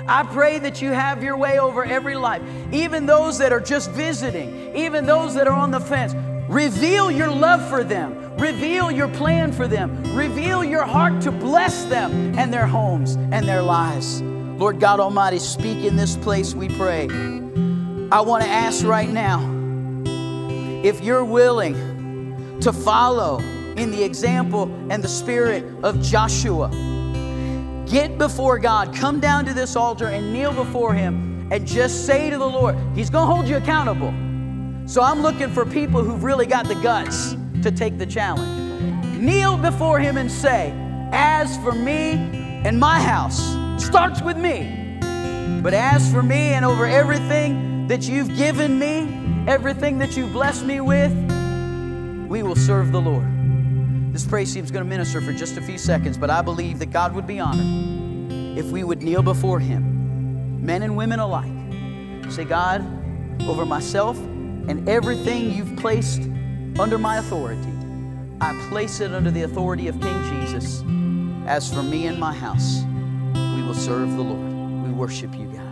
I 0.06 0.22
pray 0.22 0.58
that 0.58 0.82
you 0.82 0.92
have 0.92 1.22
your 1.22 1.36
way 1.36 1.58
over 1.58 1.84
every 1.84 2.14
life, 2.14 2.42
even 2.72 3.06
those 3.06 3.38
that 3.38 3.52
are 3.52 3.60
just 3.60 3.90
visiting, 3.92 4.76
even 4.76 5.06
those 5.06 5.34
that 5.34 5.46
are 5.46 5.54
on 5.54 5.70
the 5.70 5.80
fence. 5.80 6.14
Reveal 6.48 7.10
your 7.10 7.30
love 7.30 7.66
for 7.68 7.82
them. 7.82 8.36
Reveal 8.36 8.90
your 8.90 9.08
plan 9.08 9.52
for 9.52 9.66
them. 9.66 10.02
Reveal 10.14 10.62
your 10.62 10.84
heart 10.84 11.22
to 11.22 11.30
bless 11.30 11.84
them 11.84 12.38
and 12.38 12.52
their 12.52 12.66
homes 12.66 13.14
and 13.14 13.48
their 13.48 13.62
lives. 13.62 14.20
Lord 14.20 14.78
God 14.78 15.00
Almighty, 15.00 15.38
speak 15.38 15.84
in 15.84 15.96
this 15.96 16.16
place, 16.16 16.54
we 16.54 16.68
pray. 16.68 17.08
I 18.12 18.20
want 18.20 18.44
to 18.44 18.48
ask 18.48 18.84
right 18.84 19.08
now 19.08 19.40
if 20.84 21.00
you're 21.00 21.24
willing 21.24 22.60
to 22.60 22.72
follow 22.72 23.38
in 23.76 23.90
the 23.90 24.04
example 24.04 24.64
and 24.90 25.02
the 25.02 25.08
spirit 25.08 25.64
of 25.82 26.00
Joshua 26.02 26.70
Get 27.94 28.18
before 28.18 28.58
God, 28.58 28.92
come 28.92 29.20
down 29.20 29.44
to 29.44 29.54
this 29.54 29.76
altar 29.76 30.08
and 30.08 30.32
kneel 30.32 30.52
before 30.52 30.92
Him 30.92 31.46
and 31.52 31.64
just 31.64 32.06
say 32.06 32.28
to 32.28 32.36
the 32.36 32.44
Lord, 32.44 32.74
He's 32.92 33.08
going 33.08 33.28
to 33.28 33.32
hold 33.32 33.46
you 33.46 33.56
accountable. 33.56 34.12
So 34.88 35.00
I'm 35.00 35.22
looking 35.22 35.48
for 35.48 35.64
people 35.64 36.02
who've 36.02 36.24
really 36.24 36.44
got 36.44 36.66
the 36.66 36.74
guts 36.74 37.36
to 37.62 37.70
take 37.70 37.96
the 37.96 38.04
challenge. 38.04 39.16
Kneel 39.16 39.58
before 39.58 40.00
Him 40.00 40.16
and 40.16 40.28
say, 40.28 40.72
As 41.12 41.56
for 41.58 41.70
me 41.70 42.14
and 42.64 42.80
my 42.80 42.98
house, 42.98 43.40
starts 43.80 44.20
with 44.20 44.38
me. 44.38 44.98
But 45.62 45.72
as 45.72 46.10
for 46.10 46.24
me 46.24 46.54
and 46.54 46.64
over 46.64 46.86
everything 46.86 47.86
that 47.86 48.08
you've 48.08 48.36
given 48.36 48.76
me, 48.76 49.46
everything 49.46 49.98
that 49.98 50.16
you've 50.16 50.32
blessed 50.32 50.64
me 50.64 50.80
with, 50.80 51.12
we 52.28 52.42
will 52.42 52.56
serve 52.56 52.90
the 52.90 53.00
Lord. 53.00 53.33
This 54.14 54.24
praise 54.24 54.54
team 54.54 54.62
is 54.62 54.70
going 54.70 54.84
to 54.84 54.88
minister 54.88 55.20
for 55.20 55.32
just 55.32 55.56
a 55.56 55.60
few 55.60 55.76
seconds, 55.76 56.16
but 56.16 56.30
I 56.30 56.40
believe 56.40 56.78
that 56.78 56.92
God 56.92 57.16
would 57.16 57.26
be 57.26 57.40
honored 57.40 58.30
if 58.56 58.66
we 58.66 58.84
would 58.84 59.02
kneel 59.02 59.24
before 59.24 59.58
Him, 59.58 60.64
men 60.64 60.84
and 60.84 60.96
women 60.96 61.18
alike. 61.18 61.50
Say, 62.30 62.44
God, 62.44 62.80
over 63.42 63.66
myself 63.66 64.16
and 64.16 64.88
everything 64.88 65.50
you've 65.50 65.76
placed 65.78 66.20
under 66.78 66.96
my 66.96 67.16
authority, 67.16 67.72
I 68.40 68.56
place 68.68 69.00
it 69.00 69.12
under 69.12 69.32
the 69.32 69.42
authority 69.42 69.88
of 69.88 70.00
King 70.00 70.22
Jesus. 70.30 70.84
As 71.48 71.74
for 71.74 71.82
me 71.82 72.06
and 72.06 72.16
my 72.16 72.32
house, 72.32 72.84
we 73.56 73.64
will 73.64 73.74
serve 73.74 74.12
the 74.12 74.22
Lord. 74.22 74.86
We 74.86 74.92
worship 74.92 75.36
you, 75.36 75.48
God. 75.48 75.63